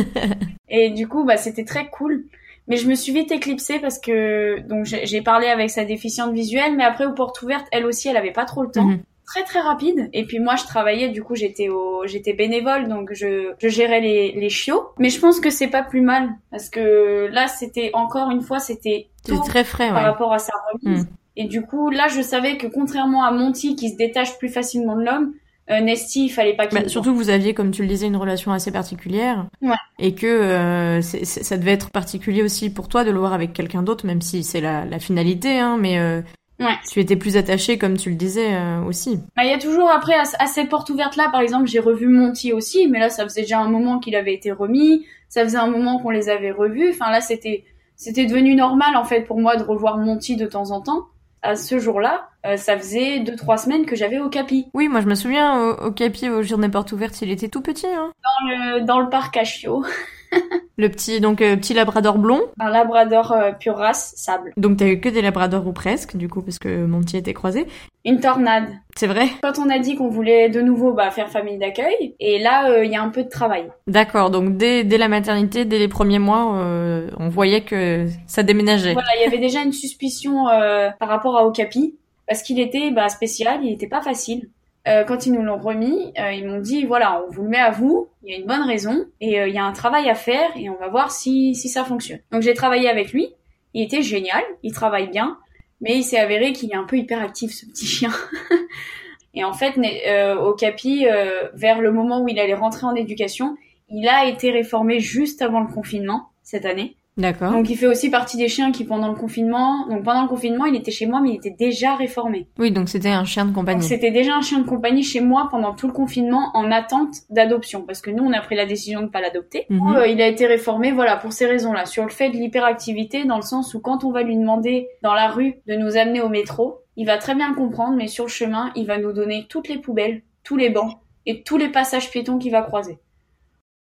Et 0.69 0.91
du 0.91 1.07
coup, 1.07 1.25
bah, 1.25 1.37
c'était 1.37 1.65
très 1.65 1.89
cool. 1.89 2.25
Mais 2.67 2.77
je 2.77 2.87
me 2.87 2.95
suis 2.95 3.13
vite 3.13 3.33
éclipsée 3.33 3.79
parce 3.79 3.99
que 3.99 4.61
donc 4.69 4.85
j'ai 4.85 5.23
parlé 5.23 5.47
avec 5.47 5.71
sa 5.71 5.85
déficiente 5.85 6.33
visuelle, 6.35 6.77
mais 6.77 6.85
après 6.85 7.07
aux 7.07 7.15
portes 7.15 7.41
ouvertes, 7.41 7.67
elle 7.73 7.87
aussi, 7.87 8.09
elle 8.09 8.17
avait 8.19 8.33
pas 8.33 8.45
trop 8.45 8.63
le 8.63 8.71
temps. 8.71 8.85
Mhm. 8.85 9.01
très 9.25 9.43
très 9.43 9.61
rapide. 9.61 10.11
Et 10.13 10.25
puis 10.27 10.39
moi, 10.39 10.57
je 10.57 10.65
travaillais, 10.65 11.09
du 11.09 11.23
coup, 11.23 11.35
j'étais 11.35 11.71
au, 11.71 12.07
j'étais 12.07 12.35
bénévole, 12.35 12.89
donc 12.89 13.11
je, 13.15 13.53
je 13.59 13.69
gérais 13.69 14.01
les, 14.01 14.33
les 14.33 14.49
chiots. 14.51 14.89
Mais 14.99 15.09
je 15.09 15.19
pense 15.19 15.41
que 15.41 15.49
c'est 15.49 15.69
pas 15.69 15.83
plus 15.83 16.03
mal 16.03 16.29
parce 16.51 16.69
que 16.69 17.29
là, 17.33 17.47
c'était 17.49 17.91
encore 17.95 18.31
une 18.31 18.43
fois, 18.43 18.59
c'était 18.59 19.09
C'est 19.25 19.35
très 19.47 19.65
frais, 19.65 19.89
par 19.89 19.97
ouais. 19.99 20.05
rapport 20.05 20.33
à 20.35 20.39
sa 20.39 20.53
remise. 20.73 21.05
Mm. 21.05 21.09
Et 21.37 21.45
du 21.45 21.63
coup, 21.63 21.89
là, 21.89 22.09
je 22.09 22.21
savais 22.21 22.59
que 22.59 22.67
contrairement 22.67 23.23
à 23.25 23.31
Monty 23.31 23.77
qui 23.77 23.91
se 23.91 23.97
détache 23.97 24.37
plus 24.39 24.49
facilement 24.49 24.97
de 24.97 25.05
l'homme, 25.05 25.33
euh, 25.71 25.81
Nesty, 25.81 26.27
il 26.27 26.29
fallait 26.31 26.55
pas 26.55 26.67
qu'il 26.67 26.79
Bah, 26.79 26.89
surtout 26.89 27.13
que 27.13 27.17
vous 27.17 27.31
aviez, 27.31 27.55
comme 27.55 27.71
tu 27.71 27.83
le 27.83 27.89
disais, 27.89 28.07
une 28.07 28.17
relation 28.17 28.53
assez 28.53 28.71
particulière. 28.73 29.47
Ouais. 29.61 29.75
Et 29.99 30.15
que 30.15 30.27
euh, 30.27 31.03
ça 31.03 31.57
devait 31.57 31.73
être 31.73 31.91
particulier 31.91 32.43
aussi 32.43 32.71
pour 32.71 32.89
toi 32.89 33.05
de 33.05 33.11
le 33.11 33.19
voir 33.19 33.33
avec 33.33 33.53
quelqu'un 33.53 33.83
d'autre, 33.83 34.07
même 34.07 34.23
si 34.23 34.45
c'est 34.45 34.61
la, 34.61 34.85
la 34.85 34.99
finalité, 34.99 35.59
hein, 35.59 35.77
mais 35.79 35.99
euh, 35.99 36.23
Ouais. 36.61 36.75
tu 36.91 36.99
étais 36.99 37.15
plus 37.15 37.37
attaché, 37.37 37.79
comme 37.79 37.97
tu 37.97 38.11
le 38.11 38.17
disais 38.17 38.53
euh, 38.55 38.83
aussi. 38.83 39.21
Bah, 39.37 39.45
il 39.45 39.51
y 39.51 39.55
a 39.55 39.59
toujours 39.59 39.91
après 39.91 40.15
à, 40.15 40.23
à 40.41 40.47
cette 40.47 40.69
porte 40.69 40.91
ouverte 40.91 41.15
là, 41.15 41.29
par 41.31 41.41
exemple, 41.41 41.69
j'ai 41.69 41.79
revu 41.79 42.09
Monty 42.09 42.53
aussi, 42.53 42.89
mais 42.89 42.99
là 42.99 43.11
ça 43.11 43.23
faisait 43.23 43.43
déjà 43.43 43.61
un 43.61 43.69
moment 43.69 44.01
qu'il 44.01 44.17
avait 44.17 44.35
été 44.35 44.51
remis, 44.51 45.07
ça 45.29 45.45
faisait 45.45 45.59
un 45.59 45.69
moment 45.69 46.01
qu'on 46.01 46.11
les 46.11 46.29
avait 46.29 46.51
revus. 46.51 46.91
Enfin 46.91 47.13
là 47.13 47.21
c'était 47.21 47.65
c'était 47.95 48.27
devenu 48.27 48.57
normal 48.57 48.97
en 48.97 49.05
fait 49.05 49.21
pour 49.23 49.39
moi 49.41 49.55
de 49.57 49.63
revoir 49.63 49.99
Monty 49.99 50.35
de 50.35 50.47
temps 50.47 50.73
en 50.73 50.81
temps. 50.81 51.07
À 51.43 51.55
ce 51.55 51.79
jour-là, 51.79 52.29
euh, 52.47 52.57
ça 52.57 52.77
faisait 52.79 53.21
deux 53.21 53.37
trois 53.37 53.57
semaines 53.59 53.85
que 53.87 53.97
j'avais 53.97 54.19
au 54.19 54.29
capi 54.29 54.67
Oui, 54.75 54.89
moi 54.89 55.01
je 55.01 55.07
me 55.07 55.15
souviens 55.15 55.61
au, 55.61 55.87
au 55.87 55.91
Capi, 55.93 56.29
au 56.29 56.43
jour 56.43 56.59
des 56.59 56.69
portes 56.69 56.93
ouvertes, 56.93 57.21
il 57.23 57.31
était 57.31 57.49
tout 57.49 57.63
petit. 57.63 57.87
Hein. 57.87 58.13
dans 58.23 58.49
le 58.49 58.81
dans 58.85 59.01
le 59.01 59.09
parc 59.09 59.37
à 59.37 59.43
Le 60.77 60.89
petit, 60.91 61.21
donc 61.21 61.41
euh, 61.41 61.57
petit 61.57 61.73
labrador 61.75 62.19
blond. 62.19 62.43
un 62.61 62.71
Labrador 62.71 63.33
euh, 63.33 63.53
pure 63.53 63.77
race 63.77 64.13
sable, 64.17 64.53
Donc 64.57 64.77
t'as 64.77 64.87
eu 64.87 65.01
que 65.01 65.09
des 65.09 65.23
labradors 65.23 65.67
ou 65.67 65.73
presque, 65.73 66.17
du 66.17 66.29
coup, 66.29 66.43
parce 66.43 66.59
que 66.59 66.85
mon 66.85 67.01
petit 67.01 67.17
était 67.17 67.33
croisé. 67.35 67.67
une 68.05 68.21
tornade. 68.21 68.69
C'est 68.95 69.07
vrai? 69.07 69.29
Quand 69.43 69.59
on 69.59 69.71
a 69.71 69.79
dit 69.79 69.97
qu'on 69.97 70.09
voulait 70.09 70.51
de 70.51 70.61
nouveau 70.61 70.93
bah, 70.93 71.11
faire 71.11 71.31
famille 71.31 71.57
d'accueil, 71.59 72.15
et 72.21 72.39
là 72.39 72.71
euh, 72.71 72.85
il 72.85 72.93
y 72.93 72.97
a 72.97 73.03
un 73.03 73.09
peu 73.09 73.25
de 73.25 73.29
travail. 73.29 73.65
D'accord, 73.87 74.31
donc 74.31 74.57
dès, 74.57 74.85
dès 74.85 74.99
la 74.99 75.09
maternité, 75.09 75.65
dès 75.65 75.79
les 75.79 75.89
premiers 75.89 76.19
mois, 76.19 76.57
euh, 76.59 77.11
on 77.19 77.29
voyait 77.29 77.63
que 77.63 78.07
ça 78.27 78.43
déménageait. 78.43 78.93
Voilà, 78.93 79.09
il 79.19 79.23
y 79.23 79.27
avait 79.27 79.39
déjà 79.39 79.63
une 79.63 79.73
suspicion 79.73 80.49
euh, 80.49 80.91
par 81.01 81.09
rapport 81.09 81.37
à 81.39 81.45
Okapi, 81.47 81.97
parce 82.29 82.43
qu'il 82.43 82.61
était 82.61 82.91
bah, 82.91 83.09
spécial, 83.09 83.65
il 83.65 83.73
était 83.73 83.89
pas 83.89 84.03
facile. 84.03 84.51
Euh, 84.87 85.05
quand 85.05 85.27
ils 85.27 85.33
nous 85.33 85.43
l'ont 85.43 85.59
remis, 85.59 86.13
euh, 86.19 86.33
ils 86.33 86.47
m'ont 86.47 86.61
dit 86.61 86.85
voilà, 86.85 87.23
on 87.25 87.31
vous 87.31 87.43
le 87.43 87.49
met 87.49 87.59
à 87.59 87.71
vous, 87.71 88.09
il 88.23 88.31
y 88.31 88.35
a 88.35 88.39
une 88.39 88.47
bonne 88.47 88.63
raison, 88.63 89.07
et 89.21 89.41
euh, 89.41 89.49
il 89.49 89.55
y 89.55 89.59
a 89.59 89.65
un 89.65 89.73
travail 89.73 90.09
à 90.09 90.15
faire, 90.15 90.51
et 90.57 90.71
on 90.71 90.77
va 90.77 90.89
voir 90.89 91.11
si, 91.11 91.55
si 91.55 91.69
ça 91.69 91.85
fonctionne. 91.85 92.21
Donc 92.31 92.43
j'ai 92.43 92.55
travaillé 92.55 92.89
avec 92.89 93.13
lui, 93.13 93.29
il 93.75 93.83
était 93.83 94.03
génial, 94.03 94.43
il 94.63 94.73
travaille 94.73 95.09
bien, 95.09 95.39
mais 95.81 95.97
il 95.97 96.03
s'est 96.03 96.19
avéré 96.19 96.53
qu'il 96.53 96.71
est 96.73 96.77
un 96.77 96.85
peu 96.85 96.97
hyperactif 96.97 97.53
ce 97.53 97.67
petit 97.67 97.87
chien. 97.87 98.11
et 99.35 99.45
en 99.45 99.53
fait, 99.53 99.75
euh, 100.07 100.35
Okapi, 100.37 101.07
euh, 101.07 101.49
vers 101.55 101.81
le 101.81 101.93
moment 101.93 102.23
où 102.23 102.29
il 102.29 102.39
allait 102.39 102.55
rentrer 102.55 102.87
en 102.87 102.95
éducation, 102.95 103.57
il 103.89 104.09
a 104.09 104.27
été 104.27 104.51
réformé 104.51 105.01
juste 105.01 105.43
avant 105.43 105.61
le 105.61 105.73
confinement 105.73 106.29
cette 106.43 106.65
année. 106.65 106.97
D'accord. 107.19 107.51
Donc 107.51 107.69
il 107.69 107.77
fait 107.77 107.89
aussi 107.89 108.11
partie 108.11 108.37
des 108.37 108.49
chiens 108.49 108.71
qui 108.71 108.85
pendant 108.85 109.09
le 109.09 109.15
confinement, 109.15 109.87
donc 109.89 110.05
pendant 110.05 110.23
le 110.23 110.29
confinement, 110.29 110.67
il 110.67 110.77
était 110.77 110.93
chez 110.93 111.07
moi 111.07 111.21
mais 111.21 111.31
il 111.31 111.37
était 111.37 111.51
déjà 111.51 111.97
réformé. 111.97 112.47
Oui, 112.59 112.71
donc 112.71 112.89
c'était 112.89 113.09
un 113.11 113.25
chien 113.25 113.45
de 113.45 113.51
Donc 113.51 113.57
compagnie. 113.57 113.83
c'était 113.83 114.13
déjà 114.13 114.37
un 114.37 114.41
chien 114.41 114.61
de 114.61 114.67
compagnie 114.67 115.03
chez 115.03 115.21
moi 115.21 115.49
pendant 115.51 115.75
tout 115.75 115.89
le 115.89 115.93
confinement 115.93 116.51
en 116.55 116.71
attente 116.71 117.15
d'adoption 117.29 117.83
parce 117.83 118.01
que 118.01 118.11
nous 118.11 118.23
on 118.25 118.33
a 118.33 118.41
pris 118.41 118.55
la 118.55 118.67
décision 118.67 119.03
de 119.03 119.09
pas 119.09 119.21
l'adopter. 119.21 119.67
Mhm. 119.69 119.97
Euh, 119.97 120.07
il 120.07 120.23
a 120.23 120.29
été 120.29 120.47
réformé 120.47 120.93
voilà 120.93 121.17
pour 121.17 121.33
ces 121.33 121.47
raisons-là, 121.47 121.87
sur 121.87 122.05
le 122.05 122.11
fait 122.11 122.31
de 122.31 122.37
l'hyperactivité 122.37 123.25
dans 123.25 123.37
le 123.37 123.43
sens 123.43 123.75
où 123.75 123.81
quand 123.81 124.05
on 124.05 124.13
va 124.13 124.23
lui 124.23 124.37
demander 124.37 124.89
dans 125.03 125.15
la 125.15 125.29
rue 125.29 125.57
de 125.67 125.75
nous 125.75 125.97
amener 125.97 126.21
au 126.21 126.29
métro, 126.29 126.79
il 126.97 127.07
va 127.07 127.19
très 127.19 127.35
bien 127.35 127.49
le 127.49 127.57
comprendre 127.57 127.97
mais 127.97 128.07
sur 128.07 128.25
le 128.25 128.31
chemin, 128.31 128.71
il 128.77 128.87
va 128.87 128.99
nous 128.99 129.13
donner 129.13 129.47
toutes 129.49 129.69
les 129.69 129.79
poubelles, 129.79 130.23
tous 130.45 130.57
les 130.57 130.71
bancs 130.71 130.93
et 131.27 131.43
tous 131.43 131.59
les 131.59 131.69
passages 131.69 132.11
piétons 132.11 132.39
qu'il 132.39 132.53
va 132.53 132.63
croiser. 132.63 132.99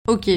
Ok. 0.07 0.29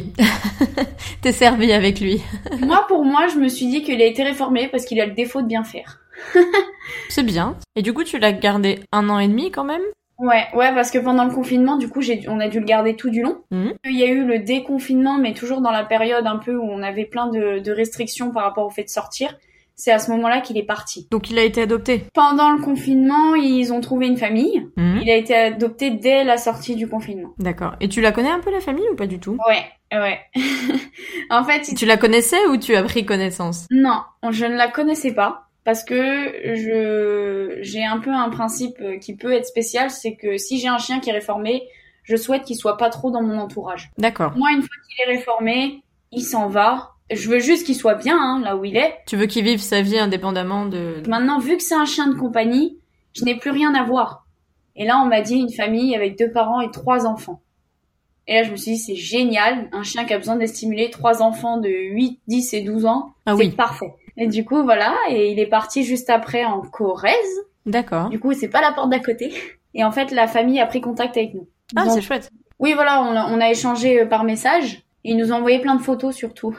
T'es 1.22 1.32
servi 1.32 1.72
avec 1.72 2.00
lui. 2.00 2.22
moi 2.60 2.84
pour 2.86 3.04
moi, 3.04 3.28
je 3.28 3.38
me 3.38 3.48
suis 3.48 3.66
dit 3.66 3.82
qu'il 3.82 4.00
a 4.02 4.04
été 4.04 4.22
réformé 4.22 4.68
parce 4.68 4.84
qu'il 4.84 5.00
a 5.00 5.06
le 5.06 5.12
défaut 5.12 5.40
de 5.40 5.46
bien 5.46 5.64
faire. 5.64 6.00
C'est 7.08 7.22
bien. 7.22 7.56
Et 7.74 7.82
du 7.82 7.92
coup, 7.92 8.04
tu 8.04 8.18
l'as 8.18 8.32
gardé 8.32 8.80
un 8.92 9.08
an 9.08 9.18
et 9.18 9.28
demi 9.28 9.50
quand 9.50 9.64
même? 9.64 9.82
Ouais, 10.18 10.46
ouais, 10.54 10.72
parce 10.74 10.90
que 10.90 10.98
pendant 10.98 11.24
le 11.24 11.34
confinement, 11.34 11.76
du 11.76 11.88
coup, 11.88 12.00
on 12.28 12.38
a 12.38 12.48
dû 12.48 12.60
le 12.60 12.66
garder 12.66 12.94
tout 12.94 13.10
du 13.10 13.22
long. 13.22 13.38
Mhm. 13.50 13.74
Il 13.86 13.98
y 13.98 14.04
a 14.04 14.06
eu 14.06 14.24
le 14.24 14.38
déconfinement, 14.38 15.18
mais 15.18 15.34
toujours 15.34 15.60
dans 15.60 15.72
la 15.72 15.84
période 15.84 16.26
un 16.26 16.36
peu 16.36 16.54
où 16.54 16.62
on 16.62 16.82
avait 16.82 17.06
plein 17.06 17.26
de, 17.26 17.58
de 17.58 17.72
restrictions 17.72 18.30
par 18.30 18.44
rapport 18.44 18.66
au 18.66 18.70
fait 18.70 18.84
de 18.84 18.90
sortir. 18.90 19.36
C'est 19.76 19.90
à 19.90 19.98
ce 19.98 20.10
moment-là 20.12 20.40
qu'il 20.40 20.56
est 20.56 20.62
parti. 20.64 21.08
Donc 21.10 21.30
il 21.30 21.38
a 21.38 21.42
été 21.42 21.60
adopté. 21.62 22.04
Pendant 22.14 22.50
le 22.52 22.62
confinement, 22.62 23.34
ils 23.34 23.72
ont 23.72 23.80
trouvé 23.80 24.06
une 24.06 24.16
famille. 24.16 24.66
Mhm. 24.76 25.00
Il 25.02 25.10
a 25.10 25.16
été 25.16 25.34
adopté 25.34 25.90
dès 25.90 26.22
la 26.24 26.36
sortie 26.36 26.76
du 26.76 26.88
confinement. 26.88 27.34
D'accord. 27.38 27.74
Et 27.80 27.88
tu 27.88 28.00
la 28.00 28.12
connais 28.12 28.30
un 28.30 28.38
peu 28.40 28.50
la 28.52 28.60
famille 28.60 28.88
ou 28.92 28.94
pas 28.94 29.06
du 29.08 29.18
tout? 29.18 29.36
Ouais, 29.48 29.64
ouais. 29.98 30.20
en 31.30 31.44
fait, 31.44 31.68
il- 31.68 31.74
Tu 31.74 31.86
la 31.86 31.96
connaissais 31.96 32.46
ou 32.48 32.56
tu 32.56 32.74
as 32.76 32.82
pris 32.82 33.04
connaissance? 33.04 33.66
Non, 33.70 34.02
je 34.30 34.44
ne 34.46 34.54
la 34.56 34.68
connaissais 34.68 35.12
pas. 35.12 35.40
Parce 35.64 35.82
que 35.82 35.94
je 36.54 37.58
j'ai 37.62 37.84
un 37.84 37.98
peu 37.98 38.10
un 38.10 38.28
principe 38.28 38.76
qui 39.00 39.16
peut 39.16 39.32
être 39.32 39.46
spécial, 39.46 39.90
c'est 39.90 40.14
que 40.14 40.36
si 40.36 40.58
j'ai 40.58 40.68
un 40.68 40.76
chien 40.78 41.00
qui 41.00 41.08
est 41.08 41.14
réformé, 41.14 41.62
je 42.02 42.16
souhaite 42.16 42.42
qu'il 42.42 42.56
soit 42.56 42.76
pas 42.76 42.90
trop 42.90 43.10
dans 43.10 43.22
mon 43.22 43.38
entourage. 43.38 43.90
D'accord. 43.96 44.32
Moi, 44.36 44.50
une 44.52 44.60
fois 44.60 44.68
qu'il 44.86 45.00
est 45.10 45.16
réformé, 45.16 45.82
il 46.12 46.22
s'en 46.22 46.48
va. 46.48 46.90
Je 47.10 47.28
veux 47.28 47.38
juste 47.38 47.66
qu'il 47.66 47.74
soit 47.74 47.94
bien, 47.94 48.16
hein, 48.18 48.40
là 48.42 48.56
où 48.56 48.64
il 48.64 48.76
est. 48.76 48.94
Tu 49.06 49.16
veux 49.16 49.26
qu'il 49.26 49.44
vive 49.44 49.60
sa 49.60 49.82
vie 49.82 49.98
indépendamment 49.98 50.66
de... 50.66 51.02
Maintenant, 51.06 51.38
vu 51.38 51.56
que 51.56 51.62
c'est 51.62 51.74
un 51.74 51.84
chien 51.84 52.08
de 52.08 52.14
compagnie, 52.14 52.78
je 53.12 53.24
n'ai 53.24 53.36
plus 53.36 53.50
rien 53.50 53.74
à 53.74 53.84
voir. 53.84 54.26
Et 54.76 54.84
là, 54.86 55.00
on 55.02 55.06
m'a 55.06 55.20
dit 55.20 55.36
une 55.36 55.52
famille 55.52 55.94
avec 55.94 56.18
deux 56.18 56.30
parents 56.30 56.60
et 56.60 56.70
trois 56.70 57.06
enfants. 57.06 57.42
Et 58.26 58.34
là, 58.34 58.42
je 58.42 58.50
me 58.50 58.56
suis 58.56 58.72
dit, 58.72 58.78
c'est 58.78 58.96
génial. 58.96 59.68
Un 59.72 59.82
chien 59.82 60.04
qui 60.04 60.14
a 60.14 60.18
besoin 60.18 60.36
de 60.36 60.46
stimuler 60.46 60.90
trois 60.90 61.22
enfants 61.22 61.58
de 61.58 61.68
8, 61.68 62.20
10 62.26 62.54
et 62.54 62.62
12 62.62 62.86
ans. 62.86 63.14
Ah 63.26 63.32
c'est 63.36 63.44
oui. 63.44 63.50
parfait. 63.50 63.92
Et 64.16 64.26
du 64.26 64.44
coup, 64.44 64.62
voilà. 64.62 64.94
Et 65.10 65.30
il 65.30 65.38
est 65.38 65.46
parti 65.46 65.84
juste 65.84 66.08
après 66.08 66.44
en 66.44 66.62
Corrèze. 66.62 67.14
D'accord. 67.66 68.08
Du 68.08 68.18
coup, 68.18 68.32
c'est 68.32 68.48
pas 68.48 68.62
la 68.62 68.72
porte 68.72 68.90
d'à 68.90 69.00
côté. 69.00 69.32
Et 69.74 69.84
en 69.84 69.92
fait, 69.92 70.10
la 70.10 70.26
famille 70.26 70.60
a 70.60 70.66
pris 70.66 70.80
contact 70.80 71.16
avec 71.16 71.34
nous. 71.34 71.48
Ah, 71.76 71.88
c'est 71.90 72.00
chouette. 72.00 72.30
Oui, 72.58 72.72
voilà, 72.72 73.02
on 73.02 73.14
a, 73.14 73.26
on 73.30 73.40
a 73.40 73.50
échangé 73.50 74.00
euh, 74.00 74.06
par 74.06 74.24
message. 74.24 74.84
Ils 75.02 75.16
nous 75.16 75.32
ont 75.32 75.36
envoyé 75.36 75.60
plein 75.60 75.74
de 75.74 75.82
photos 75.82 76.14
surtout. 76.14 76.56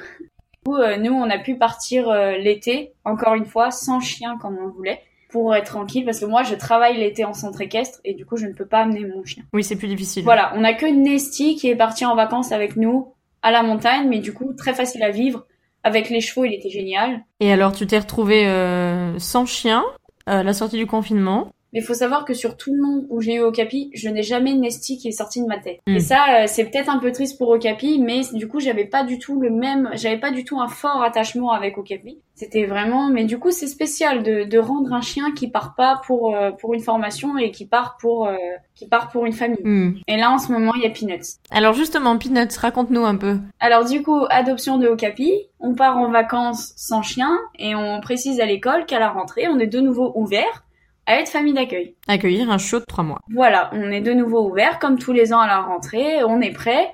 Coup, 0.66 0.76
euh, 0.78 0.98
nous, 0.98 1.14
on 1.14 1.30
a 1.30 1.38
pu 1.38 1.58
partir 1.58 2.10
euh, 2.10 2.38
l'été, 2.38 2.94
encore 3.04 3.36
une 3.36 3.46
fois, 3.46 3.70
sans 3.70 4.00
chien 4.00 4.38
comme 4.42 4.58
on 4.58 4.70
voulait, 4.70 5.02
pour 5.30 5.54
être 5.54 5.68
tranquille, 5.68 6.06
parce 6.06 6.20
que 6.20 6.26
moi, 6.26 6.44
je 6.44 6.56
travaille 6.56 6.98
l'été 6.98 7.24
en 7.24 7.34
centre 7.34 7.62
équestre, 7.62 8.00
et 8.04 8.16
du 8.16 8.26
coup, 8.26 8.38
je 8.38 8.48
ne 8.48 8.54
peux 8.54 8.66
pas 8.66 8.80
amener 8.80 9.06
mon 9.06 9.24
chien. 9.24 9.44
Oui, 9.54 9.64
c'est 9.64 9.76
plus 9.76 9.88
difficile. 9.88 10.24
Voilà, 10.24 10.54
on 10.56 10.64
a 10.64 10.74
que 10.74 10.86
Nesty 10.88 11.56
qui 11.56 11.70
est 11.70 11.76
parti 11.76 12.06
en 12.06 12.16
vacances 12.16 12.52
avec 12.52 12.78
nous 12.78 13.14
à 13.44 13.52
la 13.52 13.62
montagne, 13.62 14.08
mais 14.10 14.20
du 14.20 14.34
coup, 14.34 14.54
très 14.54 14.74
facile 14.74 15.04
à 15.04 15.12
vivre. 15.12 15.46
Avec 15.84 16.10
les 16.10 16.20
chevaux, 16.20 16.46
il 16.46 16.54
était 16.56 16.72
génial. 16.72 17.24
Et 17.40 17.52
alors, 17.52 17.72
tu 17.72 17.86
t'es 17.86 18.00
retrouvé 18.00 18.48
euh, 18.48 19.20
sans 19.20 19.46
chien 19.46 19.84
à 20.26 20.42
la 20.42 20.54
sortie 20.54 20.78
du 20.78 20.88
confinement. 20.88 21.52
Mais 21.76 21.82
il 21.82 21.84
faut 21.84 21.94
savoir 21.94 22.24
que 22.24 22.34
sur 22.34 22.56
tout 22.56 22.74
le 22.74 22.80
long 22.80 23.06
où 23.10 23.20
j'ai 23.20 23.36
eu 23.36 23.42
Okapi, 23.42 23.92
je 23.94 24.08
n'ai 24.08 24.24
jamais 24.24 24.54
Nesty 24.54 24.98
qui 24.98 25.10
est 25.10 25.12
sorti 25.12 25.42
de 25.42 25.46
ma 25.46 25.60
tête. 25.60 25.82
Et 25.88 26.00
ça, 26.00 26.24
euh, 26.30 26.44
c'est 26.48 26.64
peut-être 26.64 26.90
un 26.90 27.00
peu 27.00 27.12
triste 27.12 27.38
pour 27.38 27.50
Okapi, 27.50 28.00
mais 28.00 28.22
du 28.32 28.48
coup, 28.48 28.62
j'avais 28.62 28.86
pas 28.86 29.04
du 29.04 29.20
tout 29.20 29.42
le 29.42 29.50
même, 29.50 29.90
j'avais 29.94 30.18
pas 30.18 30.32
du 30.32 30.46
tout 30.46 30.58
un 30.62 30.70
fort 30.70 31.04
attachement 31.04 31.52
avec 31.52 31.78
Okapi. 31.78 32.18
C'était 32.34 32.66
vraiment, 32.66 33.10
mais 33.10 33.26
du 33.26 33.40
coup, 33.40 33.52
c'est 33.52 33.68
spécial 33.68 34.24
de, 34.24 34.46
de 34.46 34.58
rendre 34.58 34.94
un 34.94 35.02
chien 35.02 35.32
qui 35.34 35.50
part 35.50 35.76
pas 35.76 36.02
pour 36.06 36.36
euh, 36.36 36.52
pour 36.52 36.74
une 36.74 36.82
formation 36.82 37.38
et 37.38 37.52
qui 37.52 37.66
part 37.66 37.98
pour 38.00 38.28
euh, 38.28 38.36
qui 38.74 38.88
part 38.88 39.10
pour 39.10 39.26
une 39.26 39.34
famille. 39.34 39.62
Hmm. 39.64 39.96
Et 40.08 40.16
là, 40.16 40.32
en 40.32 40.38
ce 40.38 40.54
moment, 40.54 40.74
il 40.76 40.82
y 40.82 40.86
a 40.86 40.90
Peanuts. 40.90 41.40
Alors 41.52 41.74
justement, 41.74 42.18
Peanuts, 42.18 42.58
raconte-nous 42.58 43.06
un 43.06 43.16
peu. 43.16 43.38
Alors 43.60 43.86
du 43.86 44.02
coup, 44.02 44.26
adoption 44.30 44.78
de 44.78 44.88
Okapi, 44.88 45.32
on 45.60 45.76
part 45.76 45.98
en 45.98 46.10
vacances 46.10 46.74
sans 46.78 47.02
chien 47.02 47.38
et 47.58 47.76
on 47.76 48.00
précise 48.02 48.40
à 48.40 48.46
l'école 48.46 48.86
qu'à 48.86 49.00
la 49.00 49.10
rentrée, 49.10 49.48
on 49.50 49.60
est 49.60 49.68
de 49.68 49.80
nouveau 49.80 50.12
ouvert 50.16 50.65
à 51.06 51.20
être 51.20 51.30
famille 51.30 51.54
d'accueil. 51.54 51.96
Accueillir 52.08 52.50
un 52.50 52.58
chiot 52.58 52.80
de 52.80 52.86
trois 52.86 53.04
mois. 53.04 53.20
Voilà, 53.34 53.70
on 53.74 53.92
est 53.92 54.02
de 54.02 54.14
nouveau 54.14 54.50
ouvert 54.50 54.80
comme 54.80 54.98
tous 54.98 55.14
les 55.14 55.34
ans 55.34 55.40
à 55.40 55.48
la 55.48 55.62
rentrée, 55.62 56.24
on 56.24 56.42
est 56.42 56.54
prêt. 56.54 56.94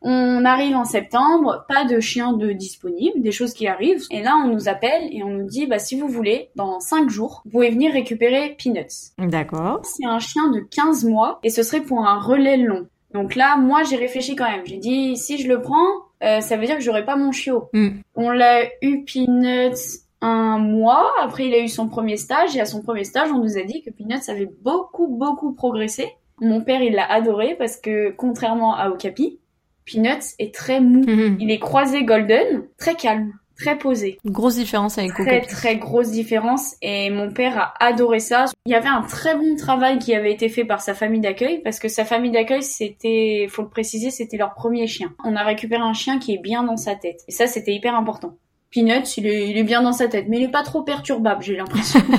On 0.00 0.44
arrive 0.44 0.76
en 0.76 0.84
septembre, 0.84 1.64
pas 1.68 1.84
de 1.84 1.98
chien 1.98 2.32
de 2.32 2.52
disponible, 2.52 3.20
des 3.20 3.32
choses 3.32 3.52
qui 3.52 3.66
arrivent. 3.66 4.04
Et 4.12 4.22
là, 4.22 4.36
on 4.44 4.46
nous 4.46 4.68
appelle 4.68 5.08
et 5.10 5.24
on 5.24 5.30
nous 5.30 5.46
dit, 5.46 5.66
bah, 5.66 5.80
si 5.80 5.98
vous 5.98 6.06
voulez, 6.06 6.50
dans 6.54 6.78
5 6.78 7.10
jours, 7.10 7.42
vous 7.44 7.50
pouvez 7.50 7.70
venir 7.70 7.92
récupérer 7.92 8.56
Peanuts. 8.62 9.10
D'accord. 9.18 9.80
C'est 9.82 10.06
un 10.06 10.20
chien 10.20 10.50
de 10.50 10.60
15 10.60 11.04
mois 11.04 11.40
et 11.42 11.50
ce 11.50 11.64
serait 11.64 11.80
pour 11.80 12.06
un 12.06 12.20
relais 12.20 12.58
long. 12.58 12.86
Donc 13.12 13.34
là, 13.34 13.56
moi, 13.56 13.82
j'ai 13.82 13.96
réfléchi 13.96 14.36
quand 14.36 14.48
même. 14.48 14.64
J'ai 14.66 14.76
dit, 14.76 15.16
si 15.16 15.38
je 15.38 15.48
le 15.48 15.60
prends, 15.60 15.88
euh, 16.22 16.40
ça 16.40 16.56
veut 16.56 16.66
dire 16.66 16.76
que 16.76 16.82
j'aurai 16.82 17.04
pas 17.04 17.16
mon 17.16 17.32
chiot. 17.32 17.68
Hmm. 17.72 18.00
On 18.14 18.30
l'a 18.30 18.66
eu 18.82 19.04
Peanuts 19.04 20.04
un 20.20 20.58
mois, 20.58 21.12
après 21.22 21.46
il 21.46 21.54
a 21.54 21.60
eu 21.60 21.68
son 21.68 21.88
premier 21.88 22.16
stage, 22.16 22.56
et 22.56 22.60
à 22.60 22.66
son 22.66 22.82
premier 22.82 23.04
stage, 23.04 23.30
on 23.32 23.38
nous 23.38 23.56
a 23.56 23.62
dit 23.62 23.82
que 23.82 23.90
Peanuts 23.90 24.28
avait 24.28 24.50
beaucoup, 24.62 25.06
beaucoup 25.06 25.52
progressé. 25.52 26.12
Mon 26.40 26.62
père, 26.62 26.82
il 26.82 26.94
l'a 26.94 27.10
adoré 27.10 27.56
parce 27.56 27.76
que, 27.76 28.10
contrairement 28.10 28.74
à 28.74 28.90
Okapi, 28.90 29.40
Peanuts 29.84 30.34
est 30.38 30.54
très 30.54 30.80
mou. 30.80 31.04
Mhm. 31.04 31.38
Il 31.40 31.50
est 31.50 31.58
croisé 31.58 32.04
golden, 32.04 32.64
très 32.78 32.94
calme, 32.94 33.32
très 33.58 33.76
posé. 33.76 34.18
Grosse 34.24 34.56
différence 34.56 34.98
avec 34.98 35.14
Très 35.14 35.40
très 35.40 35.76
grosse 35.76 36.10
différence 36.10 36.76
et 36.80 37.10
mon 37.10 37.30
père 37.30 37.58
a 37.58 37.84
adoré 37.84 38.20
ça. 38.20 38.46
Il 38.66 38.72
y 38.72 38.74
avait 38.74 38.88
un 38.88 39.02
très 39.02 39.34
bon 39.36 39.56
travail 39.56 39.98
qui 39.98 40.14
avait 40.14 40.32
été 40.32 40.48
fait 40.48 40.64
par 40.64 40.80
sa 40.80 40.94
famille 40.94 41.20
d'accueil 41.20 41.60
parce 41.62 41.78
que 41.78 41.88
sa 41.88 42.04
famille 42.04 42.30
d'accueil 42.30 42.62
c'était, 42.62 43.46
faut 43.50 43.62
le 43.62 43.68
préciser, 43.68 44.10
c'était 44.10 44.36
leur 44.36 44.54
premier 44.54 44.86
chien. 44.86 45.12
On 45.24 45.34
a 45.36 45.42
récupéré 45.42 45.82
un 45.82 45.94
chien 45.94 46.18
qui 46.18 46.34
est 46.34 46.42
bien 46.42 46.62
dans 46.62 46.76
sa 46.76 46.94
tête 46.94 47.22
et 47.26 47.32
ça 47.32 47.46
c'était 47.46 47.72
hyper 47.72 47.96
important. 47.96 48.36
Peanuts, 48.70 49.16
il 49.16 49.26
est, 49.26 49.48
il 49.48 49.56
est 49.56 49.64
bien 49.64 49.82
dans 49.82 49.92
sa 49.92 50.08
tête, 50.08 50.26
mais 50.28 50.38
il 50.38 50.44
est 50.44 50.50
pas 50.50 50.62
trop 50.62 50.82
perturbable, 50.82 51.42
j'ai 51.42 51.56
l'impression. 51.56 52.00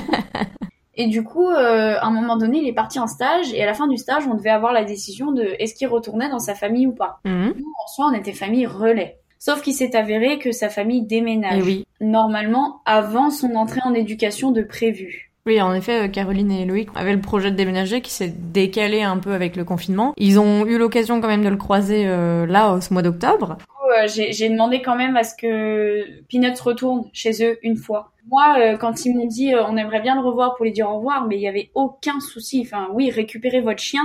Et 1.00 1.06
du 1.06 1.22
coup, 1.22 1.48
euh, 1.48 1.96
à 1.98 2.06
un 2.06 2.10
moment 2.10 2.36
donné, 2.36 2.58
il 2.58 2.68
est 2.68 2.74
parti 2.74 2.98
en 2.98 3.06
stage 3.06 3.54
et 3.54 3.62
à 3.62 3.66
la 3.66 3.72
fin 3.72 3.88
du 3.88 3.96
stage, 3.96 4.24
on 4.30 4.34
devait 4.34 4.50
avoir 4.50 4.74
la 4.74 4.84
décision 4.84 5.32
de 5.32 5.54
est-ce 5.58 5.74
qu'il 5.74 5.88
retournait 5.88 6.28
dans 6.28 6.38
sa 6.38 6.54
famille 6.54 6.86
ou 6.86 6.92
pas. 6.92 7.20
Mhm. 7.24 7.54
Nous, 7.56 7.64
en 7.64 7.86
soi, 7.88 8.10
on 8.12 8.14
était 8.14 8.34
famille 8.34 8.66
relais. 8.66 9.16
Sauf 9.38 9.62
qu'il 9.62 9.72
s'est 9.72 9.96
avéré 9.96 10.38
que 10.38 10.52
sa 10.52 10.68
famille 10.68 11.06
déménage. 11.06 11.60
Et 11.60 11.62
oui. 11.62 11.86
Normalement, 12.02 12.82
avant 12.84 13.30
son 13.30 13.54
entrée 13.54 13.80
en 13.82 13.94
éducation 13.94 14.50
de 14.50 14.60
prévu. 14.60 15.30
Oui, 15.46 15.62
en 15.62 15.72
effet, 15.72 16.04
euh, 16.04 16.08
Caroline 16.08 16.50
et 16.50 16.66
Loïc 16.66 16.90
avaient 16.94 17.14
le 17.14 17.20
projet 17.20 17.50
de 17.50 17.56
déménager 17.56 18.02
qui 18.02 18.12
s'est 18.12 18.28
décalé 18.36 19.00
un 19.00 19.16
peu 19.16 19.32
avec 19.32 19.56
le 19.56 19.64
confinement. 19.64 20.12
Ils 20.18 20.38
ont 20.38 20.66
eu 20.66 20.76
l'occasion 20.76 21.22
quand 21.22 21.28
même 21.28 21.44
de 21.44 21.48
le 21.48 21.56
croiser 21.56 22.06
euh, 22.06 22.44
là, 22.44 22.74
au 22.74 22.82
ce 22.82 22.92
mois 22.92 23.02
d'octobre. 23.02 23.56
Euh, 23.90 24.06
j'ai 24.06 24.48
demandé 24.48 24.82
quand 24.82 24.96
même 24.96 25.16
à 25.16 25.24
ce 25.24 25.34
que 25.34 26.22
Peanuts 26.28 26.60
retourne 26.62 27.04
chez 27.12 27.44
eux 27.44 27.58
une 27.62 27.76
fois. 27.76 28.12
Moi, 28.28 28.56
euh, 28.58 28.76
quand 28.76 29.04
ils 29.04 29.14
m'ont 29.14 29.26
dit 29.26 29.54
euh, 29.54 29.64
on 29.66 29.76
aimerait 29.76 30.00
bien 30.00 30.14
le 30.14 30.26
revoir 30.26 30.54
pour 30.54 30.64
lui 30.64 30.72
dire 30.72 30.88
au 30.88 30.96
revoir, 30.96 31.26
mais 31.26 31.36
il 31.36 31.42
y 31.42 31.48
avait 31.48 31.70
aucun 31.74 32.20
souci. 32.20 32.62
Enfin, 32.64 32.88
oui, 32.92 33.10
récupérez 33.10 33.60
votre 33.60 33.80
chien. 33.80 34.02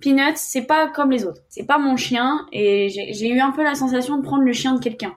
Peanuts, 0.00 0.36
c'est 0.36 0.66
pas 0.66 0.88
comme 0.88 1.10
les 1.10 1.24
autres. 1.26 1.42
C'est 1.48 1.66
pas 1.66 1.78
mon 1.78 1.96
chien 1.96 2.46
et 2.52 2.88
j'ai 2.88 3.28
eu 3.28 3.40
un 3.40 3.52
peu 3.52 3.62
la 3.62 3.74
sensation 3.74 4.18
de 4.18 4.22
prendre 4.22 4.42
le 4.42 4.52
chien 4.52 4.74
de 4.74 4.80
quelqu'un. 4.80 5.16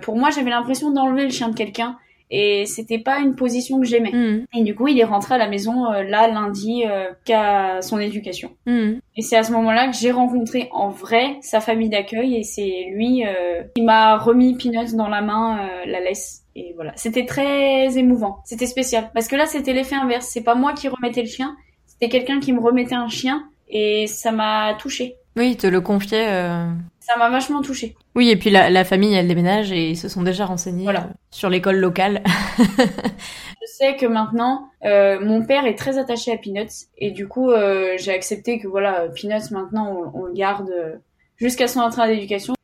Pour 0.00 0.16
moi, 0.16 0.30
j'avais 0.30 0.50
l'impression 0.50 0.90
d'enlever 0.90 1.24
le 1.24 1.30
chien 1.30 1.48
de 1.48 1.54
quelqu'un 1.54 1.98
et 2.34 2.64
c'était 2.64 2.98
pas 2.98 3.18
une 3.20 3.34
position 3.36 3.78
que 3.78 3.86
j'aimais. 3.86 4.10
Mhm. 4.10 4.46
Et 4.56 4.64
du 4.64 4.74
coup, 4.74 4.88
il 4.88 4.98
est 4.98 5.04
rentré 5.04 5.34
à 5.34 5.38
la 5.38 5.48
maison 5.48 5.92
euh, 5.92 6.02
là 6.02 6.28
lundi 6.28 6.84
euh, 6.86 7.10
qu'à 7.26 7.82
son 7.82 8.00
éducation. 8.00 8.50
Mhm. 8.66 9.00
Et 9.16 9.22
c'est 9.22 9.36
à 9.36 9.42
ce 9.42 9.52
moment-là 9.52 9.88
que 9.88 9.96
j'ai 9.96 10.10
rencontré 10.10 10.68
en 10.72 10.88
vrai 10.88 11.36
sa 11.42 11.60
famille 11.60 11.90
d'accueil 11.90 12.36
et 12.36 12.42
c'est 12.42 12.86
lui 12.94 13.24
euh, 13.26 13.62
qui 13.76 13.82
m'a 13.82 14.16
remis 14.16 14.56
Peanuts 14.56 14.96
dans 14.96 15.08
la 15.08 15.20
main 15.20 15.68
la 15.86 16.00
laisse. 16.00 16.42
Et 16.56 16.72
voilà, 16.74 16.92
c'était 16.96 17.26
très 17.26 17.96
émouvant, 17.98 18.38
c'était 18.44 18.66
spécial 18.66 19.10
parce 19.14 19.26
que 19.28 19.36
là 19.36 19.46
c'était 19.46 19.72
l'effet 19.72 19.96
inverse, 19.96 20.26
c'est 20.30 20.42
pas 20.42 20.54
moi 20.54 20.74
qui 20.74 20.86
remettais 20.88 21.22
le 21.22 21.28
chien, 21.28 21.56
c'était 21.86 22.10
quelqu'un 22.10 22.40
qui 22.40 22.52
me 22.52 22.60
remettait 22.60 22.94
un 22.94 23.08
chien 23.08 23.44
et 23.70 24.06
ça 24.06 24.32
m'a 24.32 24.74
touché. 24.74 25.16
Oui, 25.36 25.52
ils 25.52 25.56
te 25.56 25.66
le 25.66 25.80
confiait. 25.80 26.28
euh, 26.28 26.66
Ça 27.04 27.16
m'a 27.18 27.28
vachement 27.30 27.62
touché. 27.62 27.96
Oui, 28.14 28.30
et 28.30 28.36
puis 28.36 28.50
la, 28.50 28.70
la 28.70 28.84
famille, 28.84 29.12
elle 29.14 29.26
déménage 29.26 29.72
et 29.72 29.90
ils 29.90 29.96
se 29.96 30.08
sont 30.08 30.22
déjà 30.22 30.46
renseignés 30.46 30.84
Voilà. 30.84 31.00
euh, 31.00 31.14
sur 31.30 31.50
l'école 31.50 31.76
locale. 31.76 32.22
Je 32.58 33.66
sais 33.66 33.96
que 33.96 34.06
maintenant, 34.06 34.68
euh, 34.84 35.18
mon 35.20 35.44
père 35.44 35.66
est 35.66 35.74
très 35.74 35.98
attaché 35.98 36.32
à 36.32 36.36
Peanuts 36.36 36.86
et 36.98 37.10
du 37.10 37.26
coup, 37.28 37.50
euh, 37.50 37.94
j'ai 37.98 38.12
accepté 38.12 38.58
que 38.60 38.68
voilà, 38.68 39.06
Peanuts 39.14 39.50
maintenant 39.50 40.12
on, 40.14 40.20
on 40.22 40.24
le 40.26 40.32
garde 40.32 40.70
euh, 40.70 40.96
jusqu'à 41.36 41.66
son 41.68 41.80
entrée 41.80 42.02
en 42.02 42.06
éducation. 42.06 42.54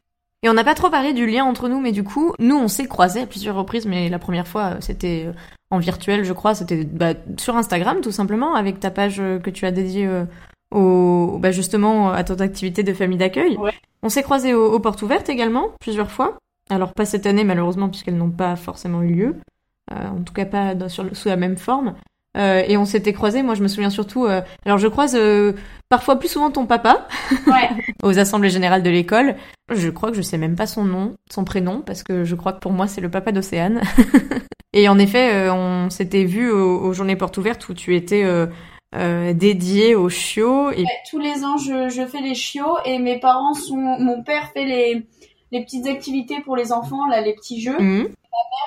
Et 0.45 0.49
on 0.49 0.55
n'a 0.55 0.62
pas 0.64 0.74
trop 0.74 0.89
parlé 0.91 1.12
du 1.14 1.26
lien 1.26 1.45
entre 1.45 1.68
nous, 1.68 1.80
mais 1.80 1.91
du 1.91 2.05
coup, 2.05 2.32
nous, 2.39 2.57
on 2.57 2.68
s'est 2.68 2.86
croisés 2.86 3.22
à 3.22 3.26
plusieurs 3.26 3.57
reprises, 3.57 3.86
mais 3.86 4.09
la 4.09 4.20
première 4.20 4.47
fois, 4.47 4.74
euh, 4.74 4.76
c'était 4.80 5.26
en 5.70 5.78
virtuel, 5.78 6.24
je 6.24 6.32
crois, 6.32 6.55
c'était 6.55 6.84
bah, 6.84 7.14
sur 7.39 7.57
Instagram, 7.57 8.01
tout 8.01 8.12
simplement, 8.12 8.55
avec 8.55 8.78
ta 8.78 8.91
page 8.91 9.16
que 9.43 9.51
tu 9.51 9.66
as 9.66 9.72
dédiée 9.72 10.07
euh, 10.07 10.24
au, 10.75 11.39
bah, 11.41 11.51
justement 11.51 12.11
à 12.11 12.25
ton 12.25 12.35
activité 12.37 12.83
de 12.83 12.93
famille 12.93 13.19
d'accueil. 13.19 13.57
Ouais. 13.57 13.73
On 14.03 14.09
s'est 14.09 14.23
croisés 14.23 14.55
au- 14.55 14.73
aux 14.73 14.81
portes 14.81 15.03
ouvertes 15.03 15.29
également, 15.29 15.69
plusieurs 15.81 16.11
fois. 16.11 16.39
Alors 16.71 16.93
pas 16.93 17.05
cette 17.05 17.27
année, 17.27 17.45
malheureusement, 17.45 17.89
puisqu'elles 17.89 18.16
n'ont 18.16 18.31
pas 18.31 18.55
forcément 18.57 19.03
eu 19.03 19.12
lieu. 19.14 19.37
Euh, 19.93 20.09
en 20.09 20.23
tout 20.23 20.35
cas, 20.35 20.45
pas 20.45 20.75
dans- 20.75 20.89
sur 20.89 21.05
sous 21.16 21.29
la 21.29 21.37
même 21.37 21.57
forme. 21.57 21.95
Euh, 22.37 22.62
et 22.69 22.77
on 22.77 22.85
s'était 22.85 23.14
croisés, 23.14 23.43
moi 23.43 23.55
je 23.55 23.62
me 23.62 23.69
souviens 23.69 23.89
surtout... 23.91 24.27
euh, 24.27 24.43
alors 24.66 24.77
je 24.79 24.87
croise 24.87 25.16
euh, 25.19 25.55
parfois 25.89 26.19
plus 26.19 26.29
souvent 26.29 26.51
ton 26.51 26.66
papa, 26.66 27.09
Ouais. 27.47 27.71
aux 28.03 28.19
assemblées 28.19 28.51
générales 28.51 28.83
de 28.83 28.91
l'école. 28.91 29.35
Je 29.75 29.89
crois 29.89 30.11
que 30.11 30.16
je 30.16 30.23
sais 30.23 30.37
même 30.39 30.55
pas 30.55 30.66
son 30.66 30.85
nom, 30.85 31.14
son 31.33 31.45
prénom, 31.45 31.81
parce 31.85 32.03
que 32.03 32.25
je 32.25 32.35
crois 32.37 32.53
que 32.53 32.61
pour 32.61 32.71
moi 32.73 32.87
c'est 32.87 33.01
le 33.01 33.09
papa 33.11 33.33
d'Océane. 33.33 33.81
et 34.75 34.89
en 34.91 34.99
effet, 34.99 35.33
euh, 35.35 35.53
on 35.53 35.89
s'était 35.91 36.25
vu 36.25 36.51
aux, 36.51 36.81
aux 36.81 36.93
journées 36.93 37.16
portes 37.16 37.39
ouvertes 37.39 37.66
où 37.71 37.75
tu 37.75 37.97
étais 37.97 38.23
euh, 38.95 39.32
dédié 39.34 39.95
aux 39.95 40.09
chiots. 40.09 40.70
Tous 41.11 41.18
les 41.18 41.45
ans, 41.45 41.57
je 41.57 42.07
fais 42.07 42.20
les 42.20 42.34
chiots 42.34 42.78
et 42.84 42.99
mes 42.99 43.18
parents 43.18 43.55
sont. 43.55 43.76
Mon 43.76 44.22
père 44.22 44.51
fait 44.53 44.64
les, 44.64 45.07
les 45.53 45.63
petites 45.63 45.87
activités 45.87 46.41
pour 46.45 46.57
les 46.57 46.73
enfants, 46.73 47.07
là, 47.07 47.21
les 47.21 47.35
petits 47.35 47.61
jeux. 47.61 47.79
Mhm. 47.79 48.09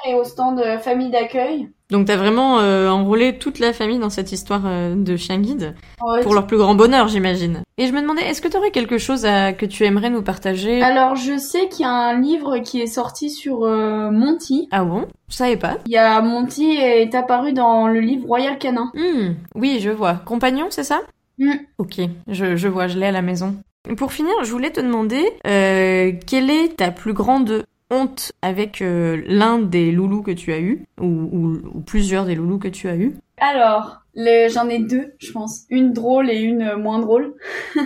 Et 0.07 0.15
au 0.15 0.23
stand 0.23 0.59
euh, 0.59 0.79
famille 0.79 1.11
d'accueil. 1.11 1.69
Donc 1.91 2.07
t'as 2.07 2.15
vraiment 2.17 2.59
euh, 2.59 2.89
enrôlé 2.89 3.37
toute 3.37 3.59
la 3.59 3.71
famille 3.71 3.99
dans 3.99 4.09
cette 4.09 4.31
histoire 4.31 4.63
euh, 4.65 4.95
de 4.95 5.15
chien 5.15 5.37
guide, 5.39 5.75
Ouais, 6.01 6.21
pour 6.21 6.33
leur 6.33 6.47
plus 6.47 6.57
grand 6.57 6.73
bonheur, 6.73 7.07
j'imagine. 7.07 7.61
Et 7.77 7.85
je 7.85 7.91
me 7.93 8.01
demandais, 8.01 8.23
est-ce 8.23 8.41
que 8.41 8.47
tu 8.47 8.57
aurais 8.57 8.71
quelque 8.71 8.97
chose 8.97 9.25
à, 9.25 9.53
que 9.53 9.65
tu 9.65 9.83
aimerais 9.85 10.09
nous 10.09 10.23
partager? 10.23 10.81
Alors, 10.81 11.15
je 11.15 11.37
sais 11.37 11.67
qu'il 11.67 11.81
y 11.81 11.87
a 11.87 11.91
un 11.91 12.19
livre 12.19 12.59
qui 12.59 12.81
est 12.81 12.87
sorti 12.87 13.29
sur 13.29 13.63
euh, 13.63 14.09
Monty. 14.09 14.67
Ah 14.71 14.83
bon? 14.83 15.05
Je 15.29 15.35
savais 15.35 15.57
pas. 15.57 15.77
Il 15.85 15.91
y 15.91 15.97
a 15.97 16.19
Monty 16.21 16.71
est 16.77 17.13
apparu 17.13 17.53
dans 17.53 17.87
le 17.87 17.99
livre 17.99 18.25
Royal 18.25 18.57
Canin. 18.57 18.91
Hmm, 18.95 19.33
oui, 19.55 19.79
je 19.81 19.89
vois. 19.89 20.15
Compagnon, 20.25 20.67
c'est 20.69 20.83
ça? 20.83 21.01
Hmm. 21.37 21.57
Ok, 21.77 21.99
je, 22.27 22.55
je 22.55 22.67
vois, 22.67 22.87
je 22.87 22.97
l'ai 22.97 23.07
à 23.07 23.11
la 23.11 23.21
maison. 23.21 23.55
Pour 23.97 24.13
finir, 24.13 24.33
je 24.43 24.51
voulais 24.51 24.71
te 24.71 24.79
demander, 24.79 25.23
euh, 25.47 26.11
quelle 26.27 26.49
est 26.49 26.77
ta 26.77 26.91
plus 26.91 27.13
grande 27.13 27.65
honte 27.89 28.31
avec 28.41 28.81
euh, 28.81 29.21
l'un 29.27 29.59
des 29.59 29.91
loulous 29.91 30.21
que 30.21 30.31
tu 30.31 30.53
as 30.53 30.59
eu, 30.59 30.85
ou, 30.99 31.05
ou, 31.05 31.57
ou 31.73 31.79
plusieurs 31.81 32.25
des 32.25 32.35
loulous 32.35 32.59
que 32.59 32.67
tu 32.67 32.87
as 32.87 32.95
eu? 32.95 33.15
Alors, 33.39 34.01
le- 34.15 34.49
j'en 34.49 34.69
ai 34.69 34.79
deux, 34.79 35.13
je 35.17 35.31
pense. 35.31 35.63
Une 35.71 35.93
drôle 35.93 36.29
et 36.29 36.39
une 36.39 36.75
moins 36.75 36.99
drôle. 36.99 37.33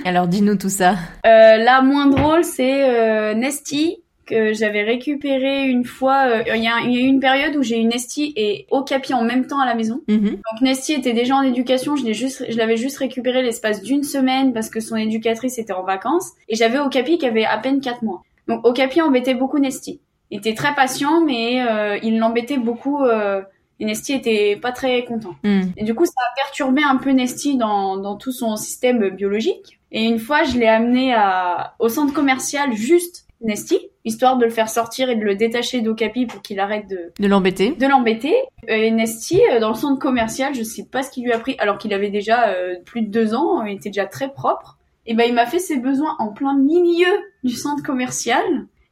Alors 0.04 0.28
dis-nous 0.28 0.58
tout 0.58 0.70
ça. 0.70 0.96
Euh, 1.26 1.58
la 1.58 1.82
moins 1.82 2.08
drôle, 2.08 2.44
c'est 2.44 2.90
euh, 2.90 3.34
Nesty 3.34 4.04
que 4.26 4.54
j'avais 4.54 4.84
récupéré 4.84 5.68
une 5.68 5.86
fois. 5.86 6.28
euh, 6.28 6.44
Il 6.56 6.64
y, 6.64 6.68
a, 6.68 6.80
il 6.84 6.94
y 6.94 6.98
a 6.98 7.02
eu 7.02 7.08
une 7.08 7.20
période 7.20 7.56
où 7.56 7.64
j'ai 7.64 7.80
eu 7.80 7.84
Nesty 7.86 8.34
et 8.36 8.66
Okapi 8.72 9.14
en 9.14 9.24
même 9.24 9.48
temps 9.48 9.60
à 9.60 9.66
la 9.66 9.76
maison. 9.76 10.02
Mhm. 10.08 10.30
Donc 10.32 10.62
Nesty 10.62 10.94
était 10.94 11.14
déjà 11.14 11.36
en 11.36 11.42
éducation. 11.42 11.96
Je 11.96 12.06
l'ai 12.06 12.14
juste, 12.14 12.46
je 12.50 12.58
l'avais 12.58 12.78
juste 12.78 12.98
récupéré 12.98 13.42
l'espace 13.44 13.82
d'une 13.82 14.04
semaine 14.04 14.54
parce 14.54 14.70
que 14.70 14.80
son 14.80 14.96
éducatrice 14.96 15.58
était 15.58 15.74
en 15.74 15.84
vacances 15.84 16.32
et 16.50 16.56
j'avais 16.56 16.80
Okapi 16.80 17.18
qui 17.18 17.26
avait 17.26 17.46
à 17.46 17.58
peine 17.58 17.82
quatre 17.82 18.02
mois. 18.04 18.24
Donc 18.48 18.66
Okapi 18.66 19.02
embêtait 19.02 19.34
beaucoup 19.36 19.60
Nesty. 19.60 20.00
Il 20.32 20.40
était 20.40 20.56
très 20.56 20.74
patient, 20.74 21.22
mais 21.22 21.62
euh, 21.62 21.98
il 22.02 22.18
l'embêtait 22.18 22.58
beaucoup. 22.58 23.04
Euh, 23.04 23.42
et 23.80 23.86
Nesty 23.86 24.14
était 24.14 24.56
pas 24.56 24.72
très 24.72 25.04
content. 25.04 25.36
Hmm. 25.44 25.64
Et 25.76 25.84
du 25.84 25.94
coup, 25.94 26.06
ça 26.06 26.14
a 26.18 26.36
perturbé 26.36 26.82
un 26.82 26.96
peu 26.96 27.12
Nesty 27.12 27.58
dans, 27.58 27.98
dans 27.98 28.16
tout 28.16 28.32
son 28.32 28.56
système 28.56 29.10
biologique. 29.10 29.80
Et 29.92 30.04
une 30.04 30.18
fois, 30.20 30.44
je 30.44 30.58
l'ai 30.58 30.68
amené 30.68 31.14
à, 31.14 31.76
au 31.80 31.90
centre 31.90 32.14
commercial 32.14 32.74
juste 32.74 33.25
Nesty, 33.42 33.80
histoire 34.06 34.38
de 34.38 34.46
le 34.46 34.52
faire 34.52 34.70
sortir 34.70 35.10
et 35.10 35.16
de 35.16 35.24
le 35.24 35.36
détacher 35.36 35.82
d'Okapi 35.82 36.26
pour 36.26 36.42
qu'il 36.42 36.60
arrête 36.60 36.88
de, 36.90 37.12
De 37.20 37.28
l'embêter. 37.28 37.72
de 37.72 37.86
l'embêter. 37.88 38.34
Et 38.68 38.90
Nesty, 38.92 39.42
euh, 39.52 39.60
dans 39.60 39.70
le 39.70 39.76
centre 39.76 40.00
commercial, 40.00 40.54
je 40.56 40.64
sais 40.64 40.86
pas 40.90 41.04
ce 41.04 41.12
qu'il 41.12 41.24
lui 41.26 41.32
a 41.34 41.40
pris, 41.40 41.56
alors 41.60 41.78
qu'il 41.78 41.94
avait 41.94 42.10
déjà 42.10 42.50
euh, 42.50 42.76
plus 42.86 43.02
de 43.02 43.10
deux 43.10 43.34
ans, 43.36 43.64
il 43.64 43.76
était 43.76 43.90
déjà 43.90 44.06
très 44.06 44.32
propre. 44.32 44.78
Et 45.06 45.14
ben, 45.14 45.26
il 45.28 45.34
m'a 45.36 45.46
fait 45.46 45.60
ses 45.60 45.78
besoins 45.78 46.16
en 46.20 46.30
plein 46.30 46.56
milieu 46.58 47.12
du 47.44 47.54
centre 47.56 47.84
commercial. 47.84 48.44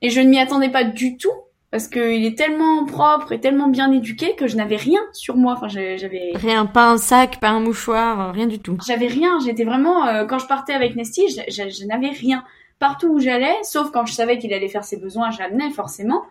Et 0.02 0.10
je 0.10 0.20
ne 0.20 0.28
m'y 0.30 0.40
attendais 0.40 0.70
pas 0.70 0.84
du 0.84 1.18
tout. 1.18 1.32
Parce 1.72 1.88
qu'il 1.88 2.24
est 2.24 2.38
tellement 2.38 2.86
propre 2.86 3.32
et 3.32 3.40
tellement 3.40 3.68
bien 3.68 3.92
éduqué 3.92 4.36
que 4.36 4.46
je 4.46 4.56
n'avais 4.56 4.76
rien 4.76 5.00
sur 5.12 5.36
moi. 5.38 5.54
Enfin, 5.58 5.68
j'avais 5.70 6.32
Rien, 6.36 6.68
pas 6.68 6.92
un 6.92 6.98
sac, 6.98 7.40
pas 7.40 7.50
un 7.50 7.60
mouchoir, 7.62 8.32
rien 8.32 8.46
du 8.46 8.60
tout. 8.60 8.78
j'avais 8.86 9.08
rien, 9.08 9.40
j'étais 9.44 9.64
vraiment 9.64 10.06
euh, 10.06 10.26
quand 10.26 10.38
je 10.38 10.46
partais 10.46 10.74
avec 10.74 10.96
Nesty, 10.96 11.24
je, 11.30 11.42
je- 11.52 11.70
je 11.76 11.86
n'avais 11.88 12.10
rien 12.10 12.44
partout 12.84 13.14
où 13.14 13.20
j'allais, 13.20 13.56
sauf 13.64 13.92
quand 13.92 14.06
je 14.06 14.12
savais 14.12 14.38
qu'il 14.40 14.54
allait 14.54 14.68
faire 14.68 14.84
ses 14.84 14.98
besoins, 14.98 15.32
je 15.32 15.40
l'amenais 15.40 15.70
forcément. 15.70 16.24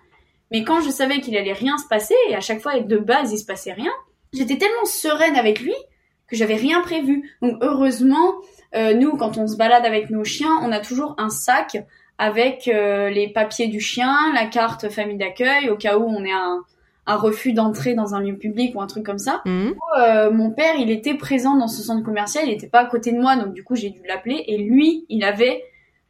Mais 0.50 0.64
quand 0.64 0.82
je 0.82 0.90
savais 0.90 1.20
qu'il 1.22 1.34
allait 1.34 1.54
rien 1.54 1.78
se 1.78 1.88
passer 1.88 2.14
et 2.28 2.34
à 2.34 2.40
chaque 2.40 2.60
fois 2.60 2.78
de 2.78 2.98
base 2.98 3.32
il 3.32 3.38
se 3.38 3.46
passait 3.46 3.72
rien, 3.72 3.90
j'étais 4.34 4.58
tellement 4.58 4.84
sereine 4.84 5.36
avec 5.36 5.60
lui 5.60 5.72
que 6.28 6.36
j'avais 6.36 6.56
rien 6.56 6.82
prévu. 6.82 7.34
Donc 7.40 7.56
heureusement, 7.62 8.34
euh, 8.74 8.92
nous 8.92 9.16
quand 9.16 9.38
on 9.38 9.46
se 9.46 9.56
balade 9.56 9.86
avec 9.86 10.10
nos 10.10 10.24
chiens, 10.24 10.58
on 10.60 10.72
a 10.72 10.80
toujours 10.80 11.14
un 11.16 11.30
sac 11.30 11.78
avec 12.18 12.68
euh, 12.68 13.08
les 13.08 13.28
papiers 13.28 13.68
du 13.68 13.80
chien, 13.80 14.14
la 14.34 14.44
carte 14.44 14.90
famille 14.90 15.16
d'accueil 15.16 15.70
au 15.70 15.76
cas 15.76 15.96
où 15.96 16.04
on 16.04 16.22
est 16.22 16.32
un, 16.32 16.60
un 17.06 17.16
refus 17.16 17.54
d'entrée 17.54 17.94
dans 17.94 18.14
un 18.14 18.20
lieu 18.20 18.36
public 18.36 18.76
ou 18.76 18.82
un 18.82 18.86
truc 18.86 19.06
comme 19.06 19.16
ça 19.16 19.40
Hmm. 19.46 19.70
euh, 19.98 20.30
mon 20.30 20.50
père, 20.50 20.74
il 20.78 20.90
était 20.90 21.14
présent 21.14 21.56
dans 21.56 21.68
ce 21.68 21.82
centre 21.82 22.04
commercial, 22.04 22.44
il 22.44 22.50
n'était 22.50 22.68
pas 22.68 22.80
à 22.80 22.84
côté 22.84 23.10
de 23.10 23.18
moi, 23.18 23.36
donc 23.36 23.54
du 23.54 23.64
coup 23.64 23.74
j'ai 23.74 23.88
dû 23.88 24.02
l'appeler. 24.06 24.44
Et 24.48 24.58
lui, 24.58 25.06
il 25.08 25.24
avait 25.24 25.64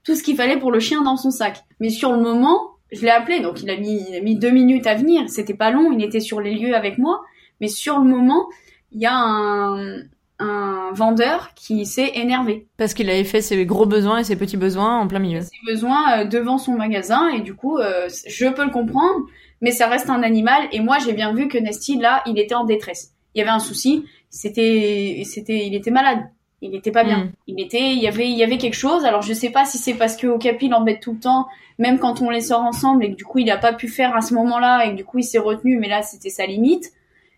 tout 0.04 0.14
ce 0.14 0.22
qu'il 0.22 0.36
fallait 0.36 0.58
pour 0.58 0.72
le 0.72 0.80
chien 0.80 1.02
dans 1.02 1.16
son 1.16 1.30
sac. 1.30 1.64
Mais 1.80 1.90
sur 1.90 2.12
le 2.12 2.20
moment, 2.20 2.72
je 2.92 3.02
l'ai 3.02 3.10
appelé, 3.10 3.40
donc 3.40 3.62
il 3.62 3.70
a 3.70 3.76
mis, 3.76 4.04
il 4.08 4.16
a 4.16 4.20
mis 4.20 4.36
deux 4.36 4.50
minutes 4.50 4.86
à 4.86 4.94
venir. 4.94 5.28
C'était 5.28 5.54
pas 5.54 5.70
long, 5.70 5.92
il 5.92 6.02
était 6.02 6.20
sur 6.20 6.40
les 6.40 6.54
lieux 6.54 6.74
avec 6.74 6.98
moi. 6.98 7.22
Mais 7.60 7.68
sur 7.68 7.98
le 7.98 8.04
moment, 8.04 8.48
il 8.90 9.00
y 9.00 9.06
a 9.06 9.14
un, 9.14 10.02
un 10.42 10.90
vendeur 10.92 11.54
qui 11.54 11.86
s'est 11.86 12.12
énervé. 12.14 12.66
Parce 12.76 12.94
qu'il 12.94 13.08
avait 13.08 13.24
fait 13.24 13.40
ses 13.40 13.64
gros 13.64 13.86
besoins 13.86 14.18
et 14.18 14.24
ses 14.24 14.36
petits 14.36 14.56
besoins 14.56 14.98
en 14.98 15.06
plein 15.06 15.20
milieu. 15.20 15.40
Ses 15.40 15.50
besoins 15.66 16.20
euh, 16.20 16.24
devant 16.24 16.58
son 16.58 16.72
magasin, 16.72 17.28
et 17.28 17.40
du 17.40 17.54
coup, 17.54 17.78
euh, 17.78 18.08
je 18.26 18.46
peux 18.46 18.64
le 18.64 18.70
comprendre. 18.70 19.26
mais 19.60 19.70
ça 19.70 19.88
reste 19.88 20.10
un 20.10 20.22
animal. 20.22 20.68
Et 20.72 20.80
moi, 20.80 20.98
j'ai 20.98 21.12
bien 21.12 21.32
vu 21.32 21.48
que 21.48 21.58
Nesty, 21.58 21.98
là, 21.98 22.22
il 22.26 22.38
était 22.38 22.54
en 22.54 22.64
détresse. 22.64 23.12
Il 23.34 23.38
y 23.38 23.42
avait 23.42 23.50
un 23.50 23.60
souci. 23.60 24.04
C'était, 24.28 25.22
c'était, 25.24 25.66
il 25.66 25.74
était 25.74 25.90
malade. 25.90 26.20
Il 26.62 26.70
n'était 26.70 26.92
pas 26.92 27.02
bien. 27.02 27.24
Mm. 27.24 27.32
Il 27.48 27.60
était, 27.60 27.90
il 27.90 27.98
y 27.98 28.06
avait, 28.06 28.30
il 28.30 28.38
y 28.38 28.44
avait 28.44 28.56
quelque 28.56 28.76
chose. 28.76 29.04
Alors 29.04 29.20
je 29.20 29.34
sais 29.34 29.50
pas 29.50 29.64
si 29.64 29.78
c'est 29.78 29.94
parce 29.94 30.16
que 30.16 30.28
Okapi 30.28 30.68
l'embête 30.68 31.00
tout 31.00 31.12
le 31.12 31.18
temps, 31.18 31.48
même 31.78 31.98
quand 31.98 32.22
on 32.22 32.30
les 32.30 32.40
sort 32.40 32.60
ensemble 32.60 33.04
et 33.04 33.10
que 33.10 33.16
du 33.16 33.24
coup 33.24 33.38
il 33.38 33.50
a 33.50 33.58
pas 33.58 33.72
pu 33.72 33.88
faire 33.88 34.16
à 34.16 34.20
ce 34.20 34.32
moment-là 34.34 34.86
et 34.86 34.92
que 34.92 34.96
du 34.96 35.04
coup 35.04 35.18
il 35.18 35.24
s'est 35.24 35.38
retenu, 35.38 35.76
mais 35.78 35.88
là 35.88 36.02
c'était 36.02 36.30
sa 36.30 36.46
limite. 36.46 36.92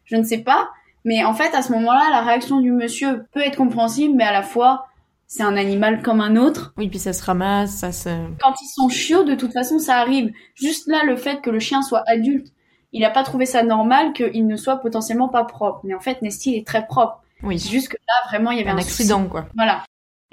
Je 0.05 0.17
ne 0.17 0.23
sais 0.23 0.39
pas. 0.39 0.69
Mais 1.07 1.25
en 1.25 1.33
fait 1.33 1.55
à 1.55 1.63
ce 1.63 1.73
moment-là, 1.73 2.03
la 2.11 2.21
réaction 2.21 2.61
du 2.61 2.71
monsieur 2.71 3.25
peut 3.33 3.41
être 3.41 3.57
compréhensible, 3.57 4.15
mais 4.15 4.25
à 4.25 4.33
la 4.33 4.43
fois 4.43 4.87
c'est 5.27 5.43
un 5.43 5.57
animal 5.57 6.03
comme 6.03 6.21
un 6.21 6.37
autre. 6.37 6.75
Oui, 6.77 6.89
puis 6.89 6.99
ça 6.99 7.15
se 7.15 7.25
ramasse, 7.25 7.71
ça 7.71 7.93
se... 7.93 8.11
Quand 8.41 8.55
ils 8.61 8.69
sont 8.69 8.91
chiots, 8.91 9.25
de 9.25 9.35
toute 9.35 9.55
façon 9.55 9.79
ça 9.79 9.97
arrive. 9.97 10.33
Juste 10.55 10.87
là, 10.87 11.03
le 11.05 11.17
fait 11.17 11.41
que 11.41 11.49
le 11.49 11.61
chien 11.61 11.81
soit 11.81 12.03
adulte, 12.07 12.49
il 12.93 13.05
a 13.05 13.11
pas 13.11 13.25
trouvé 13.25 13.47
ça 13.47 13.63
normal 13.63 14.13
qu'il 14.13 14.47
ne 14.47 14.57
soit 14.57 14.77
potentiellement 14.77 15.29
pas 15.29 15.45
propre. 15.45 15.81
Mais 15.83 15.95
en 15.95 16.01
fait, 16.01 16.21
Nesty 16.21 16.53
il 16.53 16.59
est 16.59 16.67
très 16.67 16.87
propre. 16.87 17.24
C'est 17.41 17.47
Oui, 17.47 17.59
juste 17.59 17.89
que 17.89 17.97
là, 17.97 18.15
vraiment, 18.29 18.51
il 18.51 18.59
y 18.59 18.61
avait 18.61 18.71
un 18.71 18.77
un, 18.77 18.79
accident, 18.79 19.25
quoi. 19.27 19.47
Voilà. 19.55 19.85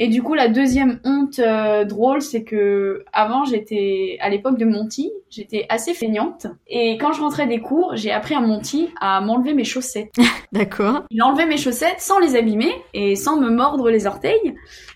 Et 0.04 0.08
du 0.08 0.24
coup, 0.24 0.34
la 0.34 0.48
deuxième 0.48 1.00
honte 1.04 1.38
euh, 1.38 1.86
drôle, 1.86 2.24
c'est 2.24 2.44
que 2.44 3.06
avant, 3.14 3.46
j'étais 3.46 4.18
à 4.20 4.30
l'époque 4.30 4.58
de 4.58 4.66
Monty, 4.66 5.12
j'étais 5.30 5.68
assez 5.70 5.94
feignante. 5.94 6.48
Et 6.66 6.98
quand 6.98 7.14
je 7.14 7.22
rentrais 7.22 7.46
des 7.46 7.60
cours, 7.60 7.96
j'ai 7.96 8.12
appris 8.12 8.34
à 8.34 8.40
Monty 8.40 8.90
à 9.00 9.22
m'enlever 9.22 9.54
mes 9.54 9.64
chaussettes. 9.64 10.12
D'accord. 10.52 11.04
Il 11.12 11.22
enlevait 11.22 11.46
mes 11.46 11.58
chaussettes 11.58 12.00
sans 12.00 12.18
les 12.18 12.36
abîmer 12.36 12.74
et 12.96 13.16
sans 13.16 13.40
me 13.40 13.52
mordre 13.52 13.92
les 13.92 14.08
orteils. 14.08 14.56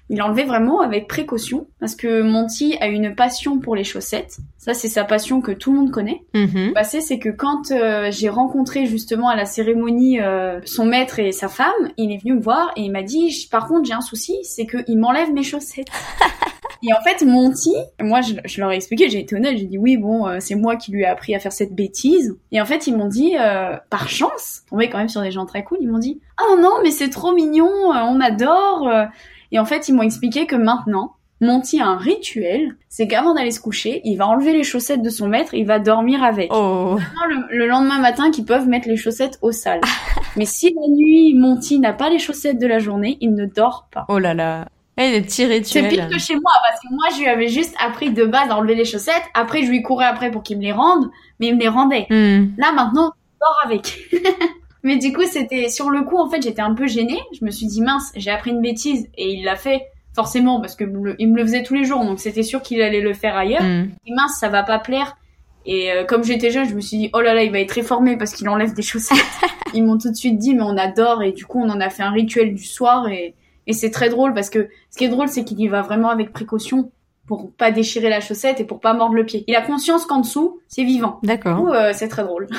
Il 0.10 0.22
enlevait 0.22 0.44
vraiment 0.44 0.82
avec 0.82 1.08
précaution 1.08 1.68
parce 1.80 1.96
que 1.96 2.22
Monty 2.22 2.78
a 2.80 2.88
une 2.88 3.16
passion 3.16 3.60
pour 3.60 3.76
les 3.76 3.84
chaussettes. 3.84 4.38
Ça, 4.58 4.76
c'est 4.76 4.88
sa 4.88 5.04
passion 5.04 5.42
que 5.42 5.52
tout 5.52 5.72
le 5.72 5.80
monde 5.80 5.92
connaît 5.92 6.22
Mhm. 6.36 6.74
passé, 6.74 7.02
c'est 7.02 7.18
que 7.18 7.30
quand 7.30 7.72
euh, 7.72 8.10
j'ai 8.12 8.30
rencontré 8.30 8.86
justement 8.86 9.30
à 9.30 9.36
la 9.36 9.46
cérémonie 9.46 10.20
euh, 10.22 10.60
son 10.66 10.86
maître 10.86 11.18
et 11.20 11.32
sa 11.32 11.48
femme, 11.50 11.74
il 11.98 12.12
est 12.12 12.18
venu 12.18 12.34
me 12.36 12.42
voir 12.42 12.72
et 12.76 12.82
il 12.82 12.92
m'a 12.92 13.02
dit 13.04 13.48
par 13.52 13.68
contre 13.68 13.86
j'ai 13.88 13.94
un 13.94 14.02
souci, 14.02 14.36
c'est 14.44 14.68
qu'il 14.68 14.98
m'enlève 15.00 15.32
mes 15.34 15.44
chaussettes. 15.44 15.88
et 16.84 16.94
en 16.94 17.02
fait 17.02 17.26
Monty, 17.26 17.74
moi 18.00 18.22
je, 18.22 18.34
je 18.46 18.62
leur 18.62 18.72
ai 18.72 18.76
expliqué, 18.76 19.10
j'ai 19.10 19.20
été 19.20 19.36
honnête, 19.36 19.58
j'ai 19.58 19.66
dit 19.66 19.78
oui 19.80 19.98
bon 19.98 20.28
euh, 20.28 20.38
c'est 20.40 20.56
moi 20.56 20.76
qui 20.76 20.92
lui 20.92 21.02
ai 21.02 21.06
appris 21.08 21.34
à 21.34 21.40
faire 21.40 21.54
cette 21.54 21.74
bêtise. 21.74 22.36
Et 22.52 22.62
en 22.62 22.66
fait 22.66 22.86
ils 22.88 22.96
m'ont 22.96 23.08
dit 23.08 23.36
euh, 23.40 23.76
par 23.90 24.08
chance, 24.10 24.62
tombé 24.70 24.88
quand 24.90 25.00
même 25.00 25.10
sur 25.10 25.22
des 25.22 25.32
gens 25.32 25.46
très 25.48 25.64
cool, 25.64 25.80
ils 25.82 25.90
m'ont 25.90 25.98
dit 26.00 26.20
ah 26.38 26.56
non 26.62 26.74
mais 26.84 26.92
c'est 26.92 27.10
trop 27.10 27.34
mignon, 27.34 27.66
euh, 27.94 28.02
on 28.08 28.20
adore. 28.20 28.90
Et 29.52 29.60
en 29.60 29.66
fait 29.66 29.88
ils 29.88 29.94
m'ont 29.94 30.04
expliqué 30.04 30.46
que 30.46 30.56
maintenant 30.56 31.14
Monty 31.42 31.82
a 31.82 31.88
un 31.88 31.98
rituel, 31.98 32.78
c'est 32.88 33.08
qu'avant 33.10 33.34
d'aller 33.34 33.52
se 33.52 33.60
coucher, 33.60 34.00
il 34.06 34.16
va 34.16 34.26
enlever 34.26 34.54
les 34.54 34.64
chaussettes 34.64 35.02
de 35.02 35.10
son 35.10 35.28
maître, 35.28 35.54
il 35.54 35.66
va 35.66 35.80
dormir 35.80 36.24
avec 36.24 36.50
Oh, 36.54 36.98
le, 37.28 37.58
le 37.58 37.68
lendemain 37.68 38.00
matin 38.00 38.32
qu'ils 38.32 38.46
peuvent 38.46 38.68
mettre 38.70 38.88
les 38.88 38.96
chaussettes 38.96 39.38
au 39.42 39.52
sale. 39.52 39.82
Mais 40.38 40.46
si 40.46 40.74
la 40.74 40.88
nuit, 40.88 41.34
Monty 41.36 41.80
n'a 41.80 41.92
pas 41.92 42.10
les 42.10 42.20
chaussettes 42.20 42.58
de 42.58 42.66
la 42.68 42.80
journée, 42.80 43.18
il 43.20 43.34
ne 43.36 43.46
dort 43.46 43.88
pas. 43.92 44.06
oh 44.08 44.18
là 44.18 44.34
là. 44.34 44.68
Eh, 44.98 45.12
les 45.12 45.22
petits 45.24 45.36
C'est 45.44 45.48
rituels. 45.48 45.90
pire 45.90 46.08
que 46.08 46.18
chez 46.18 46.36
moi, 46.36 46.54
parce 46.70 46.80
que 46.80 46.88
moi, 46.90 47.08
je 47.14 47.20
lui 47.20 47.28
avais 47.28 47.50
juste 47.50 47.76
appris 47.86 48.12
de 48.12 48.24
base 48.24 48.50
à 48.50 48.56
enlever 48.56 48.76
les 48.76 48.86
chaussettes. 48.86 49.24
Après, 49.34 49.62
je 49.64 49.70
lui 49.70 49.82
courais 49.82 50.06
après 50.06 50.32
pour 50.32 50.42
qu'il 50.42 50.58
me 50.58 50.64
les 50.64 50.72
rende, 50.72 51.10
mais 51.42 51.48
il 51.48 51.56
me 51.56 51.60
les 51.60 51.68
rendait. 51.68 52.08
Hmm. 52.10 52.54
Là, 52.58 52.72
maintenant, 52.72 53.12
je 53.34 53.40
dors 53.42 53.62
avec. 53.66 54.10
mais 54.86 54.98
du 54.98 55.12
coup, 55.12 55.24
c'était 55.26 55.68
sur 55.68 55.90
le 55.90 56.04
coup, 56.04 56.18
en 56.18 56.30
fait, 56.30 56.42
j'étais 56.42 56.62
un 56.62 56.74
peu 56.74 56.88
gênée. 56.88 57.20
Je 57.38 57.44
me 57.44 57.52
suis 57.52 57.66
dit, 57.66 57.82
mince, 57.82 58.12
j'ai 58.16 58.32
appris 58.32 58.52
une 58.52 58.62
bêtise. 58.62 59.08
Et 59.18 59.34
il 59.34 59.44
l'a 59.44 59.56
fait, 59.58 59.82
forcément, 60.16 60.62
parce 60.62 60.76
que 60.76 60.86
le- 60.86 61.16
il 61.20 61.30
me 61.32 61.36
le 61.38 61.44
faisait 61.44 61.64
tous 61.64 61.74
les 61.74 61.84
jours, 61.84 62.06
donc 62.06 62.20
c'était 62.20 62.44
sûr 62.44 62.62
qu'il 62.62 62.82
allait 62.82 63.02
le 63.02 63.14
faire 63.14 63.36
ailleurs. 63.36 63.64
Hmm. 63.64 63.90
Et 64.08 64.14
mince, 64.14 64.38
ça 64.40 64.48
va 64.48 64.64
pas 64.64 64.80
plaire. 64.80 65.18
Et 65.66 65.92
euh, 65.92 66.04
comme 66.06 66.24
j'étais 66.24 66.52
jeune, 66.52 66.70
je 66.70 66.76
me 66.76 66.80
suis 66.82 66.98
dit, 66.98 67.10
oh 67.14 67.22
là 67.22 67.34
là, 67.34 67.44
il 67.44 67.52
va 67.52 67.60
être 67.60 67.72
réformé 67.72 68.16
parce 68.18 68.34
qu'il 68.34 68.48
enlève 68.48 68.74
des 68.74 68.82
chaussettes. 68.84 69.18
Ils 69.74 69.84
m'ont 69.84 69.98
tout 69.98 70.10
de 70.10 70.16
suite 70.16 70.38
dit, 70.38 70.54
mais 70.54 70.62
on 70.62 70.78
adore. 70.78 71.22
Et 71.24 71.32
du 71.34 71.46
coup, 71.46 71.60
on 71.62 71.70
en 71.70 71.82
a 71.82 71.90
fait 71.90 72.04
un 72.04 72.12
rituel 72.12 72.54
du 72.54 72.64
soir. 72.64 73.10
Et, 73.10 73.34
et 73.68 73.74
c'est 73.74 73.90
très 73.92 74.10
drôle 74.10 74.34
parce 74.34 74.50
que 74.50 74.70
ce 74.92 74.98
qui 74.98 75.04
est 75.06 75.10
drôle, 75.10 75.28
c'est 75.28 75.44
qu'il 75.44 75.60
y 75.60 75.68
va 75.68 75.82
vraiment 75.82 76.10
avec 76.10 76.32
précaution 76.32 76.92
pour 77.28 77.52
pas 77.52 77.72
déchirer 77.72 78.08
la 78.10 78.22
chaussette 78.22 78.60
et 78.62 78.64
pour 78.64 78.80
pas 78.80 78.94
mordre 78.94 79.16
le 79.16 79.26
pied. 79.26 79.44
Il 79.48 79.56
a 79.56 79.62
conscience 79.62 80.06
qu'en 80.06 80.20
dessous, 80.20 80.60
c'est 80.68 80.84
vivant. 80.84 81.18
Du 81.24 81.28
D'accord. 81.28 81.58
coup, 81.58 81.70
euh, 81.70 81.92
c'est 81.94 82.08
très 82.08 82.24
drôle. 82.24 82.48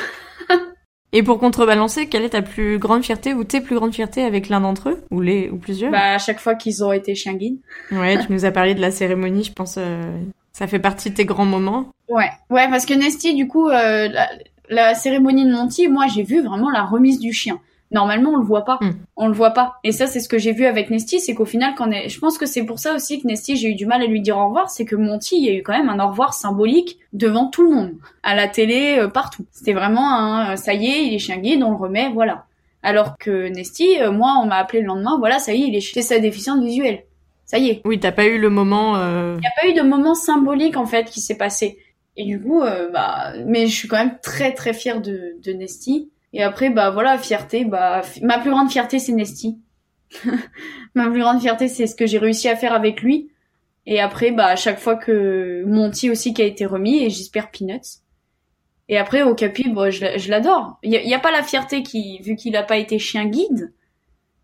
Et 1.16 1.22
pour 1.22 1.38
contrebalancer, 1.38 2.08
quelle 2.08 2.24
est 2.24 2.30
ta 2.30 2.42
plus 2.42 2.78
grande 2.78 3.02
fierté 3.02 3.32
ou 3.32 3.42
tes 3.42 3.62
plus 3.62 3.74
grandes 3.74 3.94
fiertés 3.94 4.22
avec 4.22 4.50
l'un 4.50 4.60
d'entre 4.60 4.90
eux 4.90 5.02
ou 5.10 5.22
les 5.22 5.48
ou 5.48 5.56
plusieurs? 5.56 5.90
Bah, 5.90 6.12
à 6.12 6.18
chaque 6.18 6.38
fois 6.38 6.54
qu'ils 6.54 6.84
ont 6.84 6.92
été 6.92 7.14
chiens 7.14 7.32
guides. 7.32 7.56
Ouais, 7.90 8.18
tu 8.18 8.30
nous 8.30 8.44
as 8.44 8.50
parlé 8.50 8.74
de 8.74 8.82
la 8.82 8.90
cérémonie, 8.90 9.42
je 9.42 9.52
pense 9.54 9.76
euh, 9.78 10.14
ça 10.52 10.66
fait 10.66 10.78
partie 10.78 11.08
de 11.08 11.14
tes 11.14 11.24
grands 11.24 11.46
moments. 11.46 11.86
Ouais, 12.10 12.28
ouais, 12.50 12.68
parce 12.68 12.84
que 12.84 12.92
Nesty, 12.92 13.34
du 13.34 13.48
coup, 13.48 13.70
euh, 13.70 14.08
la, 14.08 14.28
la 14.68 14.94
cérémonie 14.94 15.46
de 15.46 15.52
Monty, 15.52 15.88
moi, 15.88 16.06
j'ai 16.06 16.22
vu 16.22 16.42
vraiment 16.42 16.68
la 16.68 16.82
remise 16.82 17.18
du 17.18 17.32
chien. 17.32 17.60
Normalement, 17.92 18.30
on 18.30 18.36
le 18.36 18.44
voit 18.44 18.64
pas. 18.64 18.78
Mm. 18.80 18.90
On 19.16 19.28
le 19.28 19.32
voit 19.32 19.52
pas. 19.52 19.76
Et 19.84 19.92
ça, 19.92 20.08
c'est 20.08 20.18
ce 20.18 20.28
que 20.28 20.38
j'ai 20.38 20.52
vu 20.52 20.66
avec 20.66 20.90
Nesty, 20.90 21.20
c'est 21.20 21.34
qu'au 21.34 21.44
final, 21.44 21.74
quand 21.76 21.88
est... 21.92 22.08
je 22.08 22.18
pense 22.18 22.36
que 22.36 22.44
c'est 22.44 22.64
pour 22.64 22.80
ça 22.80 22.94
aussi 22.94 23.22
que 23.22 23.28
Nesty, 23.28 23.54
j'ai 23.56 23.68
eu 23.70 23.74
du 23.76 23.86
mal 23.86 24.02
à 24.02 24.06
lui 24.06 24.20
dire 24.20 24.36
au 24.36 24.46
revoir, 24.46 24.70
c'est 24.70 24.84
que 24.84 24.96
Monty, 24.96 25.36
il 25.36 25.44
y 25.44 25.48
a 25.50 25.52
eu 25.54 25.62
quand 25.62 25.72
même 25.72 25.88
un 25.88 26.04
au 26.04 26.08
revoir 26.08 26.34
symbolique 26.34 26.98
devant 27.12 27.46
tout 27.46 27.62
le 27.62 27.74
monde, 27.74 27.92
à 28.24 28.34
la 28.34 28.48
télé, 28.48 28.96
euh, 28.98 29.06
partout. 29.08 29.46
C'était 29.52 29.72
vraiment 29.72 30.12
un, 30.12 30.52
euh, 30.52 30.56
ça 30.56 30.74
y 30.74 30.86
est, 30.86 31.06
il 31.06 31.14
est 31.14 31.18
chien 31.20 31.38
guide, 31.38 31.62
on 31.62 31.70
le 31.70 31.76
remet, 31.76 32.10
voilà. 32.12 32.46
Alors 32.82 33.16
que 33.18 33.48
Nesty, 33.48 34.00
euh, 34.00 34.10
moi, 34.10 34.40
on 34.42 34.46
m'a 34.46 34.56
appelé 34.56 34.80
le 34.80 34.88
lendemain, 34.88 35.16
voilà, 35.18 35.38
ça 35.38 35.54
y 35.54 35.62
est, 35.62 35.68
il 35.68 35.76
est 35.76 35.80
chez 35.80 36.02
sa 36.02 36.18
déficience 36.18 36.62
visuelle. 36.64 37.04
Ça 37.44 37.58
y 37.58 37.68
est. 37.70 37.82
Oui, 37.84 38.00
t'as 38.00 38.10
pas 38.10 38.26
eu 38.26 38.38
le 38.38 38.50
moment. 38.50 38.96
euh, 38.96 39.36
Il 39.36 39.40
n'y 39.40 39.46
a 39.46 39.50
pas 39.62 39.68
eu 39.68 39.74
de 39.74 39.88
moment 39.88 40.16
symbolique 40.16 40.76
en 40.76 40.86
fait 40.86 41.04
qui 41.04 41.20
s'est 41.20 41.36
passé. 41.36 41.78
Et 42.16 42.24
du 42.24 42.40
coup, 42.40 42.62
bah, 42.92 43.34
mais 43.44 43.66
je 43.66 43.74
suis 43.74 43.86
quand 43.88 43.98
même 43.98 44.16
très 44.22 44.52
très 44.52 44.72
fière 44.72 45.00
de, 45.00 45.36
de 45.44 45.52
Nesty. 45.52 46.08
Et 46.36 46.42
après, 46.42 46.68
bah 46.68 46.90
voilà, 46.90 47.16
fierté, 47.16 47.64
bah, 47.64 48.02
ma 48.20 48.38
plus 48.38 48.50
grande 48.50 48.70
fierté 48.70 48.98
c'est 48.98 49.12
Nesty. 49.12 49.58
ma 50.94 51.08
plus 51.08 51.20
grande 51.20 51.40
fierté 51.40 51.66
c'est 51.66 51.86
ce 51.86 51.96
que 51.96 52.06
j'ai 52.06 52.18
réussi 52.18 52.46
à 52.46 52.56
faire 52.56 52.74
avec 52.74 53.00
lui. 53.00 53.30
Et 53.86 54.00
après, 54.00 54.32
bah 54.32 54.48
à 54.48 54.56
chaque 54.56 54.78
fois 54.78 54.96
que 54.96 55.64
Monty 55.64 56.10
aussi 56.10 56.34
qui 56.34 56.42
a 56.42 56.44
été 56.44 56.66
remis 56.66 57.02
et 57.02 57.08
j'espère 57.08 57.50
Peanuts. 57.50 58.02
Et 58.90 58.98
après, 58.98 59.22
Okapi, 59.22 59.70
bah, 59.70 59.88
je, 59.88 60.18
je 60.18 60.30
l'adore. 60.30 60.78
Il 60.82 60.92
y 60.92 61.14
a, 61.14 61.18
pas 61.18 61.30
la 61.30 61.42
fierté 61.42 61.82
qui, 61.82 62.20
vu 62.20 62.36
qu'il 62.36 62.54
a 62.54 62.62
pas 62.62 62.76
été 62.76 62.98
chien 62.98 63.24
guide, 63.24 63.72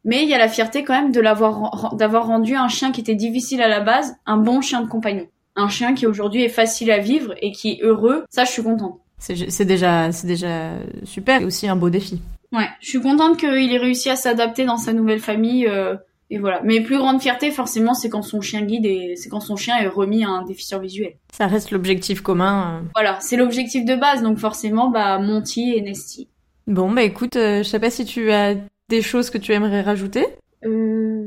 mais 0.07 0.23
il 0.23 0.31
y 0.31 0.35
a 0.35 0.39
la 0.39 0.49
fierté 0.49 0.85
quand 0.85 0.95
même 0.95 1.13
de 1.13 1.21
l'avoir, 1.21 1.95
d'avoir 1.95 2.27
rendu 2.27 2.57
un 2.57 2.69
chien 2.69 2.91
qui 2.91 3.03
était 3.03 3.15
difficile 3.15 3.61
à 3.61 3.69
la 3.69 3.81
base, 3.81 4.17
un 4.25 4.39
bon 4.39 4.63
chien 4.63 4.81
de 4.81 4.89
compagnon. 4.89 5.27
Un 5.57 5.69
chien 5.69 5.93
qui 5.93 6.07
aujourd'hui 6.07 6.43
est 6.43 6.49
facile 6.49 6.91
à 6.91 6.99
vivre 6.99 7.35
et 7.43 7.53
qui 7.53 7.73
est 7.73 7.83
heureux. 7.83 8.25
Ça, 8.31 8.47
je 8.47 8.51
suis 8.51 8.63
contente. 8.63 9.02
C'est 9.23 9.65
déjà 9.65 10.11
déjà 10.25 10.73
super. 11.05 11.39
C'est 11.41 11.45
aussi 11.47 11.69
un 11.69 11.77
beau 11.77 11.91
défi. 11.91 12.21
Ouais, 12.53 12.69
je 12.81 12.89
suis 12.89 13.01
contente 13.01 13.39
qu'il 13.39 13.73
ait 13.73 13.79
réussi 13.79 14.11
à 14.11 14.17
s'adapter 14.17 14.65
dans 14.65 14.77
sa 14.77 14.93
nouvelle 14.93 15.21
famille. 15.21 15.67
euh, 15.67 15.97
et 16.29 16.39
voilà. 16.39 16.61
Mais 16.65 16.81
plus 16.81 16.99
grande 16.99 17.21
fierté, 17.21 17.51
forcément, 17.51 17.95
c'est 17.95 18.09
quand 18.09 18.23
son 18.23 18.41
chien 18.41 18.63
guide 18.63 18.87
et 18.87 19.15
c'est 19.17 19.29
quand 19.29 19.41
son 19.41 19.55
chien 19.57 19.77
est 19.79 19.87
remis 19.87 20.25
à 20.25 20.29
un 20.31 20.43
déficient 20.45 20.79
visuel. 20.81 21.15
Ça 21.33 21.47
reste 21.47 21.71
l'objectif 21.71 22.21
commun. 22.23 22.79
euh. 22.81 22.89
Voilà, 22.95 23.19
c'est 23.21 23.37
l'objectif 23.37 23.85
de 23.85 23.95
base. 23.95 24.23
Donc 24.23 24.39
forcément, 24.39 24.91
bah 24.91 25.19
Monty 25.19 25.75
et 25.77 25.83
Nesty. 25.83 26.29
Bon, 26.67 26.91
bah 26.91 27.03
écoute, 27.03 27.37
euh, 27.37 27.59
je 27.59 27.69
sais 27.69 27.79
pas 27.81 27.91
si 27.91 28.05
tu 28.05 28.31
as 28.33 28.55
des 28.89 29.03
choses 29.03 29.31
que 29.31 29.39
tu 29.39 29.53
aimerais 29.53 29.83
rajouter. 29.83 30.27
Euh, 30.65 30.69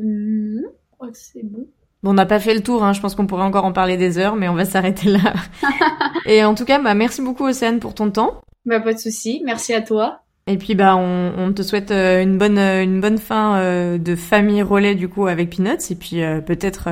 non, 0.03 0.61
je 0.63 0.95
crois 0.95 1.11
que 1.11 1.17
c'est 1.17 1.43
bon. 1.43 1.67
Bon, 2.05 2.11
on 2.11 2.13
n'a 2.13 2.27
pas 2.27 2.39
fait 2.39 2.53
le 2.53 2.61
tour, 2.61 2.83
hein. 2.83 2.93
je 2.93 3.01
pense 3.01 3.15
qu'on 3.15 3.25
pourrait 3.25 3.45
encore 3.45 3.65
en 3.65 3.71
parler 3.71 3.97
des 3.97 4.19
heures, 4.19 4.35
mais 4.35 4.47
on 4.47 4.53
va 4.53 4.65
s'arrêter 4.65 5.09
là. 5.09 5.33
Et 6.27 6.43
en 6.43 6.53
tout 6.53 6.63
cas, 6.63 6.77
bah 6.77 6.93
merci 6.93 7.19
beaucoup 7.23 7.45
Océane 7.45 7.79
pour 7.79 7.95
ton 7.95 8.11
temps. 8.11 8.41
Bah 8.63 8.79
pas 8.79 8.93
de 8.93 8.99
souci. 8.99 9.41
Merci 9.43 9.73
à 9.73 9.81
toi. 9.81 10.19
Et 10.45 10.59
puis 10.59 10.75
bah 10.75 10.95
on, 10.97 11.33
on 11.35 11.51
te 11.51 11.63
souhaite 11.63 11.89
euh, 11.89 12.21
une 12.21 12.37
bonne 12.37 12.59
euh, 12.59 12.83
une 12.83 13.01
bonne 13.01 13.17
fin 13.17 13.57
euh, 13.57 13.97
de 13.97 14.15
famille 14.15 14.61
relais 14.61 14.93
du 14.93 15.09
coup 15.09 15.25
avec 15.25 15.49
Peanuts 15.49 15.89
et 15.89 15.95
puis 15.95 16.21
euh, 16.21 16.41
peut-être 16.41 16.89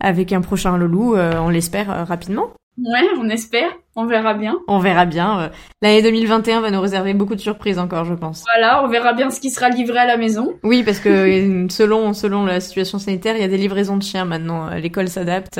avec 0.00 0.32
un 0.32 0.40
prochain 0.40 0.78
loulou, 0.78 1.14
euh, 1.14 1.32
on 1.40 1.50
l'espère 1.50 2.08
rapidement. 2.08 2.46
Ouais, 2.78 3.06
on 3.18 3.28
espère. 3.28 3.68
On 4.00 4.06
verra 4.06 4.32
bien. 4.32 4.56
On 4.68 4.78
verra 4.78 5.06
bien. 5.06 5.40
euh. 5.40 5.48
L'année 5.82 6.02
2021 6.02 6.60
va 6.60 6.70
nous 6.70 6.80
réserver 6.80 7.14
beaucoup 7.14 7.34
de 7.34 7.40
surprises 7.40 7.80
encore, 7.80 8.04
je 8.04 8.14
pense. 8.14 8.44
Voilà, 8.54 8.84
on 8.84 8.88
verra 8.88 9.12
bien 9.12 9.28
ce 9.30 9.40
qui 9.40 9.50
sera 9.50 9.68
livré 9.70 9.98
à 9.98 10.06
la 10.06 10.16
maison. 10.16 10.54
Oui, 10.62 10.84
parce 10.84 11.00
que 11.00 11.08
euh, 11.08 11.66
selon 11.68 12.12
selon 12.12 12.46
la 12.46 12.60
situation 12.60 13.00
sanitaire, 13.00 13.34
il 13.34 13.40
y 13.42 13.44
a 13.44 13.48
des 13.48 13.56
livraisons 13.56 13.96
de 13.96 14.02
chiens 14.04 14.24
maintenant. 14.24 14.68
Euh, 14.68 14.76
L'école 14.76 15.08
s'adapte. 15.08 15.58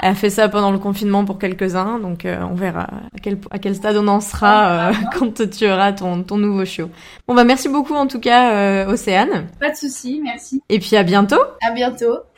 Elle 0.00 0.10
a 0.10 0.14
fait 0.14 0.30
ça 0.30 0.48
pendant 0.48 0.70
le 0.70 0.78
confinement 0.78 1.24
pour 1.24 1.38
quelques-uns, 1.40 1.98
donc 1.98 2.24
on 2.24 2.54
verra 2.54 2.82
à 2.82 3.18
quel 3.20 3.36
à 3.50 3.58
quel 3.58 3.74
stade 3.74 3.96
on 3.96 4.06
en 4.06 4.20
sera 4.20 4.90
euh, 4.90 4.92
quand 5.18 5.50
tu 5.50 5.68
auras 5.68 5.92
ton 5.92 6.22
ton 6.22 6.38
nouveau 6.38 6.64
chiot. 6.64 6.88
Bon 7.26 7.34
bah 7.34 7.42
merci 7.42 7.68
beaucoup 7.68 7.94
en 7.94 8.06
tout 8.06 8.20
cas 8.20 8.52
euh, 8.52 8.86
Océane. 8.92 9.48
Pas 9.58 9.70
de 9.70 9.76
souci, 9.76 10.20
merci. 10.22 10.62
Et 10.68 10.78
puis 10.78 10.94
à 10.96 11.02
bientôt. 11.02 11.40
À 11.68 11.72
bientôt. 11.72 12.14